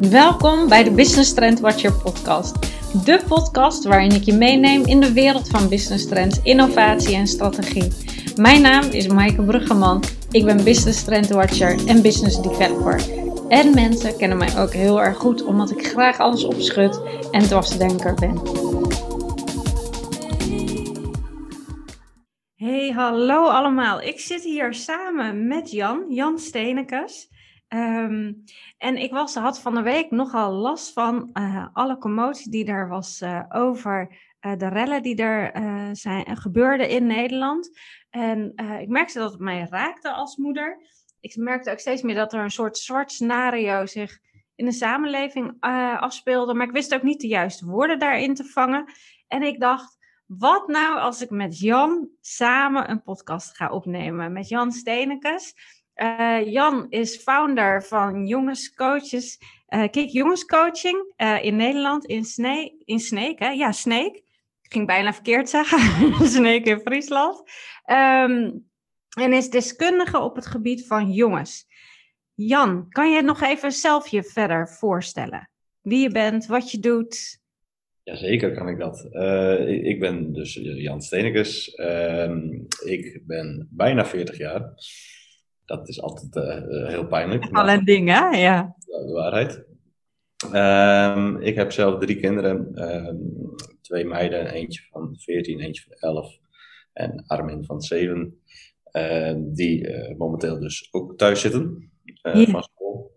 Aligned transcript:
Welkom 0.00 0.68
bij 0.68 0.84
de 0.84 0.90
Business 0.90 1.34
Trend 1.34 1.60
Watcher 1.60 1.92
podcast. 1.92 2.58
De 3.04 3.20
podcast 3.28 3.84
waarin 3.84 4.14
ik 4.14 4.22
je 4.22 4.32
meeneem 4.32 4.84
in 4.86 5.00
de 5.00 5.12
wereld 5.12 5.48
van 5.48 5.68
business 5.68 6.08
trends, 6.08 6.42
innovatie 6.42 7.16
en 7.16 7.26
strategie. 7.26 7.92
Mijn 8.36 8.62
naam 8.62 8.90
is 8.90 9.06
Maaike 9.06 9.42
Bruggeman. 9.42 10.02
Ik 10.30 10.44
ben 10.44 10.64
Business 10.64 11.04
Trend 11.04 11.28
Watcher 11.28 11.86
en 11.86 12.02
Business 12.02 12.42
Developer. 12.42 13.02
En 13.48 13.74
mensen 13.74 14.16
kennen 14.16 14.38
mij 14.38 14.58
ook 14.58 14.72
heel 14.72 15.02
erg 15.02 15.16
goed 15.16 15.44
omdat 15.44 15.70
ik 15.70 15.86
graag 15.86 16.18
alles 16.18 16.44
opschud 16.44 17.00
en 17.30 17.42
dwarsdenker 17.42 18.14
ben. 18.14 18.40
Hey, 22.54 22.90
hallo 22.90 23.46
allemaal. 23.46 24.02
Ik 24.02 24.20
zit 24.20 24.44
hier 24.44 24.74
samen 24.74 25.46
met 25.46 25.70
Jan, 25.70 26.04
Jan 26.08 26.38
Stenekes. 26.38 27.28
Ehm, 27.68 28.32
en 28.78 28.96
ik 28.96 29.10
was, 29.10 29.34
had 29.34 29.60
van 29.60 29.74
de 29.74 29.82
week 29.82 30.10
nogal 30.10 30.52
last 30.52 30.92
van 30.92 31.30
uh, 31.32 31.66
alle 31.72 31.98
commotie 31.98 32.50
die 32.50 32.66
er 32.66 32.88
was 32.88 33.22
uh, 33.22 33.42
over 33.48 34.16
uh, 34.40 34.56
de 34.56 34.68
rellen 34.68 35.02
die 35.02 35.16
er 35.16 35.50
zijn, 35.96 36.36
gebeurden 36.36 36.88
in 36.88 37.06
Nederland. 37.06 37.78
En 38.10 38.52
ik 38.80 38.88
merkte 38.88 39.18
dat 39.18 39.30
het 39.32 39.40
mij 39.40 39.66
raakte 39.70 40.12
als 40.12 40.36
moeder. 40.36 40.78
Ik 41.20 41.36
merkte 41.36 41.70
ook 41.70 41.78
steeds 41.78 42.02
meer 42.02 42.14
dat 42.14 42.32
er 42.32 42.40
een 42.40 42.50
soort 42.50 42.78
zwart 42.78 43.12
scenario 43.12 43.86
zich 43.86 44.18
in 44.54 44.64
de 44.64 44.72
samenleving 44.72 45.56
afspeelde. 46.00 46.54
Maar 46.54 46.66
ik 46.66 46.72
wist 46.72 46.94
ook 46.94 47.02
niet 47.02 47.20
de 47.20 47.26
juiste 47.26 47.66
woorden 47.66 47.98
daarin 47.98 48.34
te 48.34 48.44
vangen. 48.44 48.92
En 49.26 49.42
ik 49.42 49.60
dacht, 49.60 49.98
wat 50.26 50.68
nou 50.68 50.98
als 50.98 51.22
ik 51.22 51.30
met 51.30 51.58
Jan 51.58 52.08
samen 52.20 52.90
een 52.90 53.02
podcast 53.02 53.56
ga 53.56 53.70
opnemen? 53.70 54.32
Met 54.32 54.48
Jan 54.48 54.72
Stenekes. 54.72 55.54
Uh, 56.02 56.52
Jan 56.52 56.86
is 56.90 57.16
founder 57.16 57.82
van 57.82 58.26
jongenscoaches, 58.26 59.38
uh, 59.68 59.88
Kik 59.90 60.10
Jongenscoaching 60.10 61.12
uh, 61.16 61.44
in 61.44 61.56
Nederland, 61.56 62.04
in 62.04 62.24
Sneek. 62.24 62.72
In 62.84 63.00
Sneek, 63.00 63.38
hè? 63.38 63.48
Ja, 63.48 63.72
Sneek. 63.72 64.16
Ik 64.62 64.72
ging 64.72 64.86
bijna 64.86 65.12
verkeerd 65.12 65.48
zeggen. 65.48 65.78
Sneek 66.36 66.66
in 66.66 66.80
Friesland. 66.80 67.42
Um, 67.86 68.66
en 69.18 69.32
is 69.32 69.50
deskundige 69.50 70.18
op 70.18 70.36
het 70.36 70.46
gebied 70.46 70.86
van 70.86 71.10
jongens. 71.10 71.66
Jan, 72.34 72.88
kan 72.88 73.10
je 73.10 73.22
nog 73.22 73.42
even 73.42 73.72
zelf 73.72 74.08
je 74.08 74.22
verder 74.22 74.68
voorstellen? 74.68 75.50
Wie 75.80 76.00
je 76.00 76.10
bent, 76.10 76.46
wat 76.46 76.70
je 76.70 76.78
doet? 76.78 77.40
Jazeker 78.02 78.54
kan 78.54 78.68
ik 78.68 78.78
dat. 78.78 79.04
Ik 79.66 80.00
ben 80.00 80.32
dus 80.32 80.54
Jan 80.62 81.02
Steenekes. 81.02 81.76
Uh, 81.76 82.36
ik 82.84 83.22
ben 83.26 83.68
bijna 83.70 84.06
40 84.06 84.38
jaar. 84.38 84.72
Dat 85.68 85.88
is 85.88 86.02
altijd 86.02 86.36
uh, 86.36 86.88
heel 86.88 87.06
pijnlijk. 87.06 87.48
Al 87.52 87.68
een 87.68 87.84
ding, 87.84 88.08
hè? 88.08 88.28
Ja. 88.28 88.76
De 88.78 89.12
waarheid. 89.12 89.64
Ehm, 90.52 91.36
ik 91.36 91.54
heb 91.54 91.72
zelf 91.72 92.00
drie 92.00 92.20
kinderen. 92.20 92.74
Ehm, 92.74 93.16
twee 93.80 94.04
meiden, 94.04 94.46
eentje 94.46 94.82
van 94.90 95.16
14, 95.18 95.60
eentje 95.60 95.82
van 95.88 96.10
11. 96.10 96.38
En 96.92 97.24
Armin 97.26 97.64
van 97.64 97.80
7. 97.80 98.42
die 99.36 99.88
momenteel 100.16 100.60
dus 100.60 100.88
ook 100.90 101.18
thuis 101.18 101.40
zitten 101.40 101.90
van 102.22 102.62
school. 102.62 103.16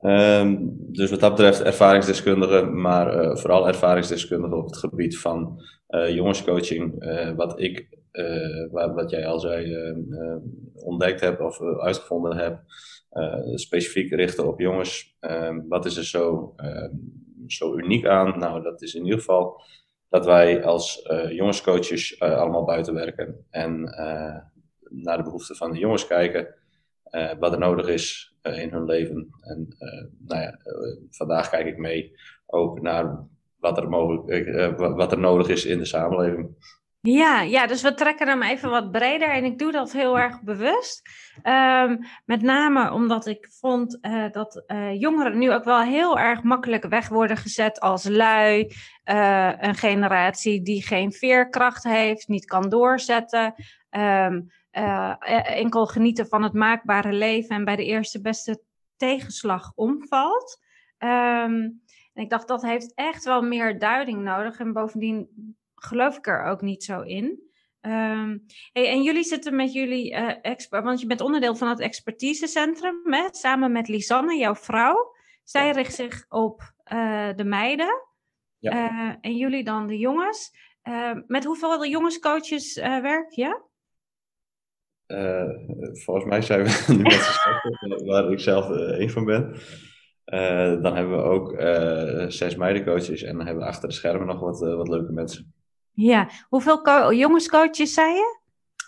Um, 0.00 0.76
dus 0.92 1.10
wat 1.10 1.20
dat 1.20 1.30
betreft 1.30 1.62
ervaringsdeskundige, 1.62 2.62
maar 2.62 3.38
vooral 3.38 3.68
ervaringsdeskundige 3.68 4.56
op 4.56 4.66
het 4.66 4.76
gebied 4.76 5.18
van 5.18 5.60
jongenscoaching. 6.08 7.04
Wat 7.36 7.60
ik, 7.60 7.88
wat, 8.70 8.94
wat, 8.94 9.10
jij 9.10 9.26
al 9.26 9.40
zei, 9.40 9.76
ontdekt 10.74 11.20
heb 11.20 11.40
of 11.40 11.60
uitgevonden 11.60 12.36
heb. 12.36 12.60
specifiek 13.54 14.14
richten 14.14 14.46
op 14.46 14.60
jongens. 14.60 15.16
Ehm, 15.20 15.60
wat 15.68 15.84
is 15.84 15.96
er 15.96 16.04
zo, 16.04 16.52
ehm, 16.56 16.94
zo 17.46 17.76
uniek 17.76 18.06
aan? 18.06 18.38
Nou, 18.38 18.62
dat 18.62 18.82
is 18.82 18.94
in 18.94 19.04
ieder 19.04 19.18
geval 19.18 19.62
dat 20.08 20.24
wij 20.24 20.64
als 20.64 21.08
jongenscoaches 21.28 22.20
allemaal 22.20 22.64
buiten 22.64 22.94
werken. 22.94 23.46
En 23.50 23.80
naar 24.88 25.16
de 25.16 25.22
behoeften 25.22 25.56
van 25.56 25.72
de 25.72 25.78
jongens 25.78 26.06
kijken. 26.06 26.54
wat 27.38 27.52
er 27.52 27.58
nodig 27.58 27.88
is 27.88 28.36
in 28.42 28.70
hun 28.70 28.84
leven. 28.84 29.28
En 29.40 29.76
nou 30.18 30.40
ja, 30.42 30.58
vandaag 31.10 31.50
kijk 31.50 31.66
ik 31.66 31.78
mee 31.78 32.12
ook 32.46 32.80
naar 32.80 33.26
wat 33.56 33.78
er, 33.78 33.88
mogelijk, 33.88 34.76
wat 34.76 35.12
er 35.12 35.18
nodig 35.18 35.48
is 35.48 35.64
in 35.64 35.78
de 35.78 35.84
samenleving. 35.84 36.56
Ja, 37.06 37.40
ja, 37.40 37.66
dus 37.66 37.82
we 37.82 37.94
trekken 37.94 38.28
hem 38.28 38.42
even 38.42 38.70
wat 38.70 38.90
breder 38.90 39.28
en 39.28 39.44
ik 39.44 39.58
doe 39.58 39.72
dat 39.72 39.92
heel 39.92 40.18
erg 40.18 40.42
bewust. 40.42 41.08
Um, 41.42 42.04
met 42.24 42.42
name 42.42 42.92
omdat 42.92 43.26
ik 43.26 43.48
vond 43.50 43.98
uh, 44.00 44.30
dat 44.30 44.64
uh, 44.66 45.00
jongeren 45.00 45.38
nu 45.38 45.52
ook 45.52 45.64
wel 45.64 45.80
heel 45.80 46.18
erg 46.18 46.42
makkelijk 46.42 46.84
weg 46.84 47.08
worden 47.08 47.36
gezet 47.36 47.80
als 47.80 48.04
lui. 48.04 48.72
Uh, 49.04 49.52
een 49.58 49.74
generatie 49.74 50.62
die 50.62 50.82
geen 50.82 51.12
veerkracht 51.12 51.84
heeft, 51.84 52.28
niet 52.28 52.44
kan 52.44 52.68
doorzetten. 52.68 53.54
Um, 53.90 54.50
enkel 55.44 55.86
genieten 55.86 56.26
van 56.26 56.42
het 56.42 56.52
maakbare 56.52 57.12
leven 57.12 57.56
en 57.56 57.64
bij 57.64 57.76
de 57.76 57.84
eerste 57.84 58.20
beste 58.20 58.62
tegenslag 58.96 59.72
omvalt. 59.74 60.60
Um, 60.98 61.82
en 62.12 62.22
ik 62.22 62.30
dacht, 62.30 62.48
dat 62.48 62.62
heeft 62.62 62.94
echt 62.94 63.24
wel 63.24 63.42
meer 63.42 63.78
duiding 63.78 64.22
nodig. 64.22 64.58
En 64.58 64.72
bovendien 64.72 65.28
geloof 65.84 66.16
ik 66.16 66.26
er 66.26 66.44
ook 66.44 66.60
niet 66.60 66.84
zo 66.84 67.00
in. 67.00 67.52
Um, 67.86 68.44
hey, 68.72 68.88
en 68.90 69.02
jullie 69.02 69.24
zitten 69.24 69.56
met 69.56 69.72
jullie 69.72 70.12
uh, 70.12 70.32
expert, 70.42 70.84
want 70.84 71.00
je 71.00 71.06
bent 71.06 71.20
onderdeel 71.20 71.56
van 71.56 71.68
het 71.68 71.80
expertisecentrum, 71.80 73.00
hè, 73.04 73.28
samen 73.30 73.72
met 73.72 73.88
Lisanne, 73.88 74.36
jouw 74.36 74.54
vrouw. 74.54 75.14
Zij 75.42 75.70
richt 75.70 75.94
zich 75.94 76.24
op 76.28 76.72
uh, 76.92 77.28
de 77.36 77.44
meiden 77.44 78.02
ja. 78.58 78.72
uh, 78.72 79.14
en 79.20 79.36
jullie 79.36 79.64
dan 79.64 79.86
de 79.86 79.98
jongens. 79.98 80.50
met 81.26 81.44
hoeveel 81.44 81.86
jongenscoaches 81.86 82.74
werk 82.74 83.30
je? 83.30 83.72
volgens 85.92 86.26
mij 86.26 86.42
zijn 86.42 86.64
we 86.64 86.84
nu 86.96 87.02
met 87.02 88.02
waar 88.04 88.32
ik 88.32 88.40
zelf 88.40 88.70
één 88.70 89.10
van 89.10 89.24
ben. 89.24 89.56
dan 90.82 90.96
hebben 90.96 91.16
we 91.16 91.22
ook 91.22 91.60
zes 92.32 92.56
meidencoaches 92.56 93.22
en 93.22 93.36
dan 93.36 93.46
hebben 93.46 93.64
we 93.64 93.70
achter 93.70 93.88
de 93.88 93.94
schermen 93.94 94.26
nog 94.26 94.40
wat, 94.40 94.60
wat 94.60 94.88
leuke 94.88 95.12
mensen. 95.12 95.54
Ja, 95.94 96.30
hoeveel 96.48 97.12
jongenscoaches 97.12 97.94
zei 97.94 98.14
je? 98.14 98.38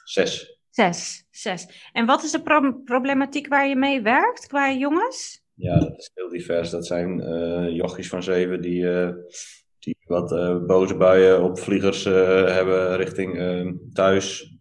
Zes. 0.04 0.58
Zes, 0.70 1.26
zes. 1.30 1.90
En 1.92 2.06
wat 2.06 2.22
is 2.22 2.30
de 2.30 2.42
pro 2.42 2.72
problematiek 2.84 3.48
waar 3.48 3.68
je 3.68 3.76
mee 3.76 4.02
werkt 4.02 4.46
qua 4.46 4.72
jongens? 4.72 5.44
Ja, 5.54 5.78
dat 5.78 5.98
is 5.98 6.10
heel 6.14 6.28
divers. 6.28 6.70
Dat 6.70 6.86
zijn 6.86 7.20
uh, 7.20 7.76
jochies 7.76 8.08
van 8.08 8.22
zeven 8.22 8.60
die, 8.60 8.82
uh, 8.82 9.10
die 9.78 9.96
wat 10.06 10.32
uh, 10.32 10.64
boze 10.64 10.96
buien 10.96 11.42
op 11.42 11.58
vliegers 11.58 12.04
hebben 12.04 12.96
richting 12.96 13.34
thuis 13.92 14.54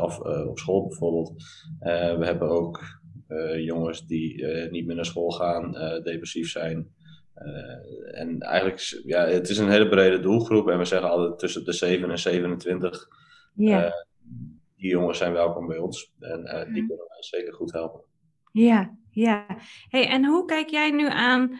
of 0.00 0.18
op 0.20 0.58
school 0.58 0.86
bijvoorbeeld. 0.86 1.42
we 2.18 2.24
hebben 2.24 2.48
ook 2.48 2.80
jongens 3.58 4.06
die 4.06 4.46
niet 4.70 4.86
meer 4.86 4.96
naar 4.96 5.04
school 5.04 5.30
gaan, 5.30 5.72
depressief 6.02 6.50
zijn. 6.50 6.94
Uh, 7.36 8.20
en 8.20 8.40
eigenlijk, 8.40 9.02
ja, 9.04 9.26
het 9.26 9.48
is 9.48 9.58
een 9.58 9.70
hele 9.70 9.88
brede 9.88 10.20
doelgroep. 10.20 10.68
En 10.68 10.78
we 10.78 10.84
zeggen 10.84 11.10
altijd 11.10 11.38
tussen 11.38 11.64
de 11.64 11.72
7 11.72 12.10
en 12.10 12.18
27. 12.18 13.08
Ja. 13.54 13.84
Uh, 13.84 13.92
die 14.76 14.90
jongens 14.90 15.18
zijn 15.18 15.32
welkom 15.32 15.66
bij 15.66 15.78
ons. 15.78 16.12
En 16.20 16.40
uh, 16.40 16.74
die 16.74 16.86
kunnen 16.86 17.06
wij 17.08 17.22
zeker 17.22 17.54
goed 17.54 17.72
helpen. 17.72 18.00
Ja, 18.52 18.96
ja. 19.10 19.46
Hey, 19.88 20.08
en 20.08 20.24
hoe 20.24 20.44
kijk 20.44 20.68
jij 20.68 20.90
nu 20.90 21.08
aan 21.08 21.58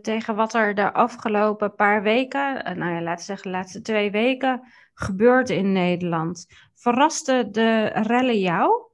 tegen 0.00 0.34
wat 0.34 0.54
er 0.54 0.74
de 0.74 0.92
afgelopen 0.92 1.74
paar 1.74 2.02
weken, 2.02 2.78
nou 2.78 2.92
ja, 2.92 3.02
laten 3.02 3.18
we 3.18 3.22
zeggen 3.22 3.50
de 3.50 3.56
laatste 3.56 3.80
twee 3.80 4.10
weken, 4.10 4.60
gebeurt 4.94 5.50
in 5.50 5.72
Nederland? 5.72 6.46
Verraste 6.74 7.48
de 7.50 7.84
rellen 7.84 8.38
jou? 8.38 8.91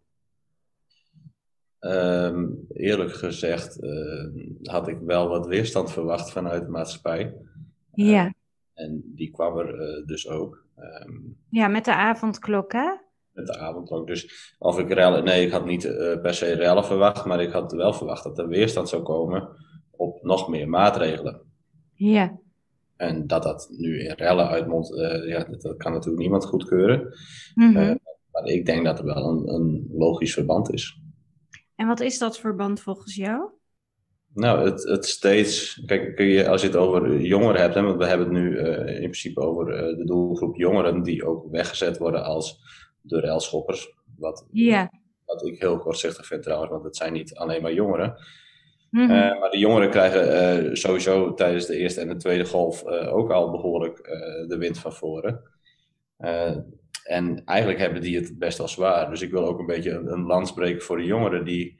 Um, 1.80 2.66
eerlijk 2.72 3.12
gezegd 3.12 3.82
uh, 3.82 4.26
had 4.62 4.88
ik 4.88 4.98
wel 4.98 5.28
wat 5.28 5.46
weerstand 5.46 5.90
verwacht 5.90 6.30
vanuit 6.30 6.64
de 6.64 6.70
maatschappij. 6.70 7.34
Ja. 7.92 8.24
Uh, 8.24 8.30
en 8.74 9.02
die 9.04 9.30
kwam 9.30 9.58
er 9.58 9.98
uh, 9.98 10.06
dus 10.06 10.28
ook. 10.28 10.64
Um, 10.78 11.36
ja, 11.50 11.68
met 11.68 11.84
de 11.84 11.94
avondklok, 11.94 12.72
hè? 12.72 12.90
Met 13.32 13.46
de 13.46 13.58
avondklok. 13.58 14.06
Dus 14.06 14.54
of 14.58 14.78
ik 14.78 14.92
rellen, 14.92 15.24
nee, 15.24 15.46
ik 15.46 15.52
had 15.52 15.64
niet 15.64 15.82
per 16.22 16.34
se 16.34 16.52
rellen 16.52 16.84
verwacht, 16.84 17.24
maar 17.24 17.42
ik 17.42 17.52
had 17.52 17.72
wel 17.72 17.92
verwacht 17.92 18.24
dat 18.24 18.38
er 18.38 18.48
weerstand 18.48 18.88
zou 18.88 19.02
komen 19.02 19.48
op 19.90 20.22
nog 20.22 20.48
meer 20.48 20.68
maatregelen. 20.68 21.40
Ja. 21.94 22.38
En 22.96 23.26
dat 23.26 23.42
dat 23.42 23.68
nu 23.70 24.00
in 24.00 24.14
rellen 24.14 24.48
uitmondt, 24.48 24.88
ja, 25.26 25.44
dat, 25.44 25.62
dat, 25.62 25.76
kan 25.76 25.92
natuurlijk 25.92 26.22
niemand 26.22 26.44
goedkeuren. 26.44 27.14
Mm 27.54 27.74
-hmm. 27.74 27.98
maar 28.32 28.44
ik 28.44 28.66
denk 28.66 28.84
dat 28.84 28.98
er 28.98 29.04
wel 29.04 29.28
een, 29.28 29.54
een 29.54 29.90
logisch 29.92 30.32
verband 30.32 30.72
is. 30.72 31.00
En 31.78 31.86
wat 31.86 32.00
is 32.00 32.18
dat 32.18 32.38
verband 32.38 32.80
volgens 32.80 33.14
jou? 33.14 33.50
Nou, 34.34 34.70
het, 34.70 34.82
het 34.82 35.06
steeds. 35.06 35.82
Kijk, 35.86 36.46
als 36.46 36.60
je 36.60 36.66
het 36.66 36.76
over 36.76 37.20
jongeren 37.20 37.60
hebt, 37.60 37.74
hè, 37.74 37.82
want 37.82 37.98
we 37.98 38.06
hebben 38.06 38.26
het 38.26 38.36
nu 38.36 38.56
uh, 38.56 38.94
in 38.94 39.00
principe 39.00 39.40
over 39.40 39.74
uh, 39.74 39.96
de 39.96 40.04
doelgroep 40.04 40.56
jongeren 40.56 41.02
die 41.02 41.26
ook 41.26 41.50
weggezet 41.50 41.98
worden 41.98 42.24
als 42.24 42.60
de 43.00 43.20
railschoppers. 43.20 43.94
Wat, 44.16 44.46
ja. 44.50 44.92
wat 45.24 45.46
ik 45.46 45.60
heel 45.60 45.78
kortzichtig 45.78 46.26
vind 46.26 46.42
trouwens, 46.42 46.70
want 46.70 46.84
het 46.84 46.96
zijn 46.96 47.12
niet 47.12 47.34
alleen 47.34 47.62
maar 47.62 47.72
jongeren. 47.72 48.16
Mhm. 48.90 49.10
Eh, 49.10 49.40
maar 49.40 49.50
de 49.50 49.58
jongeren 49.58 49.90
krijgen 49.90 50.32
eh, 50.32 50.74
sowieso 50.74 51.34
tijdens 51.34 51.66
de 51.66 51.76
eerste 51.76 52.00
en 52.00 52.08
de 52.08 52.16
tweede 52.16 52.44
golf 52.44 52.82
eh, 52.82 53.16
ook 53.16 53.30
al 53.30 53.50
behoorlijk 53.50 53.98
eh, 53.98 54.48
de 54.48 54.56
wind 54.58 54.78
van 54.78 54.92
voren. 54.92 55.42
En 57.08 57.44
eigenlijk 57.44 57.78
hebben 57.78 58.00
die 58.00 58.16
het 58.16 58.38
best 58.38 58.58
wel 58.58 58.68
zwaar. 58.68 59.10
Dus 59.10 59.22
ik 59.22 59.30
wil 59.30 59.46
ook 59.46 59.58
een 59.58 59.66
beetje 59.66 59.90
een, 59.90 60.12
een 60.12 60.26
lans 60.26 60.52
breken 60.52 60.82
voor 60.82 60.96
de 60.96 61.04
jongeren 61.04 61.44
die 61.44 61.78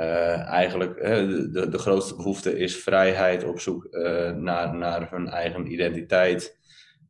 eh, 0.00 0.46
eigenlijk 0.48 0.96
de, 1.52 1.68
de 1.70 1.78
grootste 1.78 2.16
behoefte 2.16 2.58
is 2.58 2.76
vrijheid 2.76 3.44
op 3.44 3.60
zoek 3.60 3.84
eh, 3.84 4.30
naar, 4.30 4.74
naar 4.74 5.10
hun 5.10 5.28
eigen 5.28 5.72
identiteit. 5.72 6.58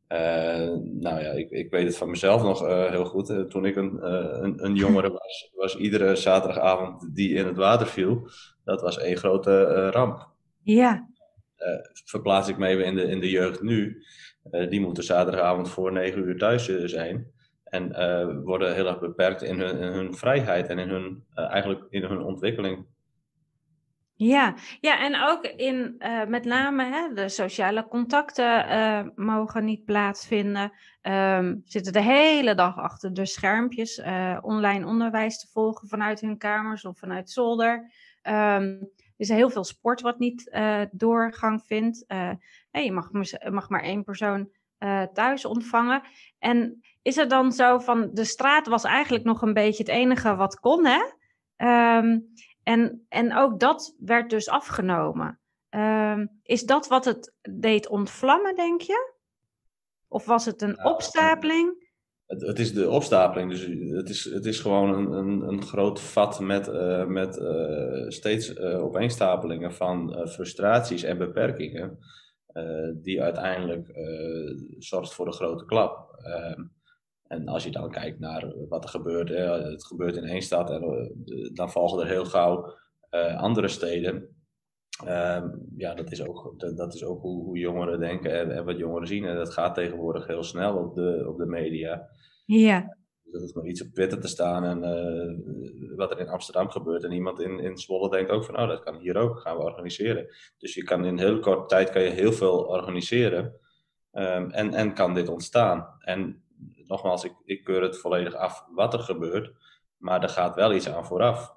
Eh, 0.06 0.68
nou 0.82 1.20
ja, 1.20 1.30
ik, 1.30 1.50
ik 1.50 1.70
weet 1.70 1.86
het 1.86 1.96
van 1.96 2.10
mezelf 2.10 2.42
nog 2.42 2.68
heel 2.90 3.04
goed. 3.04 3.50
Toen 3.50 3.64
ik 3.64 3.76
een, 3.76 4.12
een, 4.44 4.64
een 4.64 4.74
jongere 4.74 5.10
was, 5.20 5.50
was 5.54 5.76
iedere 5.76 6.16
zaterdagavond 6.16 7.14
die 7.14 7.34
in 7.34 7.46
het 7.46 7.56
water 7.56 7.86
viel, 7.86 8.28
dat 8.64 8.80
was 8.80 8.98
één 8.98 9.16
grote 9.16 9.90
ramp. 9.90 10.28
Ja, 10.62 11.08
Verplaats 12.04 12.48
ik 12.48 12.58
me 12.58 12.66
even 12.66 12.84
in 12.84 12.94
de, 12.94 13.02
in 13.02 13.20
de 13.20 13.30
jeugd 13.30 13.62
nu, 13.62 14.04
die 14.68 14.80
moeten 14.80 15.04
zaterdagavond 15.04 15.70
voor 15.70 15.92
negen 15.92 16.22
uur 16.22 16.38
thuis 16.38 16.84
zijn. 16.84 17.38
En 17.70 17.92
eh, 17.92 18.26
worden 18.44 18.74
heel 18.74 18.86
erg 18.86 18.98
beperkt 18.98 19.42
in 19.42 19.60
hun, 19.60 19.76
hun 19.76 20.14
vrijheid 20.14 20.68
en 20.68 20.78
in 20.78 20.88
hun, 20.88 21.24
eh, 21.34 21.50
eigenlijk 21.50 21.86
in 21.90 22.02
hun 22.02 22.20
ontwikkeling. 22.22 22.86
ja. 24.14 24.54
ja 24.80 25.00
en 25.00 25.20
ook 25.22 25.44
in 25.44 25.94
eh, 25.98 26.24
met 26.26 26.44
name 26.44 26.84
hè, 26.84 27.12
de 27.14 27.28
sociale 27.28 27.88
contacten 27.88 29.12
mogen 29.14 29.64
niet 29.64 29.84
plaatsvinden. 29.84 30.72
Ehm, 31.00 31.56
zitten 31.64 31.92
de 31.92 32.02
hele 32.02 32.54
dag 32.54 32.76
achter 32.76 33.14
de 33.14 33.26
schermpjes 33.26 34.02
online 34.40 34.86
onderwijs 34.86 35.38
te 35.38 35.48
volgen 35.52 35.88
vanuit 35.88 36.20
hun 36.20 36.38
kamers 36.38 36.84
of 36.84 36.98
vanuit 36.98 37.30
zolder. 37.30 37.92
Ehm, 38.22 38.62
er 38.62 39.26
is 39.26 39.28
heel 39.28 39.50
veel 39.50 39.64
sport 39.64 40.00
wat 40.00 40.18
niet 40.18 40.50
doorgang 40.90 41.62
vindt. 41.66 42.04
Je 42.70 42.92
mag, 42.92 43.10
mag 43.50 43.68
maar 43.68 43.82
één 43.82 44.04
persoon 44.04 44.50
thuis 45.12 45.44
ontvangen. 45.44 46.02
En 46.38 46.82
is 47.02 47.16
het 47.16 47.30
dan 47.30 47.52
zo 47.52 47.78
van 47.78 48.10
de 48.12 48.24
straat 48.24 48.66
was 48.66 48.84
eigenlijk 48.84 49.24
nog 49.24 49.42
een 49.42 49.54
beetje 49.54 49.82
het 49.82 49.92
enige 49.92 50.34
wat 50.34 50.60
kon, 50.60 50.86
hè? 50.86 51.00
Ehm, 51.56 52.18
en, 52.62 53.06
en 53.08 53.36
ook 53.36 53.60
dat 53.60 53.94
werd 53.98 54.30
dus 54.30 54.48
afgenomen. 54.48 55.40
Ehm, 55.68 56.26
is 56.42 56.62
dat 56.62 56.88
wat 56.88 57.04
het 57.04 57.34
deed 57.50 57.88
ontvlammen, 57.88 58.54
denk 58.54 58.80
je? 58.80 59.18
Of 60.08 60.24
was 60.24 60.44
het 60.44 60.62
een 60.62 60.76
Ja, 60.76 60.90
opstapeling? 60.90 61.88
Het, 62.26 62.40
het 62.40 62.58
is 62.58 62.72
de 62.72 62.90
opstapeling, 62.90 63.50
dus 63.50 63.66
het 63.96 64.08
is, 64.08 64.24
het 64.24 64.46
is 64.46 64.60
gewoon 64.60 64.94
een, 64.94 65.12
een, 65.12 65.48
een 65.48 65.62
groot 65.62 66.00
vat 66.00 66.40
met, 66.40 66.68
eh, 66.68 67.06
met 67.06 67.38
eh, 67.38 68.08
steeds 68.08 68.54
eh, 68.54 68.84
opeenstapelingen 68.84 69.74
van 69.74 70.28
frustraties 70.28 71.02
en 71.02 71.18
beperkingen, 71.18 71.98
die 73.02 73.22
uiteindelijk 73.22 73.92
zorgt 74.78 75.14
voor 75.14 75.24
de 75.24 75.32
grote 75.32 75.64
klap. 75.64 76.08
En 77.30 77.48
als 77.48 77.64
je 77.64 77.70
dan 77.70 77.90
kijkt 77.90 78.18
naar 78.18 78.54
wat 78.68 78.84
er 78.84 78.90
gebeurt, 78.90 79.28
hè, 79.28 79.70
het 79.70 79.86
gebeurt 79.86 80.16
in 80.16 80.24
één 80.24 80.42
stad 80.42 80.70
en 80.70 80.82
eh, 80.82 81.54
dan 81.54 81.70
volgen 81.70 82.00
er 82.00 82.08
heel 82.08 82.24
gauw 82.24 82.74
eh, 83.10 83.40
andere 83.40 83.68
steden. 83.68 84.28
Ehm, 85.04 85.48
ja, 85.76 85.94
dat 85.94 86.12
is 86.12 86.26
ook, 86.26 86.54
dat, 86.56 86.76
dat 86.76 86.94
is 86.94 87.04
ook 87.04 87.22
hoe, 87.22 87.44
hoe 87.44 87.58
jongeren 87.58 88.00
denken 88.00 88.50
en, 88.50 88.64
wat 88.64 88.78
jongeren 88.78 89.06
zien. 89.06 89.24
En 89.24 89.36
dat 89.36 89.52
gaat 89.52 89.74
tegenwoordig 89.74 90.26
heel 90.26 90.42
snel 90.42 90.76
op 90.76 90.94
de, 90.94 91.24
op 91.28 91.38
de 91.38 91.46
media. 91.46 92.08
Ja, 92.44 92.96
Dus 93.22 93.34
er 93.34 93.40
hoeft 93.40 93.54
maar 93.54 93.66
iets 93.66 93.82
op 93.82 93.92
Twitter 93.92 94.20
te 94.20 94.28
staan 94.28 94.64
en 94.64 94.84
eh, 94.84 95.96
wat 95.96 96.10
er 96.10 96.18
in 96.18 96.28
Amsterdam 96.28 96.70
gebeurt. 96.70 97.04
En 97.04 97.12
iemand 97.12 97.40
in, 97.40 97.58
in 97.58 97.78
Zwolle 97.78 98.10
denkt 98.10 98.30
ook 98.30 98.44
van, 98.44 98.60
oh, 98.60 98.68
dat 98.68 98.82
kan 98.82 98.96
hier 98.96 99.16
ook, 99.16 99.40
gaan 99.40 99.56
we 99.56 99.62
organiseren. 99.62 100.26
Dus 100.58 100.74
je 100.74 100.82
kan 100.82 101.04
in 101.04 101.18
heel 101.18 101.38
korte 101.38 101.66
tijd 101.66 101.90
kan 101.90 102.02
je 102.02 102.10
heel 102.10 102.32
veel 102.32 102.64
organiseren 102.64 103.60
Ehm, 104.10 104.50
en, 104.50 104.74
en 104.74 104.94
kan 104.94 105.14
dit 105.14 105.28
ontstaan. 105.28 105.86
En 105.98 106.42
nogmaals, 106.86 107.24
ik, 107.24 107.32
ik 107.44 107.64
keur 107.64 107.82
het 107.82 107.98
volledig 107.98 108.34
af 108.34 108.64
wat 108.74 108.94
er 108.94 109.00
gebeurt, 109.00 109.52
maar 109.96 110.22
er 110.22 110.28
gaat 110.28 110.54
wel 110.54 110.74
iets 110.74 110.88
aan 110.88 111.06
vooraf. 111.06 111.54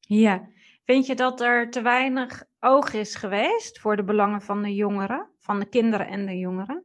ja. 0.00 0.50
Vind 0.84 1.06
je 1.06 1.14
dat 1.14 1.40
er 1.40 1.70
te 1.70 1.82
weinig 1.82 2.44
oog 2.60 2.92
is 2.92 3.14
geweest 3.14 3.80
voor 3.80 3.96
de 3.96 4.04
belangen 4.04 4.42
van 4.42 4.62
de 4.62 4.74
jongeren, 4.74 5.28
van 5.38 5.58
de 5.58 5.68
kinderen 5.68 6.06
en 6.06 6.26
de 6.26 6.38
jongeren? 6.38 6.84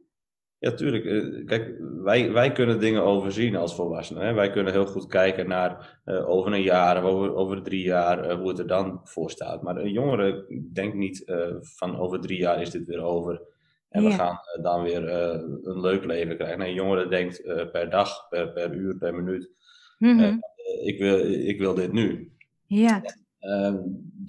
Ja, 0.58 0.72
tuurlijk. 0.72 1.04
Eh, 1.04 1.46
Kijk, 1.46 1.76
wij, 2.02 2.32
wij 2.32 2.52
kunnen 2.52 2.80
dingen 2.80 3.02
overzien 3.02 3.56
als 3.56 3.74
volwassenen. 3.74 4.26
Hè? 4.26 4.32
Wij 4.32 4.50
kunnen 4.50 4.72
heel 4.72 4.86
goed 4.86 5.06
kijken 5.06 5.48
naar 5.48 6.00
eh, 6.04 6.28
over 6.28 6.52
een 6.52 6.62
jaar 6.62 7.02
over, 7.02 7.34
over 7.34 7.62
drie 7.62 7.82
jaar 7.82 8.24
eh, 8.24 8.36
hoe 8.36 8.48
het 8.48 8.58
er 8.58 8.66
dan 8.66 9.00
voor 9.04 9.30
staat. 9.30 9.62
Maar 9.62 9.76
een 9.76 9.92
jongere 9.92 10.46
denkt 10.72 10.96
niet 10.96 11.22
van 11.60 11.98
over 11.98 12.20
drie 12.20 12.38
jaar 12.38 12.60
is 12.60 12.70
dit 12.70 12.86
weer 12.86 13.02
over. 13.02 13.40
En 13.88 14.04
we 14.04 14.10
gaan 14.10 14.40
eh, 14.54 14.62
dan 14.62 14.82
weer 14.82 15.08
eh, 15.08 15.40
een 15.62 15.80
leuk 15.80 16.04
leven 16.04 16.36
krijgen. 16.36 16.58
Nee, 16.58 16.68
een 16.68 16.74
jongere 16.74 17.08
denkt 17.08 17.44
eh, 17.44 17.70
per 17.70 17.90
dag, 17.90 18.28
per, 18.28 18.52
per 18.52 18.74
uur, 18.74 18.96
per 18.96 19.14
minuut. 19.14 19.50
Mhm. 19.98 20.38
ik, 20.82 20.98
wil, 20.98 21.18
ik 21.32 21.58
wil 21.58 21.74
dit 21.74 21.92
nu. 21.92 22.32
Ja, 22.66 23.02
Ehm, 23.38 23.76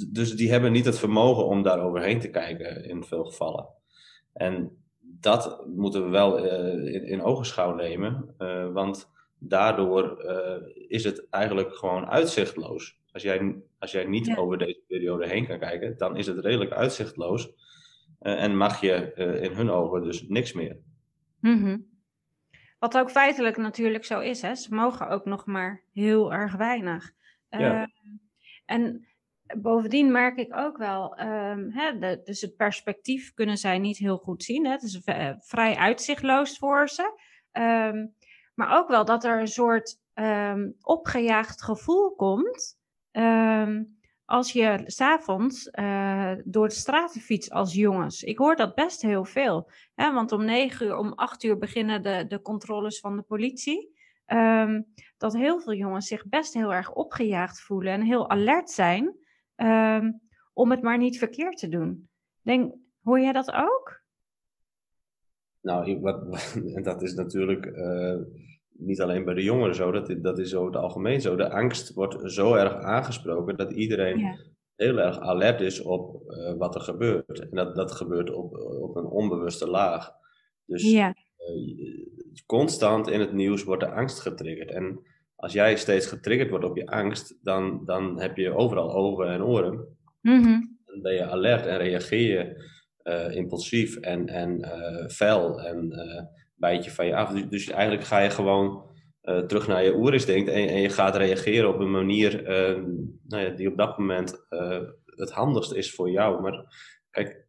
dus 0.07 0.35
die 0.35 0.51
hebben 0.51 0.71
niet 0.71 0.85
het 0.85 0.99
vermogen 0.99 1.45
om 1.45 1.63
daar 1.63 1.79
overheen 1.79 2.19
te 2.19 2.29
kijken 2.29 2.83
in 2.85 3.03
veel 3.03 3.25
gevallen. 3.25 3.67
En 4.33 4.77
dat 4.99 5.65
moeten 5.67 6.03
we 6.03 6.09
wel 6.09 6.37
eh, 6.47 6.93
in, 6.93 7.05
in 7.05 7.21
ogenschouw 7.21 7.75
nemen, 7.75 8.35
want 8.73 9.09
daardoor 9.37 10.23
is 10.87 11.03
het 11.03 11.27
eigenlijk 11.29 11.75
gewoon 11.75 12.05
uitzichtloos. 12.05 12.99
Als 13.11 13.23
jij, 13.23 13.55
als 13.79 13.91
jij 13.91 14.05
niet 14.05 14.25
Ja. 14.25 14.35
over 14.35 14.57
deze 14.57 14.81
periode 14.87 15.27
heen 15.27 15.47
kan 15.47 15.59
kijken, 15.59 15.97
dan 15.97 16.17
is 16.17 16.27
het 16.27 16.39
redelijk 16.39 16.71
uitzichtloos 16.71 17.51
en 18.19 18.57
mag 18.57 18.81
je 18.81 19.13
eh, 19.13 19.43
in 19.43 19.51
hun 19.51 19.69
ogen 19.69 20.03
dus 20.03 20.27
niks 20.27 20.53
meer. 20.53 20.77
Mhm. 21.39 21.77
Wat 22.79 22.97
ook 22.97 23.11
feitelijk 23.11 23.57
natuurlijk 23.57 24.05
zo 24.05 24.19
is, 24.19 24.41
hè? 24.41 24.55
ze 24.55 24.73
mogen 24.73 25.09
ook 25.09 25.25
nog 25.25 25.45
maar 25.45 25.83
heel 25.93 26.33
erg 26.33 26.55
weinig. 26.55 27.11
Ja. 27.49 27.81
Eh, 27.81 27.87
en 28.65 29.07
bovendien 29.57 30.11
merk 30.11 30.37
ik 30.37 30.55
ook 30.55 30.77
wel, 30.77 31.15
ehm, 31.15 31.69
hè, 31.69 31.97
de, 31.99 32.21
dus 32.23 32.41
het 32.41 32.55
perspectief 32.55 33.33
kunnen 33.33 33.57
zij 33.57 33.77
niet 33.77 33.97
heel 33.97 34.17
goed 34.17 34.43
zien. 34.43 34.65
Hè? 34.65 34.71
Het 34.71 34.83
is 34.83 35.01
vrij 35.39 35.75
uitzichtloos 35.75 36.57
voor 36.57 36.89
ze. 36.89 37.19
Ehm, 37.51 38.07
maar 38.55 38.77
ook 38.77 38.87
wel 38.87 39.05
dat 39.05 39.23
er 39.23 39.39
een 39.39 39.47
soort 39.47 39.97
ehm, 40.13 40.69
opgejaagd 40.81 41.61
gevoel 41.63 42.15
komt. 42.15 42.77
Als 44.29 44.51
je 44.51 44.81
s'avonds 44.85 45.69
eh 45.69 46.33
door 46.43 46.67
de 46.67 46.73
straten 46.73 47.21
fietst 47.21 47.51
als 47.51 47.73
jongens. 47.73 48.23
Ik 48.23 48.37
hoor 48.37 48.55
dat 48.55 48.75
best 48.75 49.01
heel 49.01 49.25
veel. 49.25 49.69
Hè? 49.95 50.13
Want 50.13 50.31
om 50.31 50.45
negen 50.45 50.85
uur, 50.85 50.97
om 50.97 51.13
acht 51.13 51.43
uur 51.43 51.57
beginnen 51.57 52.01
de, 52.01 52.25
de 52.27 52.41
controles 52.41 52.99
van 52.99 53.15
de 53.15 53.21
politie. 53.21 53.97
Ehm, 54.25 54.81
dat 55.17 55.33
heel 55.33 55.59
veel 55.59 55.73
jongens 55.73 56.07
zich 56.07 56.27
best 56.27 56.53
heel 56.53 56.73
erg 56.73 56.93
opgejaagd 56.93 57.61
voelen 57.61 57.93
en 57.93 58.01
heel 58.01 58.29
alert 58.29 58.69
zijn 58.69 59.15
ehm, 59.55 60.11
om 60.53 60.71
het 60.71 60.81
maar 60.81 60.97
niet 60.97 61.17
verkeerd 61.17 61.57
te 61.57 61.69
doen. 61.69 62.09
Denk, 62.41 62.75
hoor 63.03 63.19
jij 63.19 63.31
dat 63.31 63.51
ook? 63.51 64.01
Nou, 65.61 65.99
wat, 65.99 66.43
en 66.75 66.83
dat 66.91 67.01
is 67.01 67.13
natuurlijk 67.13 67.65
eh, 67.65 68.17
niet 68.79 69.01
alleen 69.01 69.25
bij 69.25 69.33
de 69.33 69.43
jongeren 69.43 69.75
zo, 69.75 69.91
dat, 69.91 70.09
is- 70.09 70.21
dat 70.21 70.39
is 70.39 70.55
over 70.55 70.71
het 70.73 70.81
algemeen 70.81 71.21
zo. 71.21 71.35
De 71.35 71.49
angst 71.49 71.93
wordt 71.93 72.31
zo 72.31 72.53
erg 72.53 72.73
aangesproken 72.73 73.57
dat 73.57 73.71
iedereen 73.71 74.19
Ja. 74.19 74.35
heel 74.75 74.97
erg 74.97 75.19
alert 75.19 75.61
is 75.61 75.81
op 75.81 76.29
eh, 76.31 76.53
wat 76.57 76.75
er 76.75 76.81
gebeurt. 76.81 77.39
En 77.39 77.49
dat, 77.51 77.75
dat 77.75 77.91
gebeurt 77.91 78.31
op, 78.33 78.53
op 78.81 78.95
een 78.95 79.05
onbewuste 79.05 79.67
laag. 79.69 80.11
Dus 80.65 80.91
Ja, 80.91 81.07
eh, 81.37 82.05
constant 82.45 83.07
in 83.09 83.19
het 83.19 83.33
nieuws 83.33 83.63
wordt 83.63 83.83
de 83.83 83.91
angst 83.91 84.19
getriggerd. 84.19 84.71
En 84.71 84.99
als 85.35 85.53
jij 85.53 85.75
steeds 85.77 86.05
getriggerd 86.07 86.49
wordt 86.49 86.65
op 86.65 86.77
je 86.77 86.87
angst, 86.87 87.37
dan, 87.41 87.81
dan 87.85 88.19
heb 88.19 88.37
je 88.37 88.55
overal 88.55 88.93
ogen 88.93 89.27
en 89.27 89.43
oren. 89.43 89.97
Mhm. 90.21 90.59
Dan 90.85 91.01
ben 91.01 91.13
je 91.13 91.25
alert 91.25 91.65
en 91.65 91.77
reageer 91.77 92.37
je 92.37 92.67
eh, 92.99 93.35
impulsief 93.35 93.95
en, 93.95 94.27
en 94.27 94.65
fel 95.11 95.61
en 95.61 95.91
eh 96.59 96.69
bijt 96.69 96.85
je 96.85 96.91
van 96.91 97.05
je 97.05 97.15
af. 97.15 97.31
Dus, 97.31 97.47
dus 97.49 97.69
eigenlijk 97.69 98.03
ga 98.03 98.19
je 98.19 98.29
gewoon 98.29 98.89
eh, 99.21 99.39
terug 99.39 99.67
naar 99.67 99.83
je 99.83 99.95
oerinstinct 99.95 100.49
en, 100.49 100.67
en 100.67 100.81
je 100.81 100.89
gaat 100.89 101.15
reageren 101.15 101.69
op 101.69 101.79
een 101.79 101.91
manier 101.91 102.45
eh, 102.45 102.83
nou 103.23 103.43
ja, 103.43 103.49
die 103.49 103.67
op 103.67 103.77
dat 103.77 103.97
moment 103.97 104.45
eh, 104.49 104.81
het 105.05 105.31
handigst 105.31 105.73
is 105.73 105.95
voor 105.95 106.09
jou. 106.09 106.41
Maar 106.41 106.75
kijk, 107.09 107.47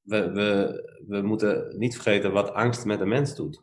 we, 0.00 0.30
we, 0.30 0.82
we 1.06 1.22
moeten 1.22 1.78
niet 1.78 1.94
vergeten 1.94 2.32
wat 2.32 2.52
angst 2.52 2.84
met 2.84 3.00
een 3.00 3.08
mens 3.08 3.34
doet. 3.34 3.62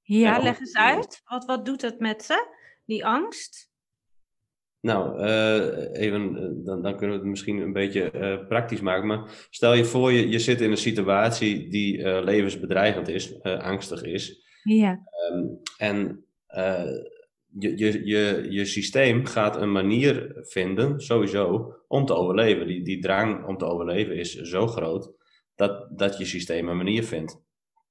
ja 0.00 0.38
leg 0.38 0.58
eens 0.58 0.76
uit. 0.76 1.20
Wat, 1.24 1.44
wat 1.44 1.64
doet 1.64 1.82
het 1.82 1.98
met 1.98 2.22
ze, 2.22 2.46
die 2.84 3.06
angst? 3.06 3.71
Nou, 4.82 5.18
eh, 5.18 6.02
even, 6.02 6.36
eh, 6.36 6.64
dan, 6.64 6.82
dan 6.82 6.96
kunnen 6.96 7.16
we 7.16 7.22
het 7.22 7.30
misschien 7.30 7.60
een 7.60 7.72
beetje 7.72 8.10
eh, 8.10 8.46
praktisch 8.46 8.80
maken. 8.80 9.06
Maar 9.06 9.46
stel 9.50 9.74
je 9.74 9.84
voor, 9.84 10.12
je, 10.12 10.28
je 10.28 10.38
zit 10.38 10.60
in 10.60 10.70
een 10.70 10.76
situatie 10.76 11.68
die 11.68 12.22
levensbedreigend 12.22 13.08
is, 13.08 13.42
angstig 13.42 14.02
is. 14.02 14.46
Ja, 14.62 15.02
Ehm, 15.10 15.44
en 15.76 16.24
je, 17.58 17.78
je, 17.78 18.06
je, 18.06 18.46
je 18.50 18.64
systeem 18.64 19.24
gaat 19.24 19.56
een 19.56 19.72
manier 19.72 20.32
vinden, 20.36 21.00
sowieso, 21.00 21.74
om 21.88 22.06
te 22.06 22.14
overleven. 22.14 22.66
Die, 22.66 22.84
die 22.84 23.00
drang 23.00 23.46
om 23.46 23.56
te 23.56 23.64
overleven 23.64 24.16
is 24.16 24.34
zo 24.34 24.66
groot 24.66 25.12
dat, 25.54 25.98
dat 25.98 26.18
je 26.18 26.24
systeem 26.24 26.68
een 26.68 26.76
manier 26.76 27.04
vindt. 27.04 27.40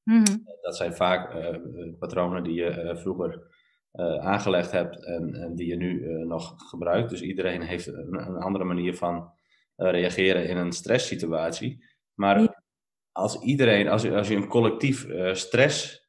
Mhm. 0.04 0.38
Dat 0.62 0.76
zijn 0.76 0.94
vaak 0.94 1.36
patronen 2.00 2.44
die 2.44 2.54
je 2.54 2.98
vroeger 3.02 3.51
aangelegd 4.20 4.72
hebt 4.72 5.06
en, 5.06 5.34
en, 5.36 5.56
die 5.56 5.68
je 5.68 5.76
nu 5.76 6.24
nog 6.26 6.54
gebruikt. 6.70 7.10
Dus 7.10 7.22
iedereen 7.22 7.62
heeft 7.62 7.88
een, 7.88 8.28
een 8.28 8.38
andere 8.38 8.64
manier 8.64 8.96
van 8.96 9.32
reageren 9.76 10.48
in 10.48 10.58
een 10.58 10.72
stresssituatie. 10.72 11.86
Maar 12.14 12.64
als 13.12 13.42
iedereen, 13.42 13.88
als, 13.88 14.10
als 14.10 14.28
je 14.28 14.36
een 14.36 14.48
collectief 14.48 15.08
stress 15.32 16.08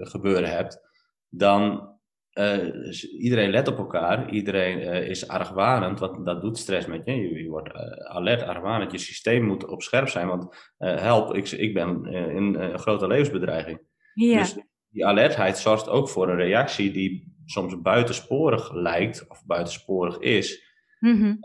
gebeuren 0.00 0.50
hebt, 0.50 0.80
dan 1.28 1.96
uh, 2.38 3.20
iedereen 3.20 3.50
let 3.50 3.68
op 3.68 3.78
elkaar, 3.78 4.30
iedereen 4.30 4.78
uh, 4.78 5.08
is 5.08 5.28
argwanend, 5.28 5.98
want 5.98 6.26
dat 6.26 6.40
doet 6.40 6.58
stress 6.58 6.86
met 6.86 7.02
je. 7.04 7.12
Je, 7.12 7.42
je 7.42 7.48
wordt 7.48 7.74
uh, 7.74 7.80
alert, 7.90 8.42
argwanend, 8.42 8.92
je 8.92 8.98
systeem 8.98 9.44
moet 9.44 9.66
op 9.66 9.82
scherp 9.82 10.08
zijn, 10.08 10.28
want 10.28 10.72
help, 10.78 11.34
ik, 11.34 11.50
ik 11.50 11.74
ben 11.74 12.04
in 12.06 12.54
een 12.54 12.78
grote 12.78 13.06
levensbedreiging. 13.06 13.80
Ja. 14.14 14.38
Dus 14.38 14.56
die 14.96 15.06
alertheid 15.06 15.58
zorgt 15.58 15.88
ook 15.88 16.08
voor 16.08 16.28
een 16.28 16.36
reactie 16.36 16.90
die 16.90 17.34
soms 17.44 17.80
buitensporig 17.80 18.72
lijkt, 18.72 19.24
of 19.28 19.46
buitensporig 19.46 20.18
is. 20.18 20.64
Mm 20.98 21.20
-hmm. 21.20 21.38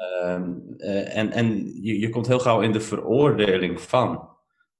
en 0.88 1.32
en 1.32 1.66
je, 1.84 2.00
je 2.00 2.10
komt 2.10 2.28
heel 2.28 2.40
gauw 2.40 2.62
in 2.62 2.72
de 2.72 2.82
veroordeling 2.82 3.82
van. 3.82 4.30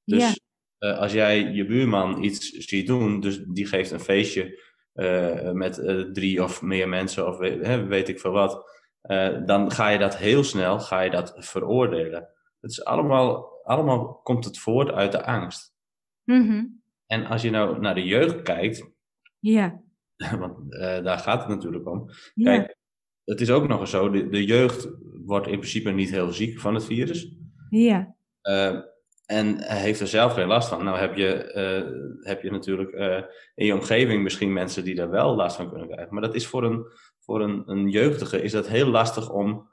Dus 0.06 0.40
ja. 0.78 0.92
als 0.92 1.12
jij 1.12 1.42
je 1.42 1.66
buurman 1.66 2.24
iets 2.24 2.50
ziet 2.50 2.88
doen, 2.88 3.20
dus 3.20 3.44
die 3.48 3.66
geeft 3.66 3.92
een 3.92 4.00
feestje 4.00 4.62
uh, 4.94 5.52
met 5.52 5.74
drie 6.14 6.44
of 6.44 6.62
meer 6.62 6.90
mensen 6.90 7.28
of 7.28 7.38
weet, 7.38 7.88
weet 7.88 8.10
ik 8.10 8.20
veel 8.20 8.32
wat, 8.32 8.70
dan 9.46 9.72
ga 9.72 9.90
je 9.90 10.00
dat 10.00 10.18
heel 10.18 10.44
snel 10.44 10.80
ga 10.80 11.02
je 11.02 11.10
dat 11.10 11.34
veroordelen. 11.36 12.28
Het 12.62 12.72
is 12.72 12.86
allemaal, 12.86 13.60
allemaal 13.64 14.20
komt 14.24 14.46
het 14.46 14.60
voort 14.60 14.92
uit 14.92 15.12
de 15.12 15.26
angst. 15.26 15.74
Mm 16.24 16.48
-hmm. 16.48 16.81
En 17.12 17.26
als 17.26 17.42
je 17.42 17.50
nou 17.50 17.80
naar 17.80 17.96
de 17.96 18.04
jeugd 18.04 18.42
kijkt, 18.42 18.92
ja. 19.40 19.82
want 20.40 20.72
daar 21.04 21.18
gaat 21.18 21.40
het 21.40 21.50
natuurlijk 21.50 21.88
om. 21.88 22.10
Ja. 22.34 22.58
Kijk, 22.58 22.78
het 23.24 23.42
is 23.42 23.52
ook 23.52 23.68
nog 23.68 23.80
eens 23.80 23.90
zo, 23.90 24.10
de, 24.10 24.30
de 24.30 24.46
jeugd 24.46 24.90
wordt 25.26 25.48
in 25.48 25.60
principe 25.60 25.92
niet 25.92 26.10
heel 26.10 26.32
ziek 26.32 26.60
van 26.60 26.74
het 26.74 26.86
virus. 26.86 27.36
Ja. 27.70 28.16
En 29.26 29.62
heeft 29.64 30.00
er 30.00 30.08
zelf 30.08 30.34
geen 30.34 30.48
last 30.48 30.70
van. 30.70 30.84
Nou 30.84 30.98
heb 30.98 31.16
je, 31.16 31.54
uh, 31.56 32.28
heb 32.28 32.42
je 32.42 32.52
natuurlijk 32.52 32.92
in 33.56 33.66
je 33.66 33.74
omgeving 33.74 34.24
misschien 34.24 34.54
mensen 34.54 34.84
die 34.84 34.96
daar 34.96 35.10
wel 35.10 35.36
last 35.36 35.56
van 35.56 35.70
kunnen 35.70 35.88
krijgen. 35.88 36.14
Maar 36.14 36.24
dat 36.24 36.36
is 36.36 36.48
voor 36.48 36.64
een, 36.64 36.86
voor 37.20 37.42
een, 37.42 37.64
een 37.66 37.90
jeugdige 37.90 38.42
is 38.42 38.52
dat 38.52 38.68
heel 38.68 38.88
lastig 38.88 39.30
om 39.30 39.70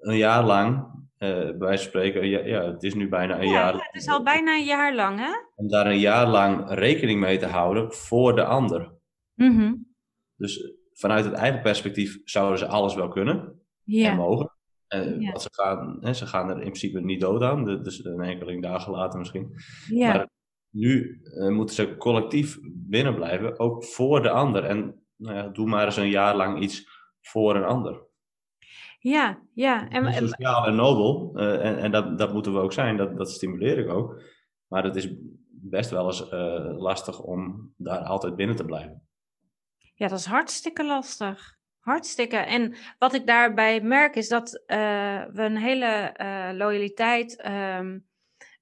een 0.00 0.16
jaar 0.16 0.44
lang, 0.44 0.94
uh, 1.18 1.50
bij 1.58 1.76
spreken, 1.76 2.28
ja, 2.28 2.40
ja, 2.44 2.64
het 2.72 2.82
is 2.82 2.94
nu 2.94 3.08
bijna 3.08 3.40
een 3.40 3.46
ja, 3.46 3.52
jaar. 3.52 3.74
Ja, 3.74 3.82
het 3.82 4.02
is 4.02 4.08
al 4.08 4.22
bijna 4.22 4.56
een 4.56 4.64
jaar 4.64 4.94
lang, 4.94 5.18
hè? 5.18 5.32
Om 5.54 5.68
daar 5.68 5.86
een 5.86 5.98
jaar 5.98 6.26
lang 6.26 6.70
rekening 6.70 7.20
mee 7.20 7.38
te 7.38 7.46
houden 7.46 7.92
voor 7.92 8.34
de 8.34 8.44
ander. 8.44 8.92
Mm 9.34 9.58
-hmm. 9.58 9.94
Dus 10.36 10.74
vanuit 10.92 11.24
het 11.24 11.34
eigen 11.34 11.60
perspectief 11.60 12.20
zouden 12.24 12.58
ze 12.58 12.66
alles 12.66 12.94
wel 12.94 13.08
kunnen 13.08 13.60
ja. 13.82 14.10
en 14.10 14.16
mogen. 14.16 14.50
Uh, 14.94 15.20
Ja. 15.20 15.30
Want 15.30 15.42
ze 15.42 15.48
gaan, 15.52 15.96
hè, 16.00 16.12
ze 16.12 16.26
gaan 16.26 16.48
er 16.48 16.56
in 16.56 16.60
principe 16.60 17.00
niet 17.00 17.20
dood 17.20 17.42
aan, 17.42 17.82
dus 17.82 18.04
een 18.04 18.20
enkeling 18.20 18.62
dagen 18.62 18.92
later 18.92 19.18
misschien. 19.18 19.50
Ja. 19.88 20.12
Maar 20.12 20.28
nu 20.70 21.20
eh, 21.22 21.48
moeten 21.48 21.74
ze 21.74 21.96
collectief 21.96 22.58
binnenblijven, 22.72 23.58
ook 23.58 23.84
voor 23.84 24.22
de 24.22 24.30
ander. 24.30 24.64
En 24.64 25.06
nou 25.16 25.36
ja, 25.36 25.48
doe 25.48 25.66
maar 25.66 25.84
eens 25.84 25.96
een 25.96 26.08
jaar 26.08 26.36
lang 26.36 26.62
iets 26.62 26.88
voor 27.20 27.56
een 27.56 27.64
ander. 27.64 28.05
Ja, 29.10 29.38
ja. 29.52 29.88
En, 29.88 30.12
sociaal 30.12 30.66
en 30.66 30.74
nobel, 30.74 31.32
eh, 31.34 31.66
en, 31.66 31.78
en 31.78 31.90
dat, 31.90 32.18
dat 32.18 32.32
moeten 32.32 32.52
we 32.52 32.58
ook 32.58 32.72
zijn, 32.72 32.96
dat, 32.96 33.16
dat 33.16 33.30
stimuleer 33.30 33.78
ik 33.78 33.88
ook. 33.88 34.22
Maar 34.68 34.84
het 34.84 34.96
is 34.96 35.08
best 35.70 35.90
wel 35.90 36.06
eens 36.06 36.28
eh, 36.28 36.76
lastig 36.76 37.20
om 37.20 37.72
daar 37.76 37.98
altijd 37.98 38.36
binnen 38.36 38.56
te 38.56 38.64
blijven. 38.64 39.08
Ja, 39.94 40.08
dat 40.08 40.18
is 40.18 40.24
hartstikke 40.24 40.84
lastig. 40.84 41.54
Hartstikke. 41.78 42.36
En 42.36 42.74
wat 42.98 43.14
ik 43.14 43.26
daarbij 43.26 43.80
merk 43.80 44.16
is 44.16 44.28
dat 44.28 44.62
eh, 44.66 44.76
we 45.32 45.42
een 45.42 45.56
hele 45.56 46.14
loyaliteit 46.56 47.40
ehm, 47.40 47.98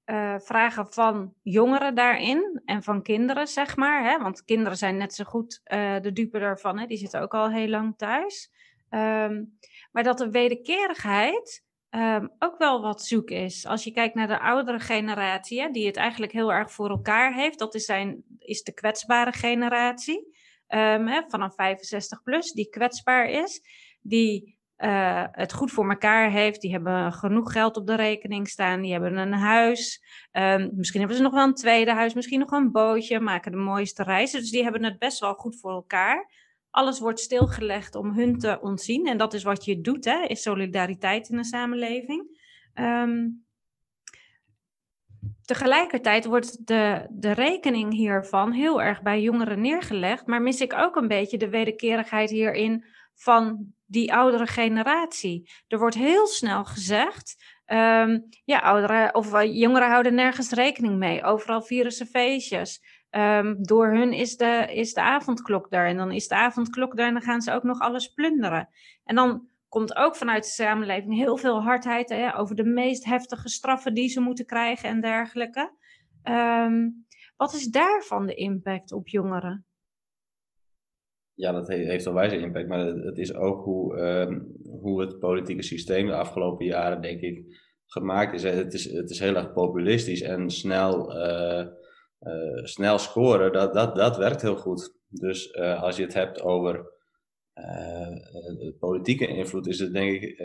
eh, 0.03 0.35
vragen 0.39 0.93
van 0.93 1.33
jongeren 1.41 1.95
daarin 1.95 2.61
en 2.65 2.83
van 2.83 3.01
kinderen, 3.01 3.47
zeg 3.47 3.75
maar. 3.75 4.03
Hè? 4.03 4.17
Want 4.17 4.43
kinderen 4.43 4.77
zijn 4.77 4.97
net 4.97 5.13
zo 5.13 5.23
goed 5.23 5.61
de 6.01 6.11
dupe 6.13 6.39
daarvan. 6.39 6.79
Hè? 6.79 6.85
Die 6.85 6.97
zitten 6.97 7.21
ook 7.21 7.33
al 7.33 7.49
heel 7.49 7.67
lang 7.67 7.97
thuis. 7.97 8.51
Ehm, 8.89 9.43
maar 9.95 10.03
dat 10.03 10.17
de 10.17 10.29
wederkerigheid 10.29 11.63
ehm, 11.89 12.27
ook 12.39 12.57
wel 12.57 12.81
wat 12.81 13.01
zoek 13.01 13.29
is. 13.29 13.65
Als 13.65 13.83
je 13.83 13.91
kijkt 13.91 14.15
naar 14.15 14.27
de 14.27 14.39
oudere 14.39 14.79
generatie, 14.79 15.71
die 15.71 15.85
het 15.85 15.95
eigenlijk 15.95 16.31
heel 16.31 16.53
erg 16.53 16.71
voor 16.71 16.89
elkaar 16.89 17.33
heeft. 17.33 17.59
Dat 17.59 17.75
is, 17.75 17.85
zijn, 17.85 18.23
is 18.39 18.63
de 18.63 18.73
kwetsbare 18.73 19.31
generatie. 19.31 20.17
Um, 20.67 21.07
hè, 21.07 21.21
vanaf 21.27 21.55
65 21.55 22.23
plus, 22.23 22.51
die 22.51 22.69
kwetsbaar 22.69 23.29
is, 23.29 23.61
die 24.01 24.57
uh, 24.77 25.23
het 25.31 25.53
goed 25.53 25.71
voor 25.71 25.89
elkaar 25.89 26.31
heeft, 26.31 26.61
die 26.61 26.71
hebben 26.71 27.13
genoeg 27.13 27.51
geld 27.51 27.77
op 27.77 27.87
de 27.87 27.95
rekening 27.95 28.47
staan, 28.47 28.81
die 28.81 28.91
hebben 28.91 29.17
een 29.17 29.33
huis, 29.33 30.03
um, 30.31 30.71
misschien 30.73 30.99
hebben 30.99 31.17
ze 31.17 31.23
nog 31.23 31.33
wel 31.33 31.43
een 31.43 31.53
tweede 31.53 31.93
huis, 31.93 32.13
misschien 32.13 32.39
nog 32.39 32.51
een 32.51 32.71
bootje, 32.71 33.19
maken 33.19 33.51
de 33.51 33.57
mooiste 33.57 34.03
reizen, 34.03 34.39
dus 34.39 34.51
die 34.51 34.63
hebben 34.63 34.83
het 34.83 34.99
best 34.99 35.19
wel 35.19 35.33
goed 35.33 35.59
voor 35.59 35.71
elkaar. 35.71 36.29
Alles 36.75 36.99
wordt 36.99 37.19
stilgelegd 37.19 37.95
om 37.95 38.11
hun 38.11 38.37
te 38.37 38.59
ontzien 38.61 39.07
en 39.07 39.17
dat 39.17 39.33
is 39.33 39.43
wat 39.43 39.65
je 39.65 39.81
doet, 39.81 40.05
hè, 40.05 40.25
is 40.25 40.41
solidariteit 40.41 41.29
in 41.29 41.37
de 41.37 41.43
samenleving. 41.43 42.39
Um, 42.73 43.43
Tegelijkertijd 45.41 46.25
wordt 46.25 46.67
de, 46.67 47.07
de 47.09 47.31
rekening 47.31 47.93
hiervan 47.93 48.51
heel 48.51 48.81
erg 48.81 49.01
bij 49.01 49.21
jongeren 49.21 49.61
neergelegd, 49.61 50.27
maar 50.27 50.41
mis 50.41 50.61
ik 50.61 50.73
ook 50.73 50.95
een 50.95 51.07
beetje 51.07 51.37
de 51.37 51.49
wederkerigheid 51.49 52.29
hierin 52.29 52.85
van 53.13 53.73
die 53.85 54.13
oudere 54.13 54.47
generatie. 54.47 55.49
Er 55.67 55.79
wordt 55.79 55.95
heel 55.95 56.27
snel 56.27 56.65
gezegd, 56.65 57.43
um, 57.67 58.27
ja, 58.45 58.59
ouderen 58.59 59.15
of 59.15 59.33
uh, 59.33 59.55
jongeren 59.55 59.89
houden 59.89 60.15
nergens 60.15 60.51
rekening 60.51 60.97
mee. 60.97 61.23
Overal 61.23 61.61
ze 61.61 62.05
feestjes. 62.05 62.81
Um, 63.17 63.63
door 63.63 63.93
hun 63.93 64.13
is 64.13 64.37
de, 64.37 64.67
is 64.73 64.93
de 64.93 65.01
avondklok 65.01 65.69
daar 65.69 65.87
en 65.87 65.97
dan 65.97 66.11
is 66.11 66.27
de 66.27 66.35
avondklok 66.35 66.97
daar 66.97 67.07
en 67.07 67.13
dan 67.13 67.21
gaan 67.21 67.41
ze 67.41 67.51
ook 67.51 67.63
nog 67.63 67.79
alles 67.79 68.07
plunderen. 68.07 68.69
En 69.03 69.15
dan 69.15 69.47
komt 69.67 69.95
ook 69.95 70.15
vanuit 70.15 70.43
de 70.43 70.49
samenleving 70.49 71.15
heel 71.15 71.37
veel 71.37 71.61
hardheid 71.61 72.09
hè, 72.09 72.37
over 72.37 72.55
de 72.55 72.63
meest 72.63 73.05
heftige 73.05 73.49
straffen 73.49 73.93
die 73.93 74.09
ze 74.09 74.21
moeten 74.21 74.45
krijgen 74.45 74.89
en 74.89 75.01
dergelijke. 75.01 75.71
Um, 76.23 77.05
wat 77.37 77.53
is 77.53 77.67
daarvan 77.67 78.25
de 78.25 78.33
impact 78.33 78.91
op 78.91 79.07
jongeren? 79.07 79.65
Ja, 81.33 81.51
dat 81.51 81.67
heeft 81.67 82.05
wel 82.05 82.13
wijze 82.13 82.37
impact, 82.37 82.67
maar 82.67 82.79
het 82.85 83.17
is 83.17 83.33
ook 83.33 83.63
hoe, 83.63 83.97
um, 83.97 84.55
hoe 84.79 85.01
het 85.01 85.19
politieke 85.19 85.63
systeem 85.63 86.07
de 86.07 86.15
afgelopen 86.15 86.65
jaren, 86.65 87.01
denk 87.01 87.21
ik, 87.21 87.63
gemaakt 87.85 88.33
is. 88.33 88.43
Het 88.43 88.73
is, 88.73 88.91
het 88.91 89.09
is 89.09 89.19
heel 89.19 89.35
erg 89.35 89.53
populistisch 89.53 90.21
en 90.21 90.49
snel, 90.49 91.17
uh, 91.17 91.65
snel 92.63 92.97
scoren, 92.97 93.51
dat, 93.51 93.73
dat, 93.73 93.95
dat 93.95 94.17
werkt 94.17 94.41
heel 94.41 94.55
goed. 94.55 94.93
Dus 95.09 95.53
uh, 95.53 95.83
als 95.83 95.97
je 95.97 96.03
het 96.03 96.13
hebt 96.13 96.41
over 96.41 96.93
uh, 97.55 98.71
politieke 98.79 99.27
invloed 99.27 99.67
is 99.67 99.79
het 99.79 99.93
denk 99.93 100.21
ik 100.21 100.37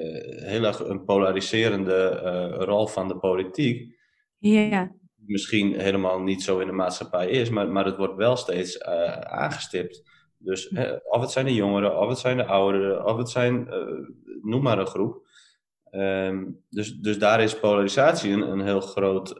heel 0.44 0.64
erg 0.64 0.78
een 0.78 1.04
polariserende 1.04 2.08
rol 2.48 2.86
van 2.86 3.08
de 3.08 3.18
politiek. 3.18 3.98
Ja. 4.38 4.92
Misschien 5.14 5.80
helemaal 5.80 6.20
niet 6.20 6.42
zo 6.42 6.58
in 6.58 6.66
de 6.66 6.72
maatschappij 6.72 7.28
is, 7.28 7.50
maar, 7.50 7.68
maar 7.68 7.84
het 7.84 7.96
wordt 7.96 8.16
wel 8.16 8.36
steeds 8.36 8.82
aangestipt. 9.22 10.02
Dus 10.38 10.68
of 11.04 11.20
het 11.20 11.30
zijn 11.30 11.46
de 11.46 11.54
jongeren, 11.54 11.98
of 11.98 12.08
het 12.08 12.18
zijn 12.18 12.36
de 12.36 12.44
ouderen, 12.44 13.04
of 13.04 13.16
het 13.16 13.30
zijn, 13.30 13.68
noem 14.42 14.62
maar 14.62 14.78
een 14.78 14.86
groep. 14.86 15.28
Um, 15.90 16.64
dus, 16.68 16.98
dus 16.98 17.18
daar 17.18 17.42
is 17.42 17.58
polarisatie 17.58 18.32
een, 18.32 18.40
een 18.40 18.60
heel 18.60 18.80
groot 18.80 19.34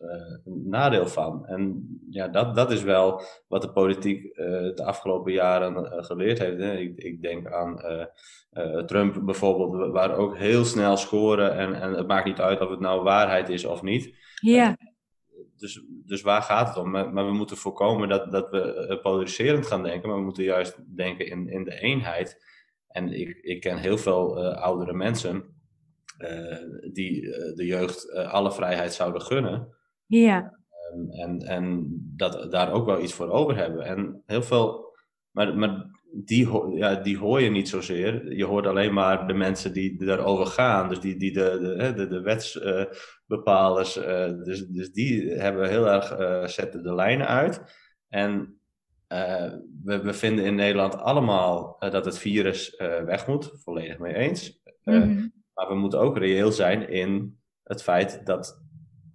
uh, 0.00 0.54
nadeel 0.54 1.06
van. 1.06 1.46
En 1.46 1.88
ja, 2.10 2.28
dat, 2.28 2.54
dat 2.54 2.70
is 2.70 2.82
wel 2.82 3.22
wat 3.48 3.62
de 3.62 3.72
politiek 3.72 4.24
uh, 4.24 4.34
de 4.74 4.84
afgelopen 4.84 5.32
jaren 5.32 5.74
uh, 5.74 6.04
geleerd 6.04 6.38
heeft. 6.38 6.58
Hè. 6.58 6.76
Ik, 6.76 6.96
ik 6.96 7.22
denk 7.22 7.52
aan 7.52 7.80
Trump 8.86 9.20
bijvoorbeeld, 9.24 9.92
waar 9.92 10.16
ook 10.16 10.36
heel 10.36 10.64
snel 10.64 10.96
scoren 10.96 11.56
en, 11.56 11.74
en 11.74 11.92
het 11.92 12.06
maakt 12.06 12.26
niet 12.26 12.40
uit 12.40 12.60
of 12.60 12.70
het 12.70 12.80
nou 12.80 13.02
waarheid 13.02 13.48
is 13.48 13.64
of 13.64 13.82
niet. 13.82 14.14
Ja. 14.34 14.76
Dus, 15.56 15.84
dus 16.06 16.22
waar 16.22 16.42
gaat 16.42 16.68
het 16.68 16.76
om? 16.76 16.90
Maar, 16.90 17.12
maar 17.12 17.26
we 17.26 17.32
moeten 17.32 17.56
voorkomen 17.56 18.08
dat, 18.08 18.32
dat 18.32 18.50
we 18.50 18.98
polariserend 19.02 19.66
gaan 19.66 19.82
denken, 19.82 20.08
maar 20.08 20.18
we 20.18 20.24
moeten 20.24 20.44
juist 20.44 20.96
denken 20.96 21.26
in, 21.26 21.48
in 21.48 21.64
de 21.64 21.80
eenheid. 21.80 22.44
En 22.88 23.12
ik, 23.12 23.38
ik 23.42 23.60
ken 23.60 23.76
heel 23.76 23.98
veel 23.98 24.52
oudere 24.54 24.92
mensen 24.92 25.44
die 26.92 27.20
de 27.54 27.66
jeugd 27.66 28.12
alle 28.12 28.52
vrijheid 28.52 28.94
zouden 28.94 29.22
gunnen. 29.22 29.78
Ja. 30.10 30.58
Um, 30.94 31.10
en, 31.10 31.38
en 31.38 31.86
dat 32.16 32.50
daar 32.50 32.72
ook 32.72 32.86
wel 32.86 33.02
iets 33.02 33.12
voor 33.12 33.30
over 33.30 33.56
hebben. 33.56 33.84
En 33.84 34.22
heel 34.26 34.42
veel 34.42 34.88
maar, 35.30 35.56
maar 35.56 35.86
die, 36.12 36.48
ja, 36.76 36.94
die 36.94 37.18
hoor 37.18 37.40
je 37.40 37.50
niet 37.50 37.68
zozeer. 37.68 38.36
Je 38.36 38.44
hoort 38.44 38.66
alleen 38.66 38.92
maar 38.92 39.26
de 39.26 39.34
mensen 39.34 39.72
die 39.72 40.04
daarover 40.04 40.46
gaan. 40.46 40.88
Dus 40.88 41.00
die, 41.00 41.16
die 41.16 41.32
de, 41.32 41.58
de, 41.78 41.92
de, 41.92 42.08
de 42.08 42.20
wetsbepalers. 42.20 43.96
Uh, 43.96 44.44
dus, 44.44 44.66
dus 44.66 44.92
die 44.92 45.30
hebben 45.30 45.68
heel 45.68 45.86
erg 45.86 46.18
uh, 46.18 46.46
zetten 46.46 46.82
de 46.82 46.94
lijnen 46.94 47.26
uit. 47.26 47.62
En 48.08 48.60
we, 49.84 50.00
we 50.02 50.12
vinden 50.12 50.44
in 50.44 50.54
Nederland 50.54 50.96
allemaal 50.96 51.76
dat 51.78 52.04
het 52.04 52.18
virus 52.18 52.76
weg 53.04 53.26
moet. 53.26 53.50
Volledig 53.54 53.98
mee 53.98 54.14
eens. 54.14 54.60
Mm 54.84 55.32
Maar 55.54 55.68
we 55.68 55.74
moeten 55.74 56.00
ook 56.00 56.18
reëel 56.18 56.52
zijn 56.52 56.88
in 56.88 57.38
het 57.62 57.82
feit 57.82 58.26
dat 58.26 58.62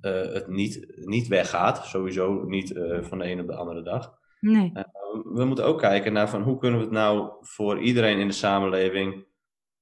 het 0.09 0.47
niet, 0.47 0.93
niet 0.95 1.27
weggaat. 1.27 1.85
Sowieso 1.85 2.43
niet 2.43 2.69
van 3.01 3.17
de 3.17 3.31
een 3.31 3.39
op 3.39 3.47
de 3.47 3.55
andere 3.55 3.81
dag. 3.81 4.17
Nee. 4.39 4.71
Uh, 4.73 4.83
we 5.33 5.45
moeten 5.45 5.65
ook 5.65 5.79
kijken 5.79 6.13
naar 6.13 6.29
van 6.29 6.41
hoe 6.41 6.57
kunnen 6.57 6.79
we 6.79 6.85
het 6.85 6.93
nou 6.93 7.31
voor 7.41 7.79
iedereen 7.79 8.19
in 8.19 8.27
de 8.27 8.33
samenleving 8.33 9.25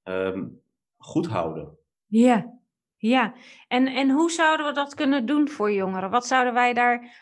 um, 0.03 0.61
goed 0.97 1.27
houden. 1.27 1.77
Ja, 2.05 2.59
ja. 2.97 3.33
En, 3.67 3.87
en 3.87 4.09
hoe 4.09 4.31
zouden 4.31 4.65
we 4.65 4.71
dat 4.73 4.93
kunnen 4.93 5.25
doen 5.25 5.49
voor 5.49 5.71
jongeren? 5.71 6.09
Wat 6.09 6.27
zouden 6.27 6.53
wij 6.53 6.73
daar 6.73 7.21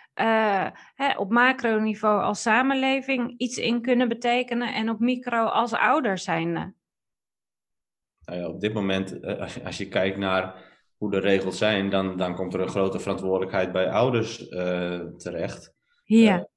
hè, 0.95 1.17
op 1.17 1.31
macroniveau 1.31 2.21
als 2.21 2.41
samenleving 2.41 3.33
iets 3.37 3.57
in 3.57 3.81
kunnen 3.81 4.07
betekenen 4.07 4.73
en 4.73 4.89
op 4.89 4.99
micro 4.99 5.43
als 5.43 5.73
ouders 5.73 6.23
zijn? 6.23 6.51
Nou 6.51 8.39
ja, 8.39 8.47
op 8.47 8.59
dit 8.59 8.73
moment, 8.73 9.19
eh, 9.19 9.65
als 9.65 9.77
je 9.77 9.87
kijkt 9.87 10.17
naar 10.17 10.70
hoe 11.01 11.11
de 11.11 11.19
regels 11.19 11.57
zijn, 11.57 11.89
dan, 11.89 12.17
dan 12.17 12.35
komt 12.35 12.53
er 12.53 12.61
een 12.61 12.67
grote 12.67 12.99
verantwoordelijkheid 12.99 13.71
bij 13.71 13.89
ouders 13.89 14.49
uh, 14.49 14.99
terecht. 14.99 15.73
Ja. 16.03 16.47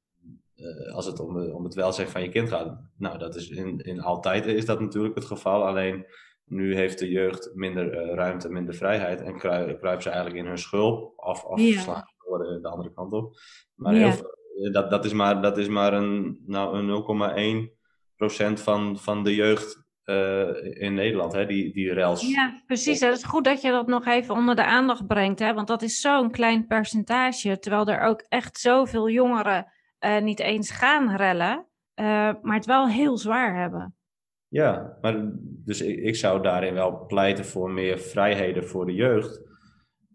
Uh, 0.56 0.94
als 0.94 1.06
het 1.06 1.20
om, 1.20 1.50
om 1.50 1.64
het 1.64 1.74
welzijn 1.74 2.08
van 2.08 2.22
je 2.22 2.28
kind 2.28 2.48
gaat. 2.48 2.80
Nou, 2.96 3.18
dat 3.18 3.34
is 3.34 3.48
in, 3.48 3.78
in 3.78 4.00
altijd 4.00 4.46
is 4.46 4.66
dat 4.66 4.80
natuurlijk 4.80 5.14
het 5.14 5.24
geval. 5.24 5.66
Alleen 5.66 6.06
nu 6.44 6.74
heeft 6.74 6.98
de 6.98 7.10
jeugd 7.10 7.50
minder 7.54 7.94
uh, 7.94 8.14
ruimte, 8.14 8.48
minder 8.48 8.74
vrijheid. 8.74 9.20
En 9.20 9.38
kruipen 9.38 10.02
ze 10.02 10.08
eigenlijk 10.08 10.40
in 10.42 10.46
hun 10.46 10.58
schulp. 10.58 11.12
Of, 11.16 11.44
of 11.44 11.60
ja. 11.60 11.80
slaan 11.80 12.04
worden 12.28 12.62
de 12.62 12.68
andere 12.68 12.92
kant 12.92 13.12
op. 13.12 13.36
Maar 13.74 13.94
ja. 13.94 14.12
veel, 14.12 14.72
dat, 14.72 14.90
dat, 14.90 15.04
is 15.04 15.12
maar, 15.12 15.42
dat 15.42 15.58
is 15.58 15.68
maar 15.68 15.92
een, 15.92 16.42
nou, 16.46 16.78
een 16.78 17.70
0,1% 18.58 18.62
van, 18.62 18.98
van 18.98 19.22
de 19.22 19.34
jeugd 19.34 19.83
uh, 20.04 20.82
in 20.82 20.94
Nederland, 20.94 21.32
hè, 21.32 21.46
die, 21.46 21.72
die 21.72 21.92
rels. 21.92 22.28
Ja, 22.28 22.62
precies. 22.66 23.00
Het 23.00 23.16
is 23.16 23.24
goed 23.24 23.44
dat 23.44 23.62
je 23.62 23.70
dat 23.70 23.86
nog 23.86 24.06
even 24.06 24.34
onder 24.34 24.56
de 24.56 24.64
aandacht 24.64 25.06
brengt. 25.06 25.38
Hè, 25.38 25.54
want 25.54 25.68
dat 25.68 25.82
is 25.82 26.00
zo'n 26.00 26.30
klein 26.30 26.66
percentage. 26.66 27.58
Terwijl 27.58 27.86
er 27.86 28.00
ook 28.00 28.24
echt 28.28 28.58
zoveel 28.58 29.10
jongeren 29.10 29.72
uh, 30.00 30.18
niet 30.18 30.40
eens 30.40 30.70
gaan 30.70 31.16
rellen, 31.16 31.66
uh, 32.00 32.06
maar 32.42 32.56
het 32.56 32.66
wel 32.66 32.88
heel 32.88 33.18
zwaar 33.18 33.60
hebben. 33.60 33.96
Ja, 34.48 34.98
maar 35.00 35.30
dus 35.64 35.80
ik, 35.80 35.98
ik 35.98 36.16
zou 36.16 36.42
daarin 36.42 36.74
wel 36.74 37.06
pleiten 37.06 37.44
voor 37.44 37.70
meer 37.70 37.98
vrijheden 37.98 38.64
voor 38.64 38.86
de 38.86 38.94
jeugd. 38.94 39.42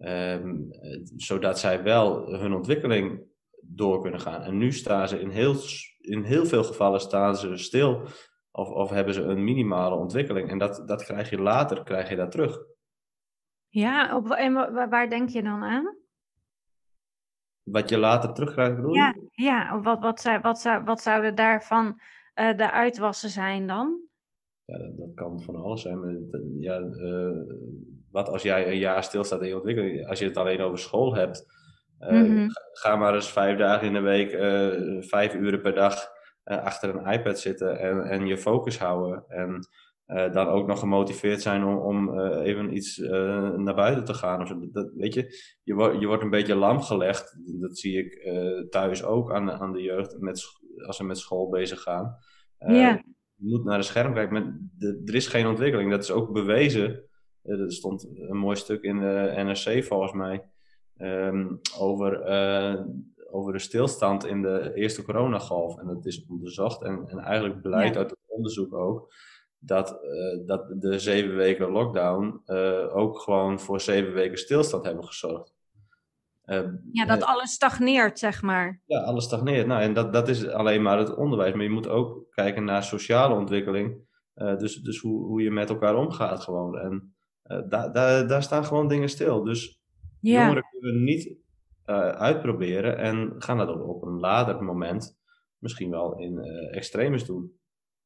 Um, 0.05 0.67
zodat 1.15 1.59
zij 1.59 1.83
wel 1.83 2.33
hun 2.33 2.53
ontwikkeling 2.53 3.21
door 3.61 4.01
kunnen 4.01 4.19
gaan. 4.19 4.41
En 4.41 4.57
nu 4.57 4.71
staan 4.71 5.07
ze 5.07 5.19
in 5.19 5.29
heel, 5.29 5.55
in 5.99 6.23
heel 6.23 6.45
veel 6.45 6.63
gevallen 6.63 6.99
staan 6.99 7.35
ze 7.37 7.57
stil 7.57 8.07
of, 8.59 8.69
of 8.69 8.89
hebben 8.89 9.13
ze 9.13 9.21
een 9.21 9.43
minimale 9.43 9.95
ontwikkeling. 9.95 10.49
En 10.49 10.57
dat, 10.57 10.83
dat 10.85 11.03
krijg 11.03 11.29
je 11.29 11.41
later, 11.41 11.83
krijg 11.83 12.09
je 12.09 12.15
dat 12.15 12.31
terug. 12.31 12.59
Ja, 13.67 14.15
op, 14.15 14.29
en 14.29 14.53
waar 14.89 15.09
denk 15.09 15.29
je 15.29 15.43
dan 15.43 15.63
aan? 15.63 15.97
Wat 17.63 17.89
je 17.89 17.97
later 17.97 18.33
terugkrijgt, 18.33 18.75
bedoel 18.75 18.93
ja, 18.93 19.15
je? 19.15 19.43
Ja, 19.43 19.81
wat, 19.81 19.99
wat, 19.99 20.21
zou, 20.21 20.39
wat, 20.39 20.59
zou, 20.59 20.83
wat 20.83 21.01
zouden 21.01 21.35
daarvan 21.35 21.85
uh, 22.35 22.57
de 22.57 22.71
uitwassen 22.71 23.29
zijn 23.29 23.67
dan? 23.67 23.99
Ja, 24.65 24.77
dat, 24.77 24.97
dat, 24.97 25.13
kan 25.13 25.41
van 25.41 25.55
alles 25.55 25.81
zijn. 25.81 25.99
Maar, 25.99 26.15
ja, 26.59 26.79
uh, 26.79 27.37
wat 28.11 28.29
als 28.29 28.41
jij 28.41 28.67
een 28.67 28.77
jaar 28.77 29.03
stilstaat 29.03 29.41
in 29.41 29.47
je 29.47 29.55
ontwikkeling? 29.55 30.07
Als 30.07 30.19
je 30.19 30.25
het 30.25 30.37
alleen 30.37 30.61
over 30.61 30.79
school 30.79 31.15
hebt, 31.15 31.45
uh, 31.99 32.09
mm 32.09 32.25
-hmm. 32.25 32.47
ga 32.71 32.95
maar 32.95 33.15
eens 33.15 33.31
vijf 33.31 33.57
dagen 33.57 33.87
in 33.87 33.93
de 33.93 33.99
week, 33.99 34.29
vijf 35.05 35.33
uren 35.33 35.61
per 35.61 35.73
dag 35.73 36.17
achter 36.57 36.95
een 36.95 37.11
iPad 37.13 37.39
zitten 37.39 37.79
en, 37.79 38.03
en 38.03 38.27
je 38.27 38.37
focus 38.37 38.77
houden. 38.79 39.23
En 39.27 39.67
uh, 40.07 40.31
dan 40.31 40.47
ook 40.47 40.67
nog 40.67 40.79
gemotiveerd 40.79 41.41
zijn 41.41 41.63
om, 41.63 41.77
om 41.77 42.19
uh, 42.19 42.45
even 42.45 42.75
iets 42.75 42.97
uh, 42.97 43.09
naar 43.49 43.75
buiten 43.75 44.05
te 44.05 44.13
gaan. 44.13 44.41
Of 44.41 44.53
dat, 44.71 44.91
weet 44.95 45.13
je, 45.13 45.35
je, 45.63 45.73
wordt 45.73 45.99
je 45.99 46.07
wordt 46.07 46.23
een 46.23 46.29
beetje 46.29 46.55
lam 46.55 46.81
gelegd. 46.81 47.37
Dat 47.45 47.77
zie 47.77 47.97
ik 47.97 48.29
thuis 48.69 49.03
ook 49.03 49.33
aan, 49.33 49.51
aan 49.51 49.73
de 49.73 49.81
jeugd 49.81 50.19
met, 50.19 50.43
als 50.85 50.97
ze 50.97 51.03
met 51.03 51.17
school 51.17 51.49
bezig 51.49 51.81
gaan. 51.81 52.17
Ja. 52.57 53.03
Je 53.35 53.47
moet 53.47 53.63
naar 53.63 53.77
de 53.77 53.83
scherm 53.83 54.13
kijken. 54.13 54.33
Maar 54.33 54.57
de, 54.77 55.01
er 55.05 55.15
is 55.15 55.27
geen 55.27 55.47
ontwikkeling. 55.47 55.91
Dat 55.91 56.03
is 56.03 56.11
ook 56.11 56.33
bewezen. 56.33 57.03
er 57.43 57.71
stond 57.71 58.07
een 58.15 58.37
mooi 58.37 58.55
stuk 58.55 58.83
in 58.83 58.99
de 58.99 59.33
NRC 59.35 59.83
volgens 59.83 60.13
mij. 60.13 60.43
Um, 60.97 61.59
over, 61.77 62.21
over 63.31 63.53
de 63.53 63.59
stilstand 63.59 64.25
in 64.25 64.41
de 64.41 64.71
eerste 64.73 65.03
coronagolf. 65.03 65.77
En 65.77 65.87
dat 65.87 66.05
is 66.05 66.25
onderzocht. 66.27 66.83
En, 66.83 67.07
en 67.07 67.17
eigenlijk 67.17 67.61
blijkt 67.61 67.93
ja. 67.93 67.99
uit 67.99 68.09
het 68.09 68.19
onderzoek 68.27 68.73
ook 68.73 69.13
dat, 69.59 69.99
uh, 70.03 70.47
dat 70.47 70.81
de 70.81 70.99
zeven 70.99 71.35
weken 71.35 71.71
lockdown 71.71 72.41
uh, 72.45 72.95
ook 72.95 73.19
gewoon 73.19 73.59
voor 73.59 73.81
zeven 73.81 74.13
weken 74.13 74.37
stilstand 74.37 74.83
hebben 74.83 75.05
gezorgd. 75.05 75.53
Uh, 76.45 76.61
ja, 76.91 77.05
dat 77.05 77.23
alles 77.23 77.51
stagneert, 77.51 78.19
zeg 78.19 78.41
maar. 78.41 78.81
Ja, 78.85 78.99
alles 78.99 79.23
stagneert. 79.23 79.67
Nou, 79.67 79.81
en 79.81 79.93
dat, 79.93 80.13
dat 80.13 80.27
is 80.27 80.47
alleen 80.47 80.81
maar 80.81 80.97
het 80.97 81.15
onderwijs. 81.15 81.53
Maar 81.53 81.63
je 81.63 81.69
moet 81.69 81.87
ook 81.87 82.25
kijken 82.29 82.63
naar 82.63 82.83
sociale 82.83 83.35
ontwikkeling. 83.35 84.07
dus 84.33 84.75
dus 84.75 84.99
hoe, 84.99 85.25
hoe 85.25 85.41
je 85.41 85.51
met 85.51 85.69
elkaar 85.69 85.95
omgaat 85.95 86.39
gewoon. 86.39 86.77
En 86.77 87.15
daar 87.67 87.91
daar 87.91 88.27
daar 88.27 88.43
staan 88.43 88.65
gewoon 88.65 88.87
dingen 88.87 89.09
stil. 89.09 89.43
Dus 89.43 89.81
ja. 90.19 90.41
jongeren 90.41 90.63
kunnen 90.71 91.03
niet 91.03 91.37
uitproberen 92.17 92.97
en 92.97 93.35
gaan 93.37 93.57
dat 93.57 93.69
op, 93.69 93.81
op 93.81 94.01
een 94.01 94.19
later 94.19 94.63
moment 94.63 95.17
misschien 95.57 95.89
wel 95.89 96.17
in 96.17 96.39
extremes 96.71 97.25
doen. 97.25 97.57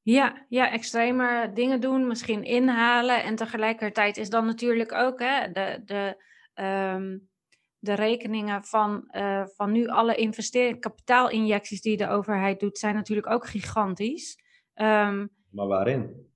Ja, 0.01 0.45
ja, 0.49 0.71
extremer 0.71 1.53
dingen 1.53 1.81
doen, 1.81 2.07
misschien 2.07 2.43
inhalen. 2.43 3.23
En 3.23 3.35
tegelijkertijd 3.35 4.17
is 4.17 4.29
dan 4.29 4.45
natuurlijk 4.45 4.93
ook 4.93 5.19
hè, 5.19 5.51
de, 5.51 5.81
de, 5.85 6.23
um, 6.63 7.29
de 7.77 7.93
rekeningen 7.93 8.63
van, 8.63 9.09
uh, 9.11 9.45
van 9.45 9.71
nu 9.71 9.87
alle 9.87 10.15
investeringen, 10.15 10.79
kapitaalinjecties 10.79 11.81
die 11.81 11.97
de 11.97 12.07
overheid 12.07 12.59
doet, 12.59 12.77
zijn 12.77 12.95
natuurlijk 12.95 13.29
ook 13.29 13.47
gigantisch. 13.47 14.37
Um, 14.75 15.29
maar 15.49 15.67
waarin? 15.67 16.31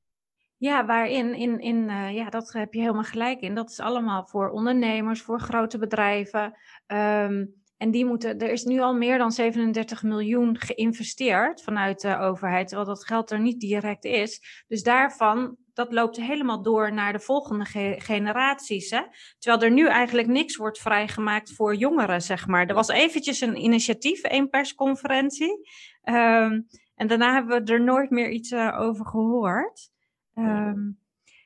Ja, 0.58 0.86
waarin? 0.86 1.34
In, 1.34 1.60
in, 1.60 1.90
uh, 1.90 2.14
ja, 2.14 2.30
dat 2.30 2.54
heb 2.54 2.74
je 2.74 2.80
helemaal 2.80 3.04
gelijk 3.04 3.42
in. 3.42 3.56
Dat 3.56 3.70
is 3.70 3.80
allemaal 3.80 4.26
voor 4.26 4.50
ondernemers, 4.50 5.22
voor 5.22 5.40
grote 5.40 5.78
bedrijven. 5.78 6.58
Um, 6.88 7.56
en 7.78 7.92
die 7.92 8.06
moeten, 8.06 8.40
er 8.40 8.52
is 8.52 8.64
nu 8.64 8.80
al 8.80 8.94
meer 8.94 9.18
dan 9.18 9.32
37 9.32 10.04
miljoen 10.04 10.58
geïnvesteerd 10.60 11.64
vanuit 11.64 12.02
de 12.02 12.18
overheid, 12.18 12.68
terwijl 12.68 12.90
dat 12.90 13.06
geld 13.06 13.32
er 13.32 13.40
niet 13.40 13.60
direct 13.60 14.06
is. 14.06 14.64
Dus 14.68 14.84
daarvan, 14.84 15.58
dat 15.74 15.94
loopt 15.94 16.18
helemaal 16.18 16.62
door 16.62 16.94
naar 16.94 17.14
de 17.14 17.20
volgende 17.20 17.66
ge 17.66 17.96
generaties. 17.98 18.90
Hè? 18.90 19.02
Terwijl 19.40 19.64
er 19.64 19.72
nu 19.72 19.88
eigenlijk 19.88 20.28
niks 20.28 20.56
wordt 20.56 20.80
vrijgemaakt 20.80 21.54
voor 21.54 21.76
jongeren, 21.76 22.22
zeg 22.22 22.48
maar. 22.48 22.66
Er 22.66 22.76
was 22.76 22.90
eventjes 22.90 23.42
een 23.42 23.64
initiatief, 23.64 24.20
een 24.24 24.50
persconferentie. 24.50 25.70
Um, 26.04 26.68
en 26.96 27.08
daarna 27.08 27.34
hebben 27.34 27.64
we 27.64 27.74
er 27.74 27.84
nooit 27.84 28.10
meer 28.10 28.30
iets 28.30 28.52
uh, 28.52 28.80
over 28.80 29.06
gehoord. 29.06 29.90
Um, 30.38 31.00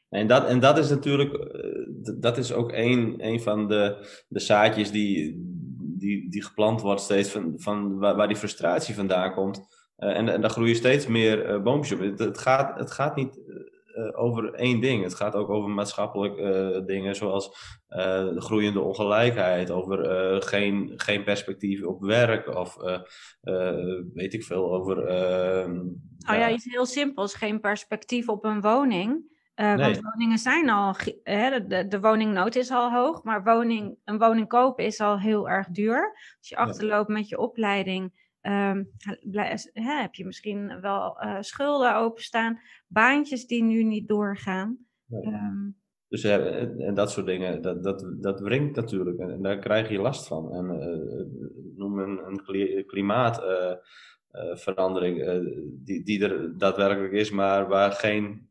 en 0.10 0.28
dat, 0.28 0.48
en 0.48 0.60
dat 0.60 0.78
is 0.78 0.90
natuurlijk, 0.90 1.34
uh, 1.34 2.16
dat 2.20 2.38
is 2.38 2.54
ook 2.54 2.72
een, 2.72 3.16
een 3.18 3.42
van 3.42 3.68
de, 3.68 4.08
de 4.28 4.40
zaadjes 4.40 4.92
die, 4.92 5.42
die, 5.98 6.30
die 6.30 6.44
geplant 6.44 6.82
wordt 6.82 7.02
steeds 7.02 7.30
van, 7.30 7.54
van 7.56 7.98
waar, 7.98 8.16
waar 8.16 8.28
die 8.28 8.38
frustratie 8.38 8.96
vandaan 8.96 9.34
komt. 9.34 9.58
Uh, 9.98 10.18
en, 10.18 10.30
en 10.30 10.42
daar 10.42 10.50
groeien 10.50 10.76
steeds 10.76 11.08
meer 11.08 11.50
uh, 11.50 11.62
boompjes 11.62 12.00
op. 12.00 12.20
Het, 12.20 12.38
gaat, 12.38 12.80
het 12.80 12.92
gaat 12.92 13.16
niet 13.16 13.40
over 14.16 14.54
één 14.54 14.80
ding. 14.80 15.04
Het 15.04 15.16
gaat 15.16 15.36
ook 15.36 15.50
over 15.50 15.70
maatschappelijke 15.70 16.84
dingen 16.86 17.16
zoals 17.16 17.78
de 17.88 18.42
groeiende 18.42 18.80
ongelijkheid, 18.80 19.72
over 19.72 20.06
geen, 20.44 20.94
geen 20.96 21.24
perspectief 21.24 21.84
op 21.84 22.02
werk 22.02 22.56
of 22.56 22.78
weet 24.14 24.34
ik 24.34 24.44
veel 24.44 24.74
over. 24.74 25.06
Ehm, 25.06 25.80
oh 26.30 26.36
ja, 26.36 26.50
iets 26.50 26.66
heel 26.66 26.86
simpels, 26.86 27.36
geen 27.36 27.60
perspectief 27.60 28.30
op 28.30 28.44
een 28.44 28.62
woning. 28.62 29.30
Uh, 29.56 29.74
nee. 29.74 29.78
Want 29.78 30.00
woningen 30.02 30.38
zijn 30.38 30.70
al, 30.70 30.96
hè, 31.24 31.66
de, 31.68 31.88
de, 31.88 32.00
woningnood 32.00 32.56
is 32.56 32.72
al 32.72 32.92
hoog, 32.92 33.24
maar 33.24 33.44
woning, 33.44 33.98
een 34.06 34.18
woning 34.18 34.48
kopen 34.48 34.86
is 34.86 35.00
al 35.00 35.20
heel 35.20 35.50
erg 35.50 35.68
duur. 35.68 36.18
Als 36.38 36.50
je 36.50 36.56
achterloopt 36.56 37.10
met 37.10 37.30
je 37.30 37.38
opleiding, 37.38 38.21
um, 38.42 38.92
hè, 39.74 40.02
heb 40.02 40.14
je 40.14 40.26
misschien 40.26 40.82
wel 40.82 41.24
uh, 41.24 41.38
schulden 41.40 41.96
openstaan, 41.96 42.60
baantjes 42.88 43.48
die 43.48 43.64
nu 43.64 43.84
niet 43.84 44.08
doorgaan. 44.08 44.78
Nee. 45.06 45.26
Um, 45.26 45.80
dus 46.08 46.24
en, 46.24 46.80
en 46.80 46.94
dat 46.94 47.12
soort 47.12 47.26
dingen, 47.26 47.62
dat, 47.62 47.84
dat, 47.84 48.16
dat 48.20 48.40
wringt 48.40 48.76
natuurlijk 48.76 49.20
en, 49.20 49.30
en 49.30 49.42
daar 49.42 49.60
krijg 49.60 49.90
je 49.90 50.02
last 50.02 50.28
van. 50.28 50.54
En 50.54 50.66
uh, 50.66 51.78
noem 51.78 52.00
een, 52.00 52.20
een 52.28 52.86
klimaat 52.86 53.42
verandering 54.54 55.44
die, 55.84 56.04
die 56.04 56.24
er 56.24 56.58
daadwerkelijk 56.58 57.14
is, 57.14 57.32
maar 57.32 57.68
waar 57.68 57.92
geen 57.92 58.50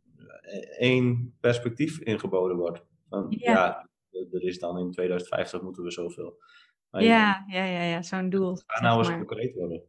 één 0.79 1.37
perspectief 1.41 2.01
in 2.01 2.21
geboden 2.21 2.57
wordt. 2.57 2.85
Van, 3.09 3.27
ja. 3.29 3.89
er 4.11 4.43
is 4.43 4.59
dan 4.59 4.79
in 4.79 4.91
2050 4.91 5.63
moeten 5.63 5.83
we 5.83 5.91
zoveel. 5.91 6.39
Ja, 6.91 7.45
ja, 7.47 7.65
ja, 7.65 7.83
ja, 7.83 8.03
zo'n 8.03 8.31
doel. 8.31 8.59
Ga 8.67 8.83
nou 8.83 8.99
eens 8.99 9.09
concreet 9.09 9.55
worden. 9.55 9.83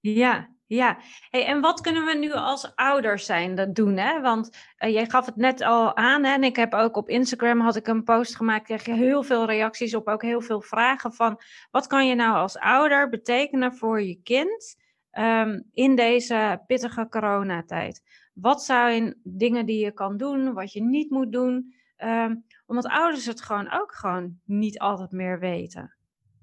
Ja, 0.00 0.48
ja. 0.68 0.98
Hey, 1.30 1.46
en 1.46 1.60
wat 1.60 1.80
kunnen 1.80 2.04
we 2.04 2.14
nu 2.14 2.32
als 2.32 2.72
ouders 2.74 3.26
zijn 3.26 3.54
dat 3.54 3.74
doen? 3.74 3.96
Hè? 3.96 4.20
Want 4.20 4.56
uh, 4.78 4.92
jij 4.92 5.06
gaf 5.06 5.26
het 5.26 5.36
net 5.36 5.60
al 5.60 5.96
aan 5.96 6.24
hè? 6.24 6.32
en 6.32 6.44
ik 6.44 6.56
heb 6.56 6.74
ook 6.74 6.96
op 6.96 7.08
Instagram 7.08 7.60
had 7.60 7.76
ik 7.76 7.86
een 7.86 8.04
post 8.04 8.36
gemaakt, 8.36 8.64
kreeg 8.64 8.84
je 8.84 8.92
heel 8.92 9.22
veel 9.22 9.46
reacties 9.46 9.94
op, 9.94 10.08
ook 10.08 10.22
heel 10.22 10.40
veel 10.40 10.60
vragen 10.60 11.12
van 11.12 11.40
wat 11.70 11.86
kan 11.86 12.06
je 12.06 12.14
nou 12.14 12.36
als 12.36 12.58
ouder 12.58 13.08
betekenen 13.08 13.76
voor 13.76 14.02
je 14.02 14.20
kind 14.22 14.76
um, 15.12 15.64
in 15.72 15.96
deze 15.96 16.62
pittige 16.66 17.08
coronatijd? 17.08 18.02
Wat 18.32 18.62
zijn 18.62 19.20
dingen 19.22 19.66
die 19.66 19.84
je 19.84 19.92
kan 19.92 20.16
doen, 20.16 20.52
wat 20.52 20.72
je 20.72 20.82
niet 20.82 21.10
moet 21.10 21.32
doen? 21.32 21.74
Um, 22.04 22.44
omdat 22.66 22.86
ouders 22.86 23.26
het 23.26 23.42
gewoon 23.42 23.72
ook 23.72 23.94
gewoon 23.94 24.40
niet 24.44 24.78
altijd 24.78 25.10
meer 25.10 25.38
weten. 25.38 25.97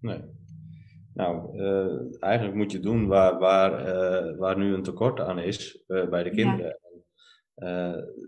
Nee. 0.05 0.21
Nou, 1.13 1.57
uh, 1.57 2.23
eigenlijk 2.23 2.55
moet 2.55 2.71
je 2.71 2.79
doen 2.79 3.07
waar, 3.07 3.39
waar, 3.39 3.87
uh, 3.87 4.37
waar 4.37 4.57
nu 4.57 4.73
een 4.73 4.83
tekort 4.83 5.19
aan 5.19 5.39
is 5.39 5.83
uh, 5.87 6.09
bij 6.09 6.23
de 6.23 6.29
kinderen. 6.29 6.79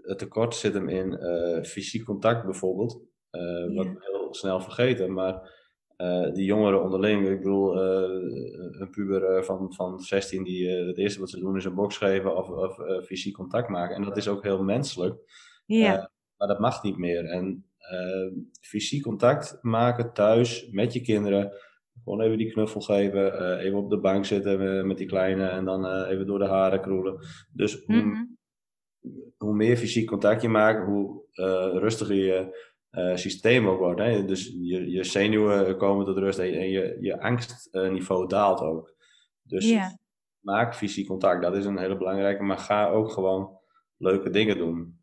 het 0.02 0.18
tekort 0.18 0.56
zit 0.56 0.74
hem 0.74 0.90
in 0.90 1.20
fysiek 1.66 2.06
contact 2.06 2.46
bijvoorbeeld, 2.46 3.02
ja. 3.32 3.74
wat 3.74 3.86
we 3.86 3.98
heel 4.00 4.34
snel 4.34 4.62
vergeten. 4.62 5.14
Maar 5.14 5.56
die 6.34 6.46
jongeren 6.46 6.84
onderling, 6.84 7.28
ik 7.28 7.38
bedoel, 7.38 7.82
een 7.82 8.90
puber 8.92 9.46
van, 9.46 9.74
van 9.74 10.00
16 10.00 10.44
die 10.44 10.70
het 10.70 10.98
eerste 10.98 11.20
wat 11.20 11.30
ze 11.30 11.40
doen 11.40 11.58
is 11.58 11.66
een 11.66 11.76
box 11.76 11.98
geven 11.98 12.36
of, 12.36 12.50
of 12.50 12.80
fysiek 13.06 13.34
contact 13.34 13.70
maken. 13.70 13.96
En 13.96 14.04
dat 14.04 14.18
is 14.18 14.28
ook 14.28 14.44
heel 14.44 14.64
menselijk. 14.64 15.16
Ja. 15.66 16.12
maar 16.38 16.48
dat 16.48 16.60
mag 16.60 16.84
niet 16.84 16.98
meer. 16.98 17.26
En 17.26 17.66
fysiek 18.62 19.04
contact 19.04 19.58
maken 19.62 20.14
thuis 20.14 20.70
met 20.72 20.94
je 20.94 21.02
kinderen 21.02 21.54
gewoon 22.04 22.22
even 22.22 22.38
die 22.38 22.52
knuffel 22.52 22.82
geven, 22.82 23.42
uh, 23.42 23.66
even 23.66 23.78
op 23.78 23.90
de 23.90 24.00
bank 24.00 24.26
zitten 24.26 24.88
met 24.88 24.98
die 24.98 25.08
kleine 25.08 25.48
en 25.48 25.66
dan 25.66 25.86
uh, 25.86 26.10
even 26.10 26.26
door 26.26 26.40
de 26.40 26.46
haren 26.46 26.82
kroelen. 26.82 27.20
Dus 27.54 27.84
hoe, 27.86 27.96
mm 27.96 28.14
-hmm. 28.14 28.38
hoe, 29.38 29.56
meer 29.56 29.78
fysiek 29.78 30.08
contact 30.08 30.42
je 30.42 30.50
maakt, 30.50 30.86
hoe 30.86 31.24
uh, 31.34 31.70
rustiger 31.74 32.16
je 32.16 32.66
systeem 33.16 33.68
ook 33.68 33.80
wordt. 33.80 34.00
Hè? 34.00 34.26
Dus 34.26 34.56
je, 34.62 34.92
je 34.92 35.04
zenuwen 35.04 35.78
komen 35.78 36.06
tot 36.06 36.18
rust 36.18 36.40
en 36.40 36.70
je, 36.70 36.98
je 37.00 37.22
angstniveau 37.22 38.28
daalt 38.28 38.60
ook. 38.60 38.96
Dus 39.44 39.70
yeah. 39.70 39.92
maak 40.40 40.76
fysiek 40.76 41.08
contact, 41.08 41.42
dat 41.42 41.56
is 41.56 41.66
een 41.66 41.78
hele 41.78 41.98
belangrijke, 41.98 42.44
maar 42.44 42.58
ga 42.58 42.90
ook 42.90 43.12
gewoon 43.12 43.60
leuke 43.98 44.30
dingen 44.30 44.58
doen. 44.58 45.00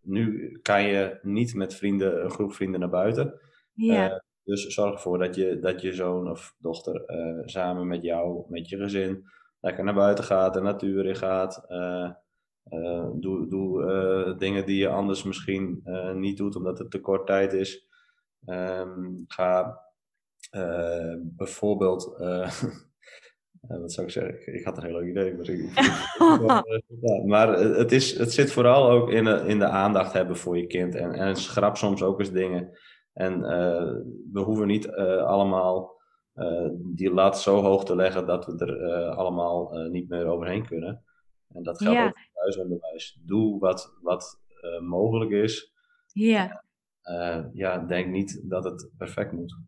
nu 0.00 0.58
kan 0.62 0.82
je 0.82 1.18
niet 1.22 1.54
met 1.54 1.74
vrienden, 1.74 2.24
een 2.24 2.30
groep 2.30 2.52
vrienden 2.52 2.80
naar 2.80 2.90
buiten. 2.90 3.40
Yeah. 3.72 4.18
Dus 4.46 4.66
zorg 4.66 4.92
ervoor 4.92 5.18
dat 5.18 5.34
je, 5.34 5.58
dat 5.58 5.80
je 5.80 5.92
zoon 5.92 6.30
of 6.30 6.54
dochter 6.58 7.02
uh, 7.06 7.42
samen 7.44 7.86
met 7.86 8.02
jou, 8.02 8.44
met 8.48 8.68
je 8.68 8.76
gezin, 8.76 9.24
lekker 9.60 9.84
naar 9.84 9.94
buiten 9.94 10.24
gaat, 10.24 10.54
de 10.54 10.60
natuur 10.60 11.06
in 11.06 11.16
gaat. 11.16 11.64
Uh, 11.68 12.10
uh, 12.70 13.08
doe 13.14 13.48
doe 13.48 14.34
dingen 14.38 14.66
die 14.66 14.78
je 14.78 14.88
anders 14.88 15.22
misschien 15.22 15.82
niet 16.14 16.36
doet 16.36 16.56
omdat 16.56 16.78
het 16.78 16.90
te 16.90 17.00
kort 17.00 17.26
tijd 17.26 17.52
is. 17.52 17.86
Um, 18.46 19.24
ga 19.26 19.80
bijvoorbeeld, 21.20 22.04
wat 23.60 23.92
zou 23.92 24.06
ik 24.06 24.12
zeggen? 24.12 24.54
Ik 24.54 24.64
had 24.64 24.76
een 24.76 24.84
heel 24.84 25.00
leuk 25.00 25.08
idee. 25.08 25.34
Maar, 25.34 25.48
ik, 25.48 27.24
maar 27.32 27.58
het, 27.58 27.92
is, 27.92 28.18
het 28.18 28.32
zit 28.32 28.52
vooral 28.52 28.90
ook 28.90 29.10
in 29.10 29.24
de, 29.24 29.44
in 29.46 29.58
de 29.58 29.68
aandacht 29.68 30.12
hebben 30.12 30.36
voor 30.36 30.58
je 30.58 30.66
kind. 30.66 30.94
En, 30.94 31.12
en 31.12 31.36
schrap 31.36 31.76
soms 31.76 32.02
ook 32.02 32.18
eens 32.18 32.32
dingen. 32.32 32.78
En 33.16 33.40
uh, 33.40 33.92
we 34.32 34.40
hoeven 34.40 34.66
niet 34.66 34.86
uh, 34.86 35.22
allemaal 35.22 36.00
uh, 36.34 36.68
die 36.72 37.10
lat 37.10 37.40
zo 37.40 37.60
hoog 37.60 37.84
te 37.84 37.96
leggen 37.96 38.26
dat 38.26 38.46
we 38.46 38.64
er 38.66 39.08
allemaal 39.08 39.72
niet 39.90 40.08
meer 40.08 40.26
overheen 40.26 40.66
kunnen. 40.66 41.04
En 41.48 41.62
dat 41.62 41.82
geldt 41.82 41.98
ja. 41.98 42.06
ook 42.06 42.18
voor 42.18 42.42
thuisonderwijs. 42.42 43.20
Doe 43.24 43.58
wat, 43.58 43.96
wat 44.02 44.40
mogelijk 44.80 45.30
is. 45.30 45.72
Ja. 46.12 46.64
ja, 47.52 47.78
denk 47.78 48.06
niet 48.06 48.42
dat 48.50 48.64
het 48.64 48.90
perfect 48.98 49.32
moet. 49.32 49.58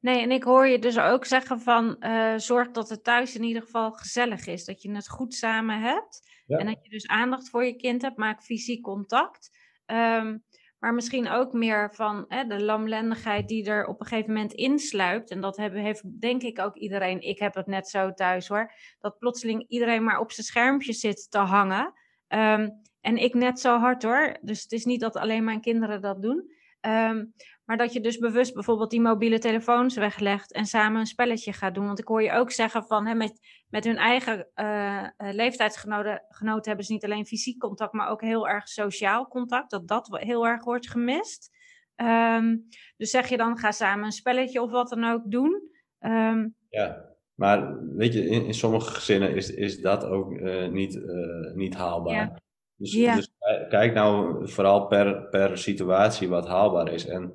Nee, 0.00 0.22
en 0.22 0.30
ik 0.30 0.42
hoor 0.42 0.66
je 0.66 0.78
dus 0.78 0.98
ook 0.98 1.24
zeggen 1.24 1.60
van 1.60 1.96
zorg 2.36 2.70
dat 2.70 2.88
het 2.88 3.04
thuis 3.04 3.36
in 3.36 3.42
ieder 3.42 3.62
geval 3.62 3.92
gezellig 3.92 4.46
is. 4.46 4.64
Dat 4.64 4.82
je 4.82 4.90
het 4.90 5.08
goed 5.08 5.34
samen 5.34 5.80
hebt. 5.80 6.42
Ja. 6.46 6.58
En 6.58 6.66
dat 6.66 6.78
je 6.82 6.90
dus 6.90 7.06
aandacht 7.06 7.50
voor 7.50 7.64
je 7.64 7.76
kind 7.76 8.02
hebt. 8.02 8.16
Maak 8.16 8.42
fysiek 8.42 8.82
contact. 8.82 9.50
Um, 9.86 10.44
maar 10.86 10.94
misschien 10.94 11.28
ook 11.28 11.52
meer 11.52 11.94
van 11.94 12.24
hè, 12.28 12.44
de 12.44 12.64
lamlendigheid 12.64 13.48
die 13.48 13.64
er 13.64 13.86
op 13.86 14.00
een 14.00 14.06
gegeven 14.06 14.32
moment 14.32 14.52
insluipt. 14.52 15.30
En 15.30 15.40
dat 15.40 15.56
hebben, 15.56 15.80
heeft 15.80 16.20
denk 16.20 16.42
ik 16.42 16.58
ook 16.58 16.76
iedereen. 16.76 17.20
Ik 17.20 17.38
heb 17.38 17.54
het 17.54 17.66
net 17.66 17.88
zo 17.88 18.12
thuis 18.12 18.48
hoor. 18.48 18.72
Dat 18.98 19.18
plotseling 19.18 19.64
iedereen 19.68 20.04
maar 20.04 20.18
op 20.18 20.32
zijn 20.32 20.46
schermpje 20.46 20.92
zit 20.92 21.30
te 21.30 21.38
hangen. 21.38 21.92
Um, 22.28 22.82
en 23.00 23.16
ik 23.16 23.34
net 23.34 23.60
zo 23.60 23.78
hard 23.78 24.02
hoor. 24.02 24.36
Dus 24.40 24.62
het 24.62 24.72
is 24.72 24.84
niet 24.84 25.00
dat 25.00 25.16
alleen 25.16 25.44
mijn 25.44 25.60
kinderen 25.60 26.00
dat 26.00 26.22
doen. 26.22 26.50
Um, 26.80 27.34
maar 27.66 27.76
dat 27.76 27.92
je 27.92 28.00
dus 28.00 28.18
bewust 28.18 28.54
bijvoorbeeld 28.54 28.90
die 28.90 29.00
mobiele 29.00 29.38
telefoons 29.38 29.96
weglegt 29.96 30.52
en 30.52 30.66
samen 30.66 31.00
een 31.00 31.06
spelletje 31.06 31.52
gaat 31.52 31.74
doen. 31.74 31.86
Want 31.86 31.98
ik 31.98 32.08
hoor 32.08 32.22
je 32.22 32.32
ook 32.32 32.50
zeggen 32.50 32.84
van 32.84 33.06
hè, 33.06 33.14
met, 33.14 33.64
met 33.68 33.84
hun 33.84 33.96
eigen 33.96 34.48
uh, 34.54 35.06
leeftijdsgenoten 35.16 36.22
hebben 36.62 36.84
ze 36.84 36.92
niet 36.92 37.04
alleen 37.04 37.26
fysiek 37.26 37.58
contact, 37.58 37.92
maar 37.92 38.08
ook 38.08 38.20
heel 38.20 38.48
erg 38.48 38.68
sociaal 38.68 39.28
contact. 39.28 39.70
Dat 39.70 39.88
dat 39.88 40.08
heel 40.10 40.46
erg 40.46 40.64
wordt 40.64 40.90
gemist. 40.90 41.54
Um, 41.96 42.68
dus 42.96 43.10
zeg 43.10 43.28
je 43.28 43.36
dan 43.36 43.58
ga 43.58 43.70
samen 43.70 44.04
een 44.04 44.12
spelletje 44.12 44.62
of 44.62 44.70
wat 44.70 44.88
dan 44.88 45.04
ook 45.04 45.22
doen. 45.24 45.70
Um, 46.00 46.54
ja, 46.68 47.04
maar 47.34 47.84
weet 47.96 48.12
je, 48.12 48.28
in, 48.28 48.46
in 48.46 48.54
sommige 48.54 48.90
gezinnen 48.90 49.34
is, 49.34 49.50
is 49.50 49.80
dat 49.80 50.04
ook 50.04 50.32
uh, 50.32 50.68
niet, 50.68 50.94
uh, 50.94 51.54
niet 51.54 51.74
haalbaar. 51.74 52.14
Ja. 52.14 52.40
Dus, 52.76 52.92
ja. 52.92 53.14
dus, 53.14 53.32
kijk 53.68 53.94
nou 53.94 54.40
vooral 54.48 54.86
per, 54.86 55.28
per 55.28 55.58
situatie 55.58 56.28
wat 56.28 56.46
haalbaar 56.46 56.92
is. 56.92 57.06
En 57.06 57.34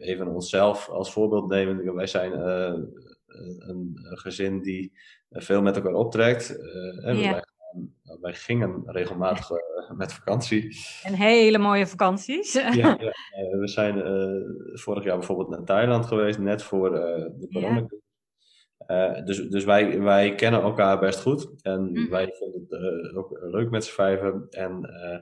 even 0.00 0.28
onszelf 0.28 0.88
als 0.88 1.12
voorbeeld 1.12 1.48
nemen. 1.48 1.94
Wij 1.94 2.06
zijn 2.06 2.32
uh, 2.32 2.84
een, 3.58 3.92
gezin 3.94 4.62
die 4.62 4.92
veel 5.30 5.62
met 5.62 5.76
elkaar 5.76 5.92
optrekt. 5.92 6.58
Ja. 7.02 7.12
wij, 7.12 7.44
wij, 8.20 8.34
gingen 8.34 8.82
regelmatig 8.86 9.50
met 9.96 10.12
vakantie. 10.12 10.76
En 11.02 11.14
hele 11.14 11.58
mooie 11.58 11.86
vakanties. 11.86 12.52
ja, 12.52 12.72
ja 12.72 12.96
we 13.58 13.68
zijn 13.68 14.02
vorig 14.72 15.04
jaar 15.04 15.18
bijvoorbeeld 15.18 15.48
naar 15.48 15.64
Thailand 15.64 16.06
geweest, 16.06 16.38
net 16.38 16.62
voor 16.62 16.90
de 16.90 17.48
corona. 17.52 17.86
Uh, 18.86 19.24
dus 19.24 19.48
dus 19.48 19.64
wij, 19.64 20.00
wij 20.00 20.34
kennen 20.34 20.62
elkaar 20.62 20.98
best 20.98 21.20
goed. 21.20 21.50
En 21.62 21.90
mm. 21.90 22.08
wij 22.08 22.32
vinden 22.32 22.66
het 22.68 22.80
uh, 23.12 23.18
ook 23.18 23.38
leuk 23.40 23.70
met 23.70 23.84
z'n 23.84 23.94
vijven. 23.94 24.46
En 24.50 24.80
uh, 24.82 25.18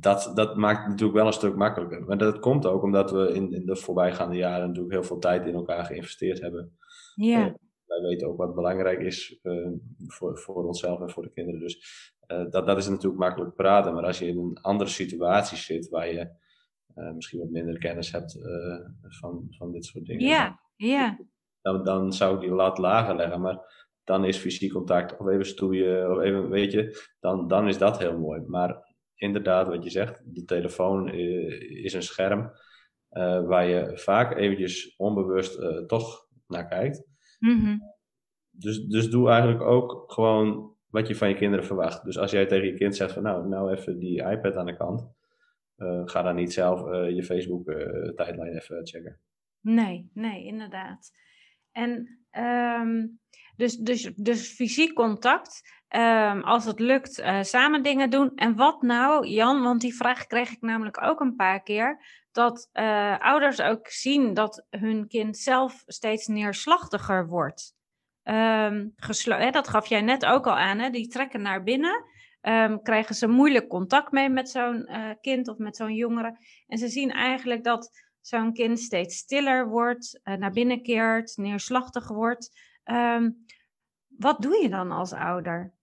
dat, 0.00 0.32
dat 0.34 0.56
maakt 0.56 0.88
natuurlijk 0.88 1.18
wel 1.18 1.26
een 1.26 1.32
stuk 1.32 1.56
makkelijker. 1.56 2.04
Maar 2.04 2.18
dat 2.18 2.38
komt 2.38 2.66
ook 2.66 2.82
omdat 2.82 3.10
we 3.10 3.32
in, 3.32 3.52
in 3.52 3.66
de 3.66 3.76
voorbijgaande 3.76 4.36
jaren 4.36 4.66
natuurlijk 4.66 4.94
heel 4.94 5.02
veel 5.02 5.18
tijd 5.18 5.46
in 5.46 5.54
elkaar 5.54 5.84
geïnvesteerd 5.84 6.40
hebben. 6.40 6.76
Ja. 7.14 7.46
Uh, 7.46 7.52
wij 7.86 8.00
weten 8.00 8.28
ook 8.28 8.36
wat 8.36 8.54
belangrijk 8.54 9.00
is 9.00 9.38
uh, 9.42 9.68
voor, 10.06 10.38
voor 10.38 10.66
onszelf 10.66 11.00
en 11.00 11.10
voor 11.10 11.22
de 11.22 11.32
kinderen. 11.32 11.60
Dus 11.60 11.76
uh, 12.26 12.50
dat, 12.50 12.66
dat 12.66 12.78
is 12.78 12.88
natuurlijk 12.88 13.20
makkelijk 13.20 13.54
praten. 13.54 13.94
Maar 13.94 14.04
als 14.04 14.18
je 14.18 14.26
in 14.26 14.38
een 14.38 14.58
andere 14.60 14.90
situatie 14.90 15.56
zit 15.56 15.88
waar 15.88 16.12
je 16.12 16.42
misschien 17.14 17.40
wat 17.40 17.50
minder 17.50 17.78
kennis 17.78 18.12
hebt 18.12 18.38
van, 19.00 19.46
van 19.50 19.72
dit 19.72 19.84
soort 19.84 20.04
dingen. 20.04 20.26
Ja, 20.26 20.60
ja. 20.76 21.18
Dan, 21.62 21.84
dan 21.84 22.12
zou 22.12 22.34
ik 22.34 22.40
die 22.40 22.50
lat 22.50 22.78
lager 22.78 23.16
leggen. 23.16 23.40
Maar 23.40 23.58
dan 24.04 24.24
is 24.24 24.36
fysiek 24.36 24.72
contact 24.72 25.16
of 25.16 25.28
even 25.28 25.46
stoeien 25.46 26.10
of 26.10 26.22
even, 26.22 26.48
weet 26.48 26.72
je, 26.72 27.12
dan, 27.20 27.48
dan 27.48 27.68
is 27.68 27.78
dat 27.78 27.98
heel 27.98 28.18
mooi. 28.18 28.40
Maar 28.46 28.93
inderdaad, 29.14 29.68
wat 29.68 29.84
je 29.84 29.90
zegt, 29.90 30.22
de 30.24 30.44
telefoon 30.44 31.08
is 31.08 31.92
een 31.92 32.02
scherm 32.02 32.52
uh, 33.10 33.46
waar 33.46 33.66
je 33.66 33.98
vaak 33.98 34.36
eventjes 34.36 34.94
onbewust 34.96 35.58
uh, 35.58 35.86
toch 35.86 36.26
naar 36.46 36.68
kijkt. 36.68 37.04
Mm-hmm. 37.38 37.94
Dus, 38.50 38.84
dus 38.84 39.10
doe 39.10 39.30
eigenlijk 39.30 39.62
ook 39.62 40.12
gewoon 40.12 40.76
wat 40.86 41.08
je 41.08 41.14
van 41.14 41.28
je 41.28 41.34
kinderen 41.34 41.64
verwacht. 41.64 42.04
Dus 42.04 42.18
als 42.18 42.30
jij 42.30 42.46
tegen 42.46 42.66
je 42.66 42.74
kind 42.74 42.96
zegt 42.96 43.12
van 43.12 43.22
nou, 43.22 43.48
nou 43.48 43.72
even 43.72 43.98
die 43.98 44.22
iPad 44.30 44.54
aan 44.54 44.66
de 44.66 44.76
kant. 44.76 45.12
Uh, 45.76 46.02
ga 46.04 46.22
dan 46.22 46.34
niet 46.34 46.52
zelf 46.52 46.80
je 47.08 47.22
Facebook 47.24 47.64
tijdlijn 48.14 48.56
even 48.56 48.86
checken. 48.86 49.20
Nee, 49.60 50.10
nee, 50.12 50.44
inderdaad. 50.44 51.10
En 51.72 52.18
um, 52.80 53.20
dus, 53.56 53.76
dus, 53.76 54.10
dus 54.16 54.48
fysiek 54.48 54.94
contact, 54.94 55.62
um, 55.96 56.42
als 56.42 56.64
het 56.64 56.80
lukt, 56.80 57.20
uh, 57.20 57.42
samen 57.42 57.82
dingen 57.82 58.10
doen. 58.10 58.32
En 58.34 58.56
wat 58.56 58.82
nou, 58.82 59.26
Jan, 59.26 59.62
want 59.62 59.80
die 59.80 59.94
vraag 59.94 60.26
kreeg 60.26 60.50
ik 60.50 60.60
namelijk 60.60 61.02
ook 61.02 61.20
een 61.20 61.36
paar 61.36 61.62
keer, 61.62 62.04
dat 62.32 62.68
uh, 62.72 63.18
ouders 63.18 63.60
ook 63.60 63.88
zien 63.88 64.34
dat 64.34 64.66
hun 64.70 65.08
kind 65.08 65.38
zelf 65.38 65.82
steeds 65.86 66.26
neerslachtiger 66.26 67.26
wordt. 67.26 67.74
Um, 68.22 68.94
hè, 69.22 69.50
dat 69.50 69.68
gaf 69.68 69.86
jij 69.86 70.00
net 70.00 70.24
ook 70.24 70.46
al 70.46 70.56
aan, 70.56 70.78
hè? 70.78 70.90
die 70.90 71.08
trekken 71.08 71.42
naar 71.42 71.62
binnen. 71.62 72.04
Um, 72.42 72.82
krijgen 72.82 73.14
ze 73.14 73.28
moeilijk 73.28 73.68
contact 73.68 74.12
mee 74.12 74.28
met 74.28 74.48
zo'n 74.48 74.88
uh, 74.90 75.10
kind 75.20 75.48
of 75.48 75.58
met 75.58 75.76
zo'n 75.76 75.94
jongere. 75.94 76.38
En 76.66 76.78
ze 76.78 76.88
zien 76.88 77.10
eigenlijk 77.10 77.64
dat 77.64 78.02
zo'n 78.20 78.52
kind 78.52 78.80
steeds 78.80 79.16
stiller 79.16 79.68
wordt, 79.68 80.20
naar 80.22 80.52
binnen 80.52 80.82
keert, 80.82 81.36
neerslachtig 81.36 82.08
wordt. 82.08 82.50
Um, 82.84 83.44
wat 84.18 84.42
doe 84.42 84.62
je 84.62 84.68
dan 84.68 84.90
als 84.90 85.12
ouder? 85.12 85.74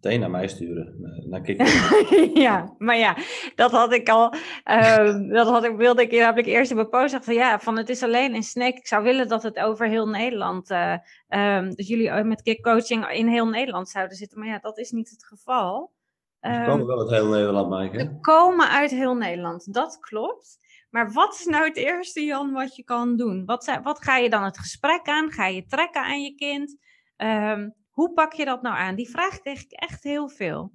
meteen 0.00 0.20
naar 0.20 0.30
mij 0.30 0.48
sturen. 0.48 0.94
Naar 1.24 1.50
ja, 2.46 2.74
maar 2.78 2.96
ja, 2.96 3.16
dat 3.54 3.70
had 3.70 3.92
ik 3.92 4.08
al. 4.08 4.34
Uh, 4.64 5.30
dat 5.32 5.48
had 5.48 5.64
ik, 5.64 5.76
wilde 5.76 6.02
ik 6.02 6.12
namelijk 6.12 6.46
eerst 6.46 6.70
in 6.70 6.76
mijn 6.76 6.88
post 6.88 7.10
zeggen. 7.10 7.32
Van, 7.32 7.34
ja, 7.34 7.58
van 7.58 7.76
het 7.76 7.88
is 7.88 8.02
alleen 8.02 8.34
in 8.34 8.42
Snake. 8.42 8.76
Ik 8.76 8.86
zou 8.86 9.02
willen 9.02 9.28
dat 9.28 9.42
het 9.42 9.58
over 9.58 9.88
heel 9.88 10.08
Nederland. 10.08 10.70
Uh, 10.70 10.96
um, 11.28 11.74
dat 11.74 11.86
jullie 11.86 12.24
met 12.24 12.42
kickcoaching 12.42 13.10
in 13.10 13.28
heel 13.28 13.46
Nederland 13.46 13.88
zouden 13.88 14.16
zitten. 14.16 14.38
Maar 14.38 14.48
ja, 14.48 14.58
dat 14.58 14.78
is 14.78 14.90
niet 14.90 15.10
het 15.10 15.24
geval. 15.24 15.92
Ze 16.40 16.48
komen 16.48 16.70
ehm, 16.70 16.86
wel 16.86 17.00
uit 17.00 17.10
heel 17.10 17.28
Nederland, 17.28 17.68
Maaike. 17.68 17.98
Ze 17.98 18.18
komen 18.20 18.68
uit 18.68 18.90
heel 18.90 19.14
Nederland, 19.14 19.74
dat 19.74 19.98
klopt. 20.00 20.58
Maar 20.90 21.12
wat 21.12 21.34
is 21.34 21.44
nou 21.44 21.64
het 21.64 21.76
eerste, 21.76 22.24
Jan, 22.24 22.52
wat 22.52 22.76
je 22.76 22.84
kan 22.84 23.16
doen? 23.16 23.44
Wat, 23.44 23.78
wat 23.82 24.02
ga 24.02 24.16
je 24.16 24.30
dan 24.30 24.44
het 24.44 24.58
gesprek 24.58 25.08
aan? 25.08 25.30
Ga 25.30 25.46
je 25.46 25.66
trekken 25.66 26.02
aan 26.02 26.22
je 26.22 26.34
kind? 26.34 26.76
Um, 27.16 27.74
hoe 27.90 28.12
pak 28.12 28.32
je 28.32 28.44
dat 28.44 28.62
nou 28.62 28.76
aan? 28.76 28.94
Die 28.94 29.10
vraag 29.10 29.40
kreeg 29.40 29.62
ik 29.62 29.72
echt 29.72 30.02
heel 30.02 30.28
veel. 30.28 30.72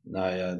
Nou 0.00 0.34
ja, 0.34 0.58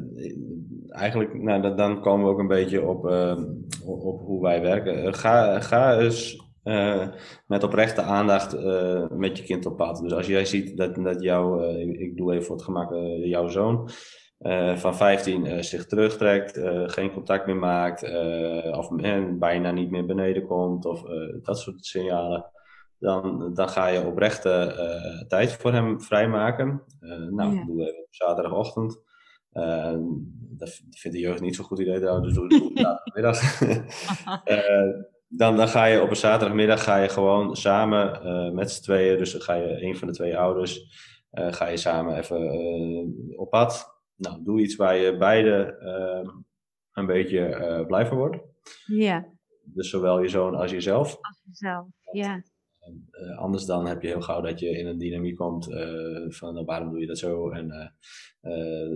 eigenlijk, 0.89 1.43
nou, 1.43 1.75
dan 1.75 2.01
komen 2.01 2.27
we 2.27 2.33
ook 2.33 2.39
een 2.39 2.47
beetje 2.47 2.87
op, 2.87 3.05
uh, 3.05 3.45
op 3.85 4.21
hoe 4.21 4.43
wij 4.43 4.61
werken. 4.61 5.05
Eh, 5.05 5.13
ga, 5.13 5.61
ga 5.61 5.99
eens 5.99 6.51
uh, 6.65 7.09
met 7.47 7.65
oprechte 7.65 8.03
aandacht 8.03 8.55
uh, 8.55 9.09
met 9.11 9.39
je 9.39 9.45
kind 9.45 9.67
op 9.67 9.77
pad. 9.77 10.01
Dus 10.01 10.13
als 10.13 10.27
jij 10.27 10.45
ziet 10.45 10.77
dat, 10.77 10.95
dat 10.95 11.23
jouw, 11.23 11.63
ik 11.79 12.17
doe 12.17 12.33
even 12.33 12.45
voor 12.45 12.57
het 12.57 12.65
gemak, 12.65 12.93
jouw 13.25 13.49
zoon 13.49 13.89
van 14.75 14.97
15 14.97 15.65
zich 15.65 15.87
terugtrekt, 15.87 16.61
geen 16.87 17.13
contact 17.13 17.47
meer 17.47 17.57
maakt, 17.57 18.03
of 18.77 18.89
bijna 19.39 19.71
niet 19.71 19.91
meer 19.91 20.07
beneden 20.07 20.47
komt, 20.47 20.85
of 20.85 21.03
dat 21.43 21.59
soort 21.59 21.85
signalen 21.85 22.51
dan, 23.03 23.55
dan 23.55 23.69
ga 23.69 23.87
je 23.87 24.07
oprechte 24.07 24.75
uh, 24.79 25.29
tijd 25.29 25.53
voor 25.53 25.73
hem 25.73 26.01
vrijmaken. 26.01 26.83
Uh, 27.01 27.29
nou, 27.31 27.55
ja. 27.55 27.65
doe 27.65 27.81
even 27.81 28.03
op 28.03 28.15
zaterdagochtend. 28.15 29.01
Uh, 29.53 29.95
dat 30.35 30.81
vindt 30.91 31.17
de 31.17 31.23
jeugd 31.23 31.41
niet 31.41 31.57
zo'n 31.57 31.65
goed 31.65 31.79
idee 31.79 32.01
trouwens, 32.01 32.27
dus 32.27 32.35
doe 32.35 32.45
het 32.45 32.63
op 32.63 32.79
zaterdagmiddag. 32.79 33.59
dan, 35.41 35.57
dan 35.57 35.69
ga 35.69 35.85
je 35.85 36.03
op 36.03 36.11
een 36.11 36.17
zaterdagmiddag 36.17 36.85
ga 36.85 36.97
je 36.97 37.09
gewoon 37.09 37.57
samen 37.57 38.55
met 38.55 38.71
z'n 38.71 38.83
tweeën, 38.83 39.19
dus 39.19 39.33
dan 39.33 39.41
ga 39.41 39.55
je 39.55 39.83
een 39.83 39.97
van 39.97 40.09
de 40.09 40.15
twee 40.15 40.37
ouders, 40.39 40.87
ga 41.31 41.69
je 41.69 41.77
samen 41.77 42.17
even 42.17 42.41
op 43.37 43.51
pad. 43.51 43.92
Nou, 44.23 44.43
doe 44.45 44.61
iets 44.61 44.77
waar 44.77 44.97
je 44.97 45.17
beide 45.17 45.77
een 46.93 47.07
beetje 47.07 47.85
blij 47.87 48.07
van 48.07 48.17
wordt. 48.17 48.37
Ja. 48.87 49.27
Dus 49.65 49.91
zowel 49.91 50.23
je 50.23 50.29
zoon 50.29 50.55
als 50.55 50.71
jezelf. 50.71 51.17
Als 51.21 51.43
jezelf, 51.45 51.87
ja. 52.13 52.43
Uh, 53.13 53.39
anders 53.39 53.65
dan 53.65 53.87
heb 53.87 54.03
je 54.03 54.09
heel 54.09 54.21
gauw 54.21 54.41
dat 54.41 54.61
je 54.61 54.79
in 54.79 54.87
een 54.87 54.99
dynamiek 54.99 55.37
komt 55.37 55.69
uh, 55.69 56.31
van 56.31 56.55
nou, 56.55 56.65
waarom 56.65 56.91
doe 56.91 57.01
je 57.01 57.07
dat 57.07 57.19
zo 57.19 57.51
en 57.51 57.95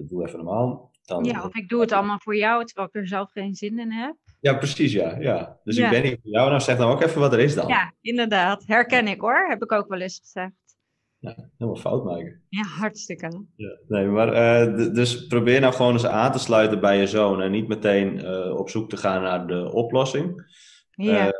doe 0.08 0.26
even 0.26 0.36
normaal. 0.36 0.94
Dan, 1.02 1.24
ja, 1.24 1.44
of 1.44 1.54
ik 1.54 1.68
doe 1.68 1.80
het 1.80 1.92
allemaal 1.92 2.20
voor 2.20 2.36
jou 2.36 2.64
terwijl 2.64 2.88
ik 2.88 2.94
er 2.94 3.08
zelf 3.08 3.30
geen 3.30 3.54
zin 3.54 3.78
in 3.78 3.92
heb. 3.92 4.16
Ja, 4.40 4.54
precies, 4.54 4.92
ja. 4.92 5.18
ja. 5.18 5.60
Dus 5.64 5.76
ik 5.76 5.90
ben 5.90 6.02
niet 6.02 6.18
voor 6.22 6.30
jou, 6.30 6.48
nou 6.48 6.60
zeg 6.60 6.76
dan 6.76 6.90
ook 6.90 7.02
even 7.02 7.20
wat 7.20 7.32
er 7.32 7.38
is 7.38 7.54
dan. 7.54 7.68
Ja, 7.68 7.94
inderdaad. 8.00 8.66
Herken 8.66 9.08
ik 9.08 9.20
hoor, 9.20 9.46
heb 9.48 9.62
ik 9.62 9.72
ook 9.72 9.88
wel 9.88 10.00
eens 10.00 10.18
gezegd. 10.18 10.65
Ja, 11.18 11.50
helemaal 11.58 11.80
fout 11.80 12.04
maken. 12.04 12.42
Ja, 12.48 12.62
hartstikke. 12.62 13.44
Ja, 13.56 13.78
nee, 13.88 14.06
maar 14.06 14.30
dus 14.92 15.26
probeer 15.26 15.60
nou 15.60 15.74
gewoon 15.74 15.92
eens 15.92 16.06
aan 16.06 16.32
te 16.32 16.38
sluiten 16.38 16.80
bij 16.80 16.98
je 16.98 17.06
zoon 17.06 17.42
en 17.42 17.50
niet 17.50 17.68
meteen 17.68 18.26
op 18.52 18.68
zoek 18.68 18.88
te 18.88 18.96
gaan 18.96 19.22
naar 19.22 19.46
de 19.46 19.72
oplossing. 19.72 20.44
Ja 20.90 21.32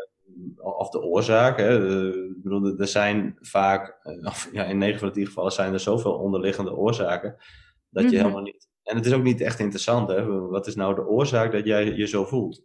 of 0.76 0.90
de 0.90 1.02
oorzaak. 1.02 1.56
Hè. 1.58 1.76
Ik 2.14 2.42
bedoel, 2.42 2.78
er 2.78 2.88
zijn 2.88 3.36
vaak, 3.40 3.98
eh, 4.02 4.26
of 4.26 4.48
ja, 4.52 4.64
in 4.64 4.78
9 4.78 4.98
van 4.98 5.08
de 5.08 5.14
10 5.14 5.26
gevallen 5.26 5.52
zijn 5.52 5.72
er 5.72 5.80
zoveel 5.80 6.12
onderliggende 6.12 6.76
oorzaken 6.76 7.36
dat 7.90 8.02
je 8.02 8.08
mhm. 8.08 8.18
helemaal 8.18 8.42
niet. 8.42 8.68
En 8.82 8.96
het 8.96 9.06
is 9.06 9.12
ook 9.12 9.22
niet 9.22 9.40
echt 9.40 9.58
interessant, 9.58 10.08
hè? 10.08 10.26
Wat 10.26 10.66
is 10.66 10.74
nou 10.74 10.94
de 10.94 11.06
oorzaak 11.06 11.52
dat 11.52 11.64
jij 11.64 11.84
je 11.84 12.06
zo 12.06 12.24
voelt? 12.24 12.64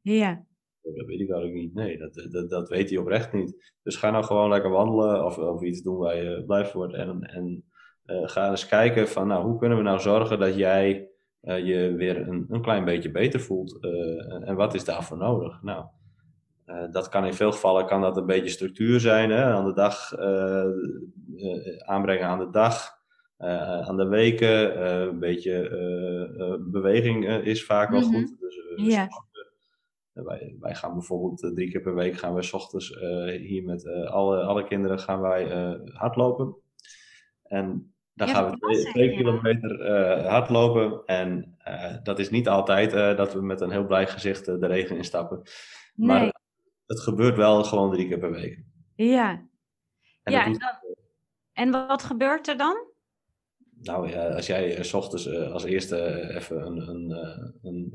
Ja. 0.00 0.44
Dat 0.82 1.06
weet 1.06 1.20
ik 1.20 1.30
eigenlijk 1.30 1.54
niet. 1.54 1.74
Nee, 1.74 1.98
dat, 1.98 2.26
dat, 2.30 2.50
dat 2.50 2.68
weet 2.68 2.90
hij 2.90 2.98
oprecht 2.98 3.32
niet. 3.32 3.76
Dus 3.82 3.96
ga 3.96 4.10
nou 4.10 4.24
gewoon 4.24 4.50
lekker 4.50 4.70
wandelen 4.70 5.24
of, 5.24 5.38
of 5.38 5.62
iets 5.62 5.82
doen 5.82 5.96
waar 5.96 6.16
je 6.16 6.44
blij 6.46 6.70
wordt. 6.72 6.94
En, 6.94 7.22
en 7.22 7.64
uh, 8.06 8.28
ga 8.28 8.50
eens 8.50 8.66
kijken 8.66 9.08
van, 9.08 9.26
nou, 9.26 9.44
hoe 9.44 9.58
kunnen 9.58 9.78
we 9.78 9.84
nou 9.84 10.00
zorgen 10.00 10.38
dat 10.38 10.54
jij 10.56 11.08
uh, 11.42 11.66
je 11.66 11.94
weer 11.94 12.28
een, 12.28 12.46
een 12.48 12.62
klein 12.62 12.84
beetje 12.84 13.10
beter 13.10 13.40
voelt? 13.40 13.84
Uh, 13.84 14.48
en 14.48 14.54
wat 14.54 14.74
is 14.74 14.84
daarvoor 14.84 15.16
nodig? 15.16 15.62
Nou, 15.62 15.84
dat 16.90 17.08
kan 17.08 17.24
in 17.24 17.34
veel 17.34 17.52
gevallen 17.52 17.86
kan 17.86 18.00
dat 18.00 18.16
een 18.16 18.26
beetje 18.26 18.50
structuur 18.50 19.00
zijn. 19.00 19.30
Hè? 19.30 19.44
Aan 19.44 19.64
de 19.64 19.74
dag, 19.74 20.14
aanbrengen 21.84 22.26
aan 22.26 22.38
de 22.38 22.50
dag, 22.50 22.90
aan 23.86 23.96
de 23.96 24.08
weken. 24.08 24.82
een 24.90 25.18
beetje 25.18 25.70
beweging 26.70 27.28
is 27.28 27.64
vaak 27.64 27.90
wel 27.90 28.00
mm 28.00 28.12
-hmm. 28.12 28.26
goed. 28.26 28.40
Dus, 28.40 28.94
ja. 28.94 29.08
Wij, 30.12 30.56
wij 30.60 30.74
gaan 30.74 30.92
bijvoorbeeld 30.92 31.54
drie 31.54 31.70
keer 31.70 31.80
per 31.80 31.94
week 31.94 32.14
gaan 32.14 32.34
we 32.34 32.42
s 32.42 32.52
ochtends 32.52 32.88
hier 33.40 33.64
met 33.64 33.86
alle, 33.88 34.42
alle 34.42 34.64
kinderen 34.64 34.98
gaan 34.98 35.20
wij 35.20 35.46
hardlopen. 35.92 36.56
En 37.42 37.94
dan 38.14 38.28
ja, 38.28 38.34
gaan 38.34 38.50
we 38.50 38.56
twee, 38.56 38.84
twee 38.84 39.10
ja. 39.10 39.16
kilometer 39.16 39.88
hardlopen. 40.26 41.04
En 41.06 41.56
dat 42.02 42.18
is 42.18 42.30
niet 42.30 42.48
altijd 42.48 43.16
dat 43.16 43.32
we 43.32 43.42
met 43.42 43.60
een 43.60 43.70
heel 43.70 43.86
blij 43.86 44.06
gezicht 44.06 44.44
de 44.44 44.66
regen 44.66 44.96
instappen. 44.96 45.42
Nee. 45.94 46.06
Maar 46.06 46.40
het 46.86 47.00
gebeurt 47.00 47.36
wel 47.36 47.64
gewoon 47.64 47.90
drie 47.90 48.08
keer 48.08 48.18
per 48.18 48.32
week. 48.32 48.62
Ja. 48.94 49.30
En, 50.22 50.32
ja, 50.32 50.44
en, 50.44 50.52
dan, 50.52 50.78
en 51.52 51.70
wat 51.88 52.02
gebeurt 52.02 52.48
er 52.48 52.56
dan? 52.56 52.90
Nou 53.82 54.10
ja, 54.10 54.28
als 54.28 54.46
jij 54.46 54.78
uh, 54.78 54.82
s 54.82 54.94
ochtends 54.94 55.26
uh, 55.26 55.52
als 55.52 55.64
eerste 55.64 55.96
uh, 55.96 56.36
even 56.36 56.66
een, 56.66 56.88
een, 56.88 57.10
een, 57.62 57.92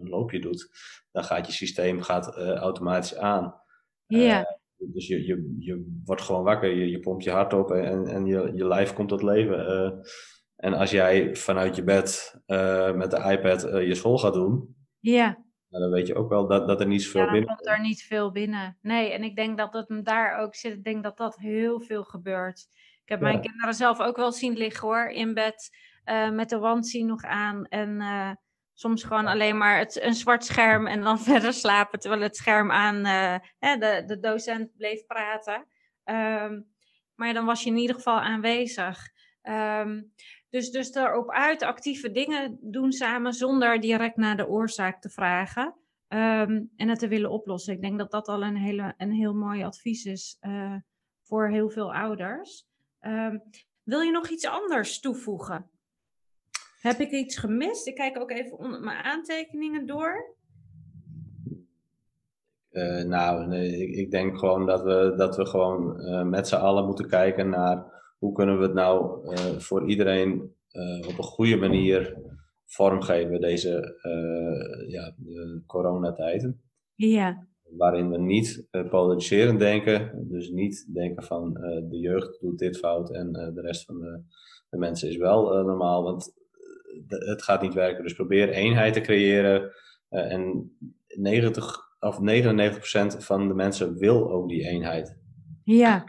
een, 0.00 0.08
loopje 0.08 0.40
doet, 0.40 0.68
dan 1.10 1.24
gaat 1.24 1.46
je 1.46 1.52
systeem 1.52 2.02
gaat, 2.02 2.36
automatisch 2.36 3.16
aan. 3.16 3.60
Ja. 4.06 4.58
dus 4.76 5.06
je, 5.06 5.26
je, 5.26 5.56
je 5.58 6.00
wordt 6.04 6.22
gewoon 6.22 6.44
wakker, 6.44 6.74
je, 6.74 6.90
je 6.90 7.00
pompt 7.00 7.24
je 7.24 7.30
hart 7.30 7.52
op 7.52 7.70
en, 7.70 8.06
en 8.06 8.26
je, 8.26 8.52
je 8.54 8.66
lijf 8.66 8.92
komt 8.92 9.08
tot 9.08 9.22
leven. 9.22 10.00
en 10.56 10.74
als 10.74 10.90
jij 10.90 11.36
vanuit 11.36 11.76
je 11.76 11.84
bed 11.84 12.40
met 12.94 13.10
de 13.10 13.36
iPad 13.38 13.60
je 13.62 13.94
school 13.94 14.18
gaat 14.18 14.34
doen, 14.34 14.76
ja 15.00 15.44
dan 15.80 15.90
weet 15.90 16.06
je 16.06 16.14
ook 16.14 16.28
wel 16.28 16.46
dat, 16.46 16.66
dat 16.66 16.80
er 16.80 16.86
niet 16.86 17.02
zoveel 17.02 17.24
ja, 17.24 17.30
binnen 17.30 17.56
komt. 17.56 17.66
er 17.66 17.80
niet 17.80 18.02
veel 18.02 18.32
binnen. 18.32 18.78
Nee, 18.80 19.12
en 19.12 19.22
ik 19.22 19.36
denk 19.36 19.58
dat 19.58 19.88
hem 19.88 20.02
daar 20.02 20.38
ook 20.38 20.54
zit. 20.54 20.72
Ik 20.72 20.84
denk 20.84 21.02
dat 21.02 21.16
dat 21.16 21.36
heel 21.36 21.80
veel 21.80 22.04
gebeurt. 22.04 22.66
Ik 23.02 23.08
heb 23.08 23.20
mijn 23.20 23.40
kinderen 23.40 23.74
zelf 23.74 24.00
ook 24.00 24.16
wel 24.16 24.32
zien 24.32 24.56
liggen 24.56 24.88
hoor, 24.88 25.06
in 25.06 25.34
bed. 25.34 25.70
Uh, 26.04 26.30
met 26.30 26.48
de 26.48 26.58
wandzie 26.58 27.04
nog 27.04 27.22
aan. 27.22 27.66
En 27.66 28.00
uh, 28.00 28.30
soms 28.72 29.02
gewoon 29.04 29.26
alleen 29.26 29.56
maar 29.58 29.78
het, 29.78 30.02
een 30.02 30.14
zwart 30.14 30.44
scherm 30.44 30.86
en 30.86 31.02
dan 31.02 31.20
verder 31.30 31.52
slapen. 31.52 31.98
Terwijl 31.98 32.22
het 32.22 32.36
scherm 32.36 32.70
aan 32.70 32.96
uh, 32.96 33.38
de, 33.58 34.02
de 34.06 34.18
docent 34.20 34.76
bleef 34.76 35.06
praten. 35.06 35.66
Um, 36.04 36.70
maar 37.14 37.32
dan 37.32 37.44
was 37.44 37.62
je 37.62 37.70
in 37.70 37.76
ieder 37.76 37.96
geval 37.96 38.20
aanwezig. 38.20 39.10
Um, 39.42 40.12
dus, 40.50 40.70
dus 40.70 40.94
erop 40.94 41.30
uit 41.30 41.62
actieve 41.62 42.10
dingen 42.10 42.58
doen 42.60 42.92
samen 42.92 43.32
zonder 43.32 43.80
direct 43.80 44.16
naar 44.16 44.36
de 44.36 44.48
oorzaak 44.48 45.00
te 45.00 45.10
vragen. 45.10 45.74
Um, 46.08 46.70
en 46.76 46.88
het 46.88 46.98
te 46.98 47.08
willen 47.08 47.30
oplossen. 47.30 47.74
Ik 47.74 47.80
denk 47.80 47.98
dat 47.98 48.10
dat 48.10 48.28
al 48.28 48.42
een, 48.42 48.56
hele, 48.56 48.94
een 48.96 49.12
heel 49.12 49.34
mooi 49.34 49.64
advies 49.64 50.04
is 50.04 50.36
uh, 50.40 50.76
voor 51.22 51.48
heel 51.48 51.70
veel 51.70 51.94
ouders. 51.94 52.66
Um, 53.06 53.42
wil 53.82 54.00
je 54.00 54.10
nog 54.10 54.28
iets 54.28 54.46
anders 54.46 55.00
toevoegen? 55.00 55.70
Heb 56.80 56.98
ik 56.98 57.10
iets 57.10 57.38
gemist? 57.38 57.86
Ik 57.86 57.94
kijk 57.94 58.18
ook 58.18 58.30
even 58.30 58.58
onder 58.58 58.80
mijn 58.80 59.04
aantekeningen 59.04 59.86
door. 59.86 60.36
Uh, 62.70 63.02
nou, 63.02 63.46
nee, 63.46 63.86
ik, 63.86 63.96
ik, 63.96 64.10
denk 64.10 64.38
gewoon 64.38 64.66
dat 64.66 64.82
we, 64.82 65.14
dat 65.16 65.36
we 65.36 65.46
gewoon 65.46 66.00
uh, 66.00 66.22
met 66.22 66.48
z'n 66.48 66.54
allen 66.54 66.86
moeten 66.86 67.08
kijken 67.08 67.48
naar 67.48 67.84
hoe 68.18 68.32
kunnen 68.32 68.58
we 68.58 68.62
het 68.62 68.74
nou 68.74 69.26
uh, 69.30 69.58
voor 69.58 69.88
iedereen 69.88 70.54
op 71.08 71.18
een 71.18 71.24
goede 71.24 71.56
manier 71.56 72.16
vormgeven, 72.64 73.40
deze 73.40 73.98
ja, 74.88 75.14
de 75.16 75.62
coronatijden. 75.66 76.60
Ja. 76.94 77.46
Waarin 77.76 78.10
we 78.10 78.18
niet 78.18 78.66
polariserend 78.90 79.58
denken, 79.58 80.26
dus 80.28 80.48
niet 80.50 80.94
denken 80.94 81.22
van 81.22 81.52
de 81.88 81.98
jeugd 81.98 82.40
doet 82.40 82.58
dit 82.58 82.78
fout 82.78 83.10
en 83.14 83.32
de 83.32 83.60
rest 83.60 83.84
van 83.84 83.98
de, 84.00 84.20
de 84.70 84.76
mensen 84.78 85.08
is 85.08 85.16
wel 85.16 85.64
normaal, 85.64 86.02
want 86.02 86.34
het 87.08 87.42
gaat 87.42 87.62
niet 87.62 87.74
werken. 87.74 88.02
Dus 88.02 88.12
probeer 88.14 88.48
eenheid 88.48 88.94
te 88.94 89.00
creëren 89.00 89.72
en 90.08 90.76
90 91.06 91.90
of 92.00 92.18
99% 92.18 92.22
van 93.18 93.48
de 93.48 93.54
mensen 93.54 93.98
wil 93.98 94.30
ook 94.30 94.48
die 94.48 94.62
eenheid. 94.68 95.16
Ja. 95.64 96.04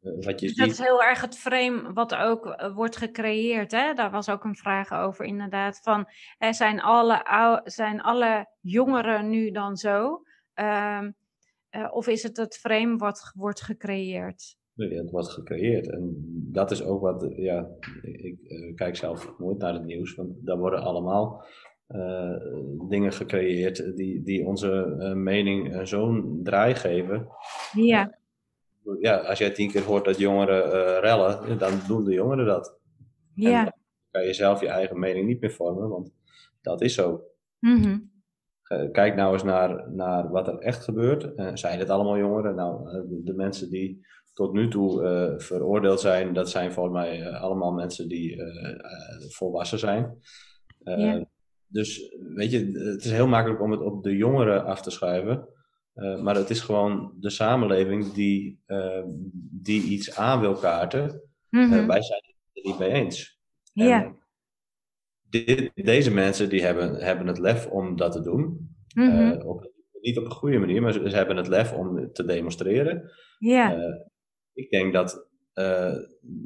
wat 0.00 0.40
je 0.40 0.46
Dus 0.46 0.48
ziet. 0.48 0.58
dat 0.58 0.68
is 0.68 0.78
heel 0.78 1.02
erg 1.02 1.20
het 1.20 1.38
frame 1.38 1.92
wat 1.92 2.14
ook 2.14 2.46
eh, 2.46 2.74
wordt 2.74 2.96
gecreëerd. 2.96 3.70
Hè? 3.70 3.92
Daar 3.94 4.10
was 4.10 4.28
ook 4.28 4.44
een 4.44 4.56
vraag 4.56 4.92
over, 4.92 5.24
inderdaad. 5.24 5.80
Van, 5.82 6.06
hè, 6.38 6.52
zijn, 6.52 6.80
alle 6.80 7.24
ou- 7.24 7.60
zijn 7.64 8.00
alle 8.00 8.46
jongeren 8.60 9.28
nu 9.28 9.50
dan 9.50 9.76
zo? 9.76 10.22
Ehm, 10.60 11.10
eh, 11.70 11.88
of 11.92 12.08
is 12.08 12.22
het 12.22 12.36
het 12.36 12.56
frame 12.56 12.96
wat 12.96 13.32
wordt 13.34 13.60
gecreëerd? 13.60 14.56
Nee, 14.74 14.94
Het 14.94 15.10
wordt 15.10 15.28
gecreëerd. 15.28 15.90
En 15.90 16.14
dat 16.52 16.70
is 16.70 16.82
ook 16.82 17.00
wat, 17.00 17.32
ja, 17.36 17.68
ik 18.02 18.38
eh, 18.42 18.74
kijk 18.74 18.96
zelf 18.96 19.38
nooit 19.38 19.58
naar 19.58 19.72
het 19.72 19.84
nieuws, 19.84 20.14
want 20.14 20.32
daar 20.40 20.58
worden 20.58 20.82
allemaal 20.82 21.44
eh, 21.86 22.36
dingen 22.88 23.12
gecreëerd 23.12 23.96
die, 23.96 24.22
die 24.22 24.46
onze 24.46 24.94
mening 25.16 25.88
zo'n 25.88 26.40
draai 26.42 26.74
geven. 26.74 27.28
Ja, 27.72 28.18
Ja, 29.00 29.16
als 29.16 29.38
jij 29.38 29.50
tien 29.50 29.70
keer 29.70 29.82
hoort 29.84 30.04
dat 30.04 30.18
jongeren 30.18 31.00
rellen, 31.00 31.58
dan 31.58 31.72
doen 31.86 32.04
de 32.04 32.12
jongeren 32.12 32.46
dat. 32.46 32.78
En 33.36 33.50
ja. 33.50 33.64
dan 33.64 33.72
kan 34.10 34.24
je 34.24 34.32
zelf 34.32 34.60
je 34.60 34.68
eigen 34.68 34.98
mening 34.98 35.26
niet 35.26 35.40
meer 35.40 35.52
vormen, 35.52 35.88
want 35.88 36.12
dat 36.60 36.80
is 36.80 36.94
zo. 36.94 37.22
mhm. 37.58 37.88
Eh, 37.88 37.96
Kijk 38.92 39.14
nou 39.16 39.32
eens 39.32 39.42
naar, 39.42 39.90
naar 39.92 40.28
wat 40.30 40.48
er 40.48 40.58
echt 40.58 40.84
gebeurt. 40.84 41.34
Eh, 41.34 41.50
zijn 41.54 41.78
het 41.78 41.90
allemaal 41.90 42.18
jongeren? 42.18 42.54
Nou, 42.54 42.88
eh, 42.88 42.92
de, 43.08 43.20
de 43.24 43.34
mensen 43.34 43.70
die 43.70 44.06
tot 44.34 44.52
nu 44.52 44.68
toe 44.68 45.04
eh, 45.04 45.38
veroordeeld 45.38 46.00
zijn, 46.00 46.32
dat 46.32 46.50
zijn 46.50 46.72
volgens 46.72 46.94
mij 46.94 47.22
eh, 47.22 47.42
allemaal 47.42 47.72
mensen 47.72 48.08
die 48.08 48.42
eh, 48.42 48.68
eh, 48.70 48.80
volwassen 49.28 49.78
zijn. 49.78 50.18
Eh, 50.82 50.98
Ja. 50.98 51.24
Dus 51.66 52.14
weet 52.34 52.50
je, 52.50 52.58
het 52.94 53.04
is 53.04 53.10
heel 53.12 53.26
makkelijk 53.28 53.62
om 53.62 53.70
het 53.70 53.80
op 53.80 54.02
de 54.02 54.16
jongeren 54.16 54.64
af 54.64 54.82
te 54.82 54.90
schuiven. 54.90 55.48
Eh, 55.94 56.20
maar 56.22 56.34
het 56.34 56.50
is 56.50 56.60
gewoon 56.60 57.12
de 57.20 57.30
samenleving 57.30 58.12
die, 58.12 58.60
eh, 58.66 59.02
die 59.50 59.82
iets 59.82 60.16
aan 60.16 60.40
wil 60.40 60.54
kaarten. 60.54 61.02
Eh, 61.50 61.60
Mhm. 61.68 61.86
wij 61.86 62.02
zijn 62.02 62.22
het 62.24 62.64
er 62.64 62.70
niet 62.70 62.78
mee 62.78 62.90
eens. 62.90 63.40
Ja. 63.72 64.04
En 64.04 64.18
dit- 65.30 65.70
deze 65.74 66.10
mensen 66.14 66.48
die 66.48 66.62
hebben, 66.62 66.94
hebben 66.94 67.26
het 67.26 67.38
lef 67.38 67.66
om 67.66 67.96
dat 67.96 68.12
te 68.12 68.20
doen. 68.22 68.68
mhm. 68.94 69.08
Eh, 69.30 69.46
op, 69.46 69.70
niet 70.00 70.18
op 70.18 70.24
een 70.24 70.30
goede 70.30 70.58
manier, 70.58 70.82
maar 70.82 70.92
ze, 70.92 71.10
ze 71.10 71.16
hebben 71.16 71.36
het 71.36 71.48
lef 71.48 71.72
om 71.72 72.12
te 72.12 72.24
demonstreren. 72.24 73.10
ja. 73.38 73.74
Eh, 73.74 73.94
ik 74.52 74.70
denk 74.70 74.92
dat 74.92 75.28
eh, 75.52 75.92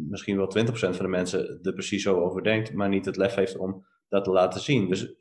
misschien 0.09 0.37
wel 0.37 0.47
20% 0.49 0.70
van 0.97 1.05
de 1.05 1.09
mensen 1.09 1.59
er 1.62 1.73
precies 1.73 2.03
zo 2.03 2.20
over 2.20 2.42
denkt, 2.42 2.73
maar 2.73 2.88
niet 2.88 3.05
het 3.05 3.16
lef 3.16 3.35
heeft 3.35 3.57
om 3.57 3.87
dat 4.09 4.25
te 4.25 4.31
laten 4.31 4.61
zien. 4.61 4.88
Dus 4.88 5.14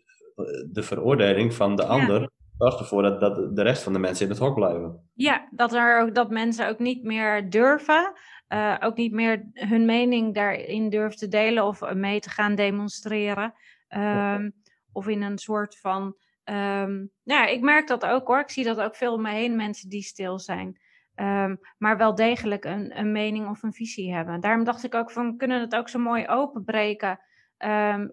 de 0.71 0.83
veroordeling 0.83 1.53
van 1.53 1.75
de 1.75 1.85
ander 1.85 2.29
zorgt 2.57 2.79
ervoor 2.79 3.01
dat, 3.03 3.19
dat 3.19 3.55
de 3.55 3.61
rest 3.61 3.83
van 3.83 3.93
de 3.93 3.99
mensen 3.99 4.25
in 4.25 4.31
het 4.31 4.39
hok 4.39 4.55
blijven. 4.55 5.09
Ja, 5.13 5.49
dat, 5.51 5.73
er 5.73 6.01
ook, 6.01 6.15
dat 6.15 6.29
mensen 6.29 6.69
ook 6.69 6.79
niet 6.79 7.03
meer 7.03 7.49
durven, 7.49 8.13
eh, 8.47 8.75
ook 8.79 8.95
niet 8.95 9.11
meer 9.11 9.49
hun 9.53 9.85
mening 9.85 10.33
daarin 10.33 10.89
durven 10.89 11.17
te 11.17 11.27
delen 11.27 11.65
of 11.65 11.93
mee 11.93 12.19
te 12.19 12.29
gaan 12.29 12.55
demonstreren. 12.55 13.53
Ehm, 13.87 14.49
of 14.91 15.07
in 15.07 15.21
een 15.21 15.37
soort 15.37 15.79
van. 15.79 16.15
ehm, 16.43 16.91
nou 17.23 17.41
ja, 17.41 17.45
ik 17.45 17.61
merk 17.61 17.87
dat 17.87 18.05
ook 18.05 18.27
hoor. 18.27 18.39
Ik 18.39 18.49
zie 18.49 18.63
dat 18.63 18.79
ook 18.79 18.95
veel 18.95 19.13
om 19.13 19.21
me 19.21 19.31
heen, 19.31 19.55
mensen 19.55 19.89
die 19.89 20.01
stil 20.01 20.39
zijn. 20.39 20.79
Ehm, 21.15 21.55
maar 21.77 21.97
wel 21.97 22.15
degelijk 22.15 22.65
een, 22.65 22.99
een 22.99 23.11
mening 23.11 23.47
of 23.49 23.63
een 23.63 23.73
visie 23.73 24.13
hebben. 24.13 24.39
Daarom 24.41 24.63
dacht 24.63 24.83
ik 24.83 24.95
ook 24.95 25.11
van, 25.11 25.31
we 25.31 25.35
kunnen 25.37 25.61
het 25.61 25.75
ook 25.75 25.89
zo 25.89 25.99
mooi 25.99 26.27
openbreken 26.27 27.19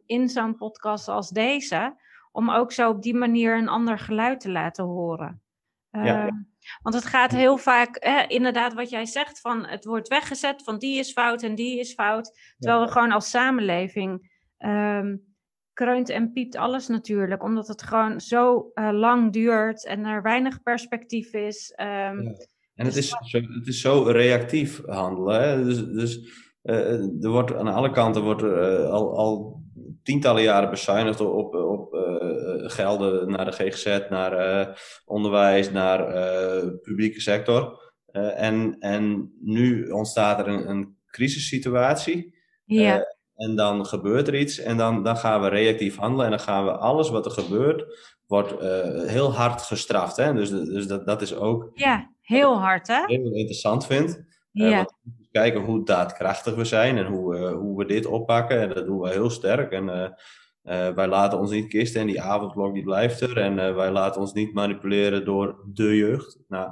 in 0.06 0.28
zo'n 0.28 0.56
podcast 0.56 1.08
als 1.08 1.30
deze. 1.30 1.96
Om 2.32 2.50
ook 2.50 2.72
zo 2.72 2.90
op 2.90 3.02
die 3.02 3.14
manier 3.14 3.56
een 3.56 3.68
ander 3.68 3.98
geluid 3.98 4.40
te 4.40 4.50
laten 4.50 4.84
horen. 4.84 5.42
Ja, 5.90 6.04
ja. 6.04 6.26
Ehm, 6.26 6.34
want 6.82 6.94
het 6.94 7.04
gaat 7.04 7.30
heel 7.30 7.56
vaak, 7.56 7.96
hè, 8.04 8.24
inderdaad, 8.26 8.74
wat 8.74 8.90
jij 8.90 9.06
zegt, 9.06 9.40
van 9.40 9.66
het 9.66 9.84
wordt 9.84 10.08
weggezet 10.08 10.62
van 10.62 10.78
die 10.78 10.98
is 10.98 11.12
fout 11.12 11.42
en 11.42 11.54
die 11.54 11.78
is 11.78 11.94
fout. 11.94 12.54
Terwijl 12.58 12.84
we 12.84 12.90
gewoon 12.92 13.12
als 13.12 13.30
samenleving 13.30 14.38
ehm, 14.56 15.16
kreunt 15.72 16.08
en 16.08 16.32
piept 16.32 16.56
alles 16.56 16.86
natuurlijk, 16.88 17.42
omdat 17.42 17.68
het 17.68 17.82
gewoon 17.82 18.20
zo 18.20 18.70
eh, 18.74 18.90
lang 18.92 19.32
duurt 19.32 19.86
en 19.86 20.04
er 20.04 20.22
weinig 20.22 20.62
perspectief 20.62 21.32
is. 21.32 21.72
Ehm, 21.76 22.22
Ja. 22.22 22.32
En 22.74 22.86
het 22.86 22.96
is, 22.96 23.08
zo, 23.08 23.38
het 23.40 23.66
is 23.66 23.80
zo 23.80 24.02
reactief 24.02 24.82
handelen. 24.86 25.42
Hè? 25.42 25.64
Dus, 25.64 25.84
dus 25.84 26.30
eh, 26.62 27.22
er 27.22 27.28
wordt 27.28 27.54
aan 27.54 27.68
alle 27.68 27.90
kanten 27.90 28.22
wordt 28.22 28.42
al, 28.90 29.16
al 29.16 29.62
tientallen 30.02 30.42
jaren 30.42 30.70
bezuinigd 30.70 31.20
op, 31.20 31.54
op 31.54 31.94
gelden 32.70 33.30
naar 33.30 33.44
de 33.44 33.52
GGZ, 33.52 34.00
naar 34.10 34.32
eh, 34.32 34.74
onderwijs, 35.04 35.70
naar 35.70 36.08
eh, 36.08 36.68
publieke 36.82 37.20
sector. 37.20 37.92
Eh, 38.06 38.42
en, 38.42 38.76
en 38.78 39.32
nu 39.40 39.90
ontstaat 39.90 40.38
er 40.38 40.48
een, 40.48 40.68
een 40.68 40.96
crisissituatie. 41.06 42.38
ja, 42.64 43.18
en 43.34 43.56
dan 43.56 43.86
gebeurt 43.86 44.28
er 44.28 44.38
iets 44.38 44.58
en 44.58 44.76
dan, 44.76 45.02
dan 45.02 45.16
gaan 45.16 45.40
we 45.40 45.48
reactief 45.48 45.96
handelen 45.96 46.24
en 46.24 46.30
dan 46.30 46.40
gaan 46.40 46.64
we 46.64 46.70
alles 46.70 47.10
wat 47.10 47.24
er 47.24 47.30
gebeurt, 47.30 47.84
wordt 48.26 48.60
heel 49.06 49.32
hard 49.32 49.62
gestraft. 49.62 50.16
Hè? 50.16 50.34
Dus, 50.34 50.50
dus 50.50 50.86
dat, 50.86 51.06
dat 51.06 51.22
is 51.22 51.34
ook 51.34 51.70
ja, 51.74 52.12
heel 52.20 52.58
hard 52.58 52.86
hè? 52.86 53.02
heel 53.06 53.32
interessant 53.32 53.86
vind. 53.86 54.24
Ja, 54.50 54.76
want 54.76 54.92
kijken 55.30 55.60
hoe 55.60 55.84
daadkrachtig 55.84 56.54
we 56.54 56.64
zijn 56.64 56.98
en 56.98 57.06
hoe, 57.06 57.48
hoe 57.48 57.78
we 57.78 57.84
dit 57.84 58.06
oppakken. 58.06 58.60
En 58.60 58.68
dat 58.68 58.86
doen 58.86 59.00
we 59.00 59.10
heel 59.10 59.30
sterk. 59.30 59.72
En 59.72 60.14
eh, 60.62 60.88
wij 60.88 61.08
laten 61.08 61.38
ons 61.38 61.50
niet 61.50 61.68
kisten 61.68 62.00
en 62.00 62.06
die 62.06 62.22
avondklok 62.22 62.74
die 62.74 62.82
blijft 62.82 63.20
er. 63.20 63.36
En 63.36 63.58
eh, 63.58 63.74
wij 63.74 63.90
laten 63.90 64.20
ons 64.20 64.32
niet 64.32 64.52
manipuleren 64.52 65.24
door 65.24 65.64
de 65.72 65.96
jeugd. 65.96 66.38
Nou, 66.48 66.70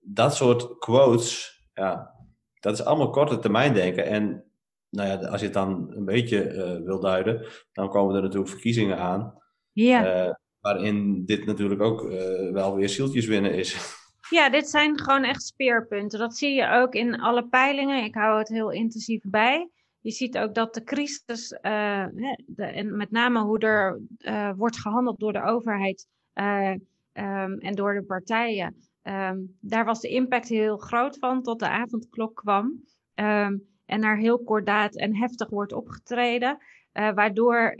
dat 0.00 0.36
soort 0.36 0.78
quotes, 0.78 1.62
ja, 1.74 2.14
dat 2.60 2.72
is 2.72 2.84
allemaal 2.84 3.10
korte 3.10 3.38
termijn 3.38 3.74
denken. 3.74 4.06
En 4.06 4.44
nou 4.88 5.08
ja, 5.08 5.28
als 5.28 5.40
je 5.40 5.46
het 5.46 5.54
dan 5.54 5.92
een 5.94 6.04
beetje 6.04 6.42
eh, 6.42 6.84
wil 6.84 7.00
duiden, 7.00 7.46
dan 7.72 7.88
komen 7.88 8.16
er 8.16 8.22
natuurlijk 8.22 8.50
verkiezingen 8.50 8.98
aan. 8.98 9.34
ja. 9.72 10.38
waarin 10.58 11.24
dit 11.24 11.46
natuurlijk 11.46 11.82
ook 11.82 12.08
wel 12.52 12.74
weer 12.74 12.88
zieltjes 12.88 13.26
winnen 13.26 13.54
is. 13.54 13.76
Ja, 14.30 14.50
dit 14.50 14.68
zijn 14.68 15.00
gewoon 15.00 15.24
echt 15.24 15.42
speerpunten. 15.42 16.18
Dat 16.18 16.36
zie 16.36 16.54
je 16.54 16.70
ook 16.70 16.94
in 16.94 17.20
alle 17.20 17.48
peilingen. 17.48 18.04
Ik 18.04 18.14
hou 18.14 18.38
het 18.38 18.48
heel 18.48 18.70
intensief 18.70 19.20
bij. 19.22 19.70
Je 20.08 20.14
ziet 20.14 20.38
ook 20.38 20.54
dat 20.54 20.74
de 20.74 20.84
crisis, 20.84 21.52
eh, 21.52 22.06
de, 22.46 22.64
en 22.64 22.96
met 22.96 23.10
name 23.10 23.40
hoe 23.40 23.58
er 23.58 24.00
eh, 24.18 24.52
wordt 24.56 24.78
gehandeld 24.78 25.18
door 25.18 25.32
de 25.32 25.42
overheid 25.42 26.06
eh, 26.32 26.74
ehm, 27.12 27.52
en 27.52 27.74
door 27.74 27.94
de 27.94 28.02
partijen, 28.02 28.76
ehm, 29.02 29.38
daar 29.60 29.84
was 29.84 30.00
de 30.00 30.08
impact 30.08 30.48
heel 30.48 30.76
groot 30.76 31.18
van 31.18 31.42
tot 31.42 31.58
de 31.58 31.68
avondklok 31.68 32.34
kwam. 32.34 32.84
Ehm, 33.14 33.56
en 33.84 34.02
er 34.02 34.16
heel 34.16 34.38
kordaat 34.42 34.96
en 34.96 35.16
heftig 35.16 35.48
wordt 35.48 35.72
opgetreden. 35.72 36.58
waardoor 36.92 37.74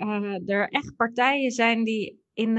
er 0.47 0.69
echt 0.69 0.97
partijen 0.97 1.51
zijn 1.51 1.85
die 1.85 2.23
in, 2.33 2.53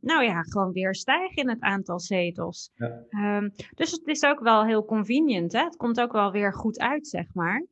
nou 0.00 0.24
ja, 0.24 0.42
gewoon 0.42 0.72
weer 0.72 0.94
stijgen 0.94 1.36
in 1.36 1.48
het 1.48 1.60
aantal 1.60 2.00
zetels. 2.00 2.70
Ja. 2.74 3.50
Dus 3.74 3.90
het 3.90 4.06
is 4.06 4.24
ook 4.24 4.40
wel 4.40 4.64
heel 4.64 4.84
convenient. 4.84 5.52
Hè? 5.52 5.64
Het 5.64 5.76
komt 5.76 6.00
ook 6.00 6.12
wel 6.12 6.30
weer 6.32 6.54
goed 6.54 6.78
uit, 6.78 7.06
zeg 7.06 7.34
maar. 7.34 7.66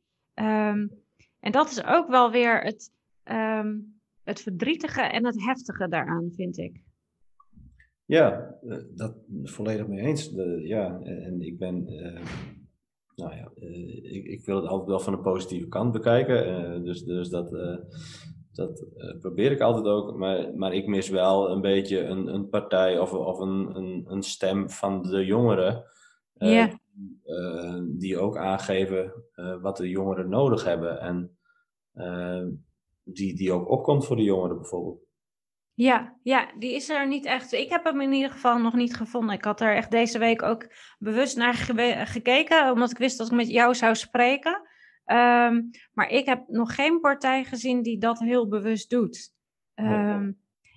En 1.39 1.51
dat 1.51 1.69
is 1.69 1.85
ook 1.85 2.07
wel 2.09 2.31
weer 2.31 2.61
het, 2.61 2.91
ehm, 3.23 3.75
het 4.23 4.41
verdrietige 4.41 5.01
en 5.01 5.25
het 5.25 5.43
heftige 5.45 5.87
daaraan, 5.87 6.31
vind 6.35 6.57
ik. 6.57 6.81
Ja, 8.05 8.55
eh, 8.67 8.77
dat 8.95 9.15
volledig 9.43 9.87
mee 9.87 9.99
eens. 10.05 10.29
De, 10.31 10.61
ja, 10.63 10.99
en 11.03 11.41
ik 11.41 11.57
ben, 11.57 11.87
eh, 11.87 12.21
nou 13.15 13.35
ja, 13.35 13.51
eh, 13.59 14.13
ik, 14.15 14.25
ik 14.25 14.45
wil 14.45 14.55
het 14.55 14.65
altijd 14.67 14.89
wel 14.89 14.99
van 14.99 15.13
de 15.13 15.19
positieve 15.19 15.67
kant 15.67 15.91
bekijken. 15.91 16.45
eh, 16.75 16.83
dus, 16.83 17.03
dus 17.03 17.29
dat, 17.29 17.53
eh, 17.53 17.77
dat 18.51 18.85
eh, 18.97 19.19
probeer 19.19 19.51
ik 19.51 19.59
altijd 19.61 19.85
ook. 19.85 20.17
Maar, 20.17 20.53
maar 20.55 20.73
ik 20.73 20.87
mis 20.87 21.09
wel 21.09 21.49
een 21.51 21.61
beetje 21.61 21.99
een, 21.99 22.27
een 22.27 22.49
partij 22.49 22.99
of, 22.99 23.13
of 23.13 23.39
een, 23.39 23.75
een, 23.75 24.05
een 24.07 24.23
stem 24.23 24.69
van 24.69 25.01
de 25.03 25.25
jongeren. 25.25 25.83
eh, 26.33 26.49
Eh, 27.23 27.79
die 27.87 28.17
ook 28.17 28.37
aangeven 28.37 29.13
eh, 29.33 29.61
wat 29.61 29.77
de 29.77 29.89
jongeren 29.89 30.29
nodig 30.29 30.63
hebben. 30.63 30.99
En 30.99 31.37
eh, 31.93 32.45
die, 33.03 33.35
die 33.35 33.51
ook 33.51 33.69
opkomt 33.69 34.05
voor 34.05 34.15
de 34.15 34.23
jongeren 34.23 34.57
bijvoorbeeld. 34.57 35.07
Ja, 35.73 36.19
ja, 36.23 36.51
die 36.57 36.73
is 36.73 36.89
er 36.89 37.07
niet 37.07 37.25
echt. 37.25 37.51
Ik 37.51 37.69
heb 37.69 37.83
hem 37.83 38.01
in 38.01 38.13
ieder 38.13 38.31
geval 38.31 38.57
nog 38.57 38.73
niet 38.73 38.95
gevonden. 38.95 39.35
Ik 39.35 39.43
had 39.43 39.61
er 39.61 39.75
echt 39.75 39.91
deze 39.91 40.19
week 40.19 40.41
ook 40.41 40.67
bewust 40.97 41.37
naar 41.37 41.53
gekeken, 42.07 42.71
omdat 42.71 42.91
ik 42.91 42.97
wist 42.97 43.17
dat 43.17 43.27
ik 43.27 43.33
met 43.33 43.49
jou 43.49 43.75
zou 43.75 43.95
spreken. 43.95 44.61
Ehm, 45.05 45.61
maar 45.93 46.09
ik 46.09 46.25
heb 46.25 46.47
nog 46.47 46.75
geen 46.75 46.99
partij 46.99 47.43
gezien 47.43 47.81
die 47.81 47.97
dat 47.97 48.19
heel 48.19 48.47
bewust 48.47 48.89
doet. 48.89 49.33
Ehm, 49.73 50.31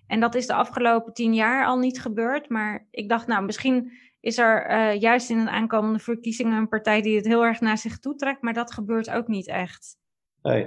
en 0.07 0.21
dat 0.21 0.35
is 0.35 0.47
de 0.47 0.55
afgelopen 0.55 1.13
tien 1.13 1.35
jaar 1.35 1.67
al 1.67 1.79
niet 1.79 2.01
gebeurd. 2.01 2.49
Maar 2.49 2.87
ik 2.91 3.09
dacht, 3.09 3.27
nou, 3.27 3.45
misschien 3.45 3.93
is 4.23 4.39
er 4.39 4.67
eh, 4.67 5.01
juist 5.01 5.31
in 5.31 5.45
de 5.45 5.51
aankomende 5.51 5.99
verkiezingen 5.99 6.59
een 6.59 6.69
partij 6.69 7.03
die 7.03 7.17
het 7.17 7.27
heel 7.27 7.45
erg 7.45 7.61
naar 7.61 7.79
zich 7.79 7.99
toe 7.99 8.15
trekt. 8.15 8.43
Maar 8.43 8.53
dat 8.53 8.73
gebeurt 8.73 9.11
ook 9.11 9.29
niet 9.29 9.49
echt. 9.49 9.97
Nee, 10.43 10.67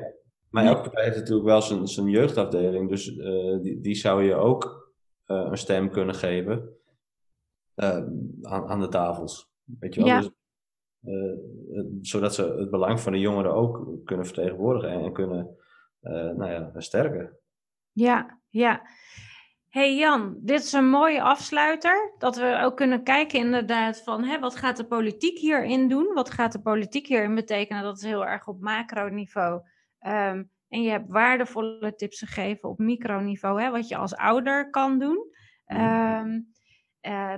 maar 0.49 0.65
elke 0.65 0.81
partij 0.81 1.03
heeft 1.03 1.17
natuurlijk 1.17 1.47
wel 1.47 1.61
zijn, 1.61 1.87
zijn 1.87 2.07
jeugdafdeling, 2.07 2.89
dus 2.89 3.17
eh, 3.17 3.61
die, 3.61 3.79
die 3.79 3.95
zou 3.95 4.23
je 4.23 4.35
ook 4.35 4.93
eh, 5.25 5.47
een 5.49 5.57
stem 5.57 5.89
kunnen 5.89 6.15
geven 6.15 6.69
aan, 7.75 8.67
aan 8.67 8.79
de 8.79 8.87
tafels. 8.87 9.49
Weet 9.79 9.95
je 9.95 10.03
wel? 10.03 10.09
Ja. 10.09 10.19
Dus, 10.19 10.31
zodat 12.01 12.35
ze 12.35 12.55
het 12.57 12.69
belang 12.69 12.99
van 12.99 13.11
de 13.11 13.19
jongeren 13.19 13.53
ook 13.53 14.05
kunnen 14.05 14.25
vertegenwoordigen 14.25 14.89
en, 14.89 15.13
kunnen 15.13 15.57
nou 16.37 16.51
ja, 16.51 16.71
sterken. 16.77 17.37
Ja, 17.91 18.39
ja 18.49 18.81
hey 19.75 19.95
Jan, 19.95 20.35
dit 20.39 20.63
is 20.63 20.73
een 20.73 20.89
mooie 20.89 21.21
afsluiter. 21.21 22.13
Dat 22.17 22.35
we 22.35 22.59
ook 22.61 22.75
kunnen 22.75 23.03
kijken 23.03 23.39
inderdaad 23.39 24.01
van 24.03 24.23
hè, 24.23 24.39
wat 24.39 24.55
gaat 24.55 24.77
de 24.77 24.85
politiek 24.85 25.37
hierin 25.37 25.87
doen? 25.87 26.13
Wat 26.13 26.29
gaat 26.29 26.51
de 26.51 26.61
politiek 26.61 27.07
hierin 27.07 27.35
betekenen? 27.35 27.83
Dat 27.83 27.97
is 27.97 28.03
heel 28.03 28.25
erg 28.25 28.47
op 28.47 28.61
macroniveau. 28.61 29.53
Um, 29.99 30.51
en 30.67 30.81
je 30.81 30.89
hebt 30.89 31.09
waardevolle 31.09 31.95
tips 31.95 32.19
gegeven 32.19 32.69
op 32.69 32.77
microniveau, 32.77 33.61
hè, 33.61 33.71
wat 33.71 33.87
je 33.87 33.97
als 33.97 34.15
ouder 34.15 34.69
kan 34.69 34.99
doen. 34.99 35.17
Um, 35.67 36.53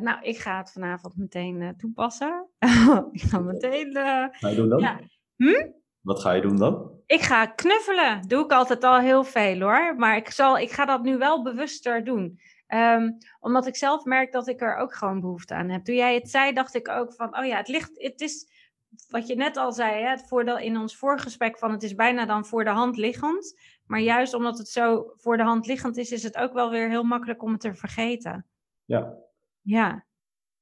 nou, 0.02 0.22
ik 0.22 0.38
ga 0.38 0.58
het 0.58 0.72
vanavond 0.72 1.18
meteen 1.18 1.62
uh, 1.62 1.70
toepassen. 1.70 2.50
ik 3.12 3.22
ga 3.22 3.40
meteen. 3.40 3.88
Uh, 3.88 4.26
ga 4.32 4.48
je 4.50 4.56
doen 4.56 4.70
dan? 4.70 4.80
Ja. 4.80 5.00
Hm? 5.36 5.70
Wat 6.08 6.22
ga 6.22 6.32
je 6.32 6.42
doen 6.42 6.58
dan? 6.58 6.92
Ik 7.06 7.22
ga 7.22 7.46
knuffelen. 7.46 8.28
Doe 8.28 8.44
ik 8.44 8.52
altijd 8.52 8.84
al 8.84 9.00
heel 9.00 9.24
veel 9.24 9.60
hoor. 9.60 9.96
Maar 9.98 10.16
ik, 10.16 10.30
zal, 10.30 10.58
ik 10.58 10.72
ga 10.72 10.86
dat 10.86 11.04
nu 11.04 11.18
wel 11.18 11.44
bewuster 11.44 12.04
doen. 12.04 12.40
Um, 12.68 13.18
omdat 13.40 13.68
ik 13.68 13.76
zelf 13.76 14.04
merk 14.06 14.32
dat 14.32 14.48
ik 14.48 14.62
er 14.62 14.76
ook 14.76 14.94
gewoon 14.94 15.20
behoefte 15.20 15.54
aan 15.54 15.70
heb. 15.70 15.84
Toen 15.84 15.96
jij 15.96 16.16
het 16.16 16.30
zei, 16.30 16.54
dacht 16.54 16.76
ik 16.76 16.90
ook 16.90 17.14
van, 17.14 17.38
oh 17.38 17.46
ja, 17.46 17.58
het 17.58 17.68
ligt, 17.68 17.92
het 17.94 18.22
is 18.22 18.50
wat 19.10 19.28
je 19.28 19.36
net 19.36 19.58
al 19.58 19.72
zei, 19.72 20.04
hè, 20.04 20.10
het 20.10 20.28
voordeel 20.28 20.58
in 20.58 20.78
ons 20.78 20.98
voorgesprek 20.98 21.58
van 21.58 21.72
het 21.72 21.84
is 21.84 21.96
bijna 21.96 22.26
dan 22.26 22.46
voor 22.46 22.64
de 22.64 22.70
hand 22.70 22.98
liggend. 22.98 23.60
Maar 23.86 24.00
juist 24.00 24.34
omdat 24.34 24.58
het 24.58 24.68
zo 24.68 25.14
voor 25.16 25.38
de 25.38 25.44
hand 25.44 25.68
liggend 25.68 25.98
is, 25.98 26.12
is 26.12 26.24
het 26.24 26.38
ook 26.38 26.54
wel 26.54 26.70
weer 26.70 26.90
heel 26.90 27.04
makkelijk 27.04 27.44
om 27.44 27.52
het 27.52 27.62
te 27.62 27.76
vergeten. 27.76 28.46
Ja. 28.86 29.14
Ja. 29.62 30.06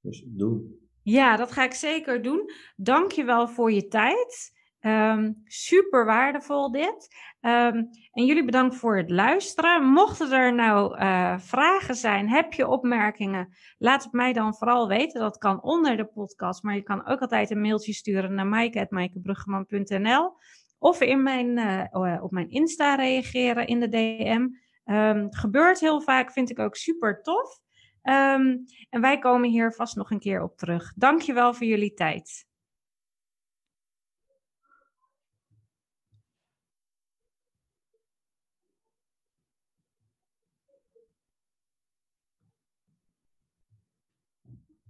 Dus 0.01 0.23
doen. 0.25 0.79
Ja, 1.03 1.35
dat 1.35 1.51
ga 1.51 1.63
ik 1.63 1.73
zeker 1.73 2.21
doen. 2.21 2.51
Dank 2.75 3.11
je 3.11 3.23
wel 3.23 3.47
voor 3.47 3.71
je 3.71 3.87
tijd. 3.87 4.53
Um, 4.85 5.41
super 5.45 6.05
waardevol 6.05 6.71
dit. 6.71 7.15
Um, 7.41 7.89
en 8.11 8.25
jullie 8.25 8.45
bedankt 8.45 8.75
voor 8.75 8.97
het 8.97 9.09
luisteren. 9.09 9.83
Mochten 9.83 10.31
er 10.31 10.53
nou 10.53 10.99
uh, 10.99 11.39
vragen 11.39 11.95
zijn, 11.95 12.29
heb 12.29 12.53
je 12.53 12.67
opmerkingen, 12.67 13.55
laat 13.77 14.03
het 14.03 14.11
mij 14.11 14.33
dan 14.33 14.55
vooral 14.55 14.87
weten. 14.87 15.19
Dat 15.19 15.37
kan 15.37 15.61
onder 15.61 15.97
de 15.97 16.05
podcast, 16.05 16.63
maar 16.63 16.75
je 16.75 16.83
kan 16.83 17.07
ook 17.07 17.19
altijd 17.19 17.51
een 17.51 17.61
mailtje 17.61 17.93
sturen 17.93 18.33
naar 18.33 18.47
maaike.maaikebruggeman.nl 18.47 20.33
of 20.77 21.01
in 21.01 21.23
mijn, 21.23 21.57
uh, 21.91 22.23
op 22.23 22.31
mijn 22.31 22.49
Insta 22.49 22.95
reageren 22.95 23.67
in 23.67 23.79
de 23.79 23.89
DM. 23.89 24.47
Um, 24.93 25.33
gebeurt 25.33 25.79
heel 25.79 26.01
vaak, 26.01 26.31
vind 26.31 26.49
ik 26.49 26.59
ook 26.59 26.75
super 26.75 27.21
tof. 27.21 27.59
en 28.01 29.01
wij 29.01 29.19
komen 29.19 29.49
hier 29.49 29.73
vast 29.73 29.95
nog 29.95 30.11
een 30.11 30.19
keer 30.19 30.41
op 30.41 30.57
terug. 30.57 30.93
Dankjewel 30.95 31.53
voor 31.53 31.67
jullie 31.67 31.93
tijd. 31.93 32.45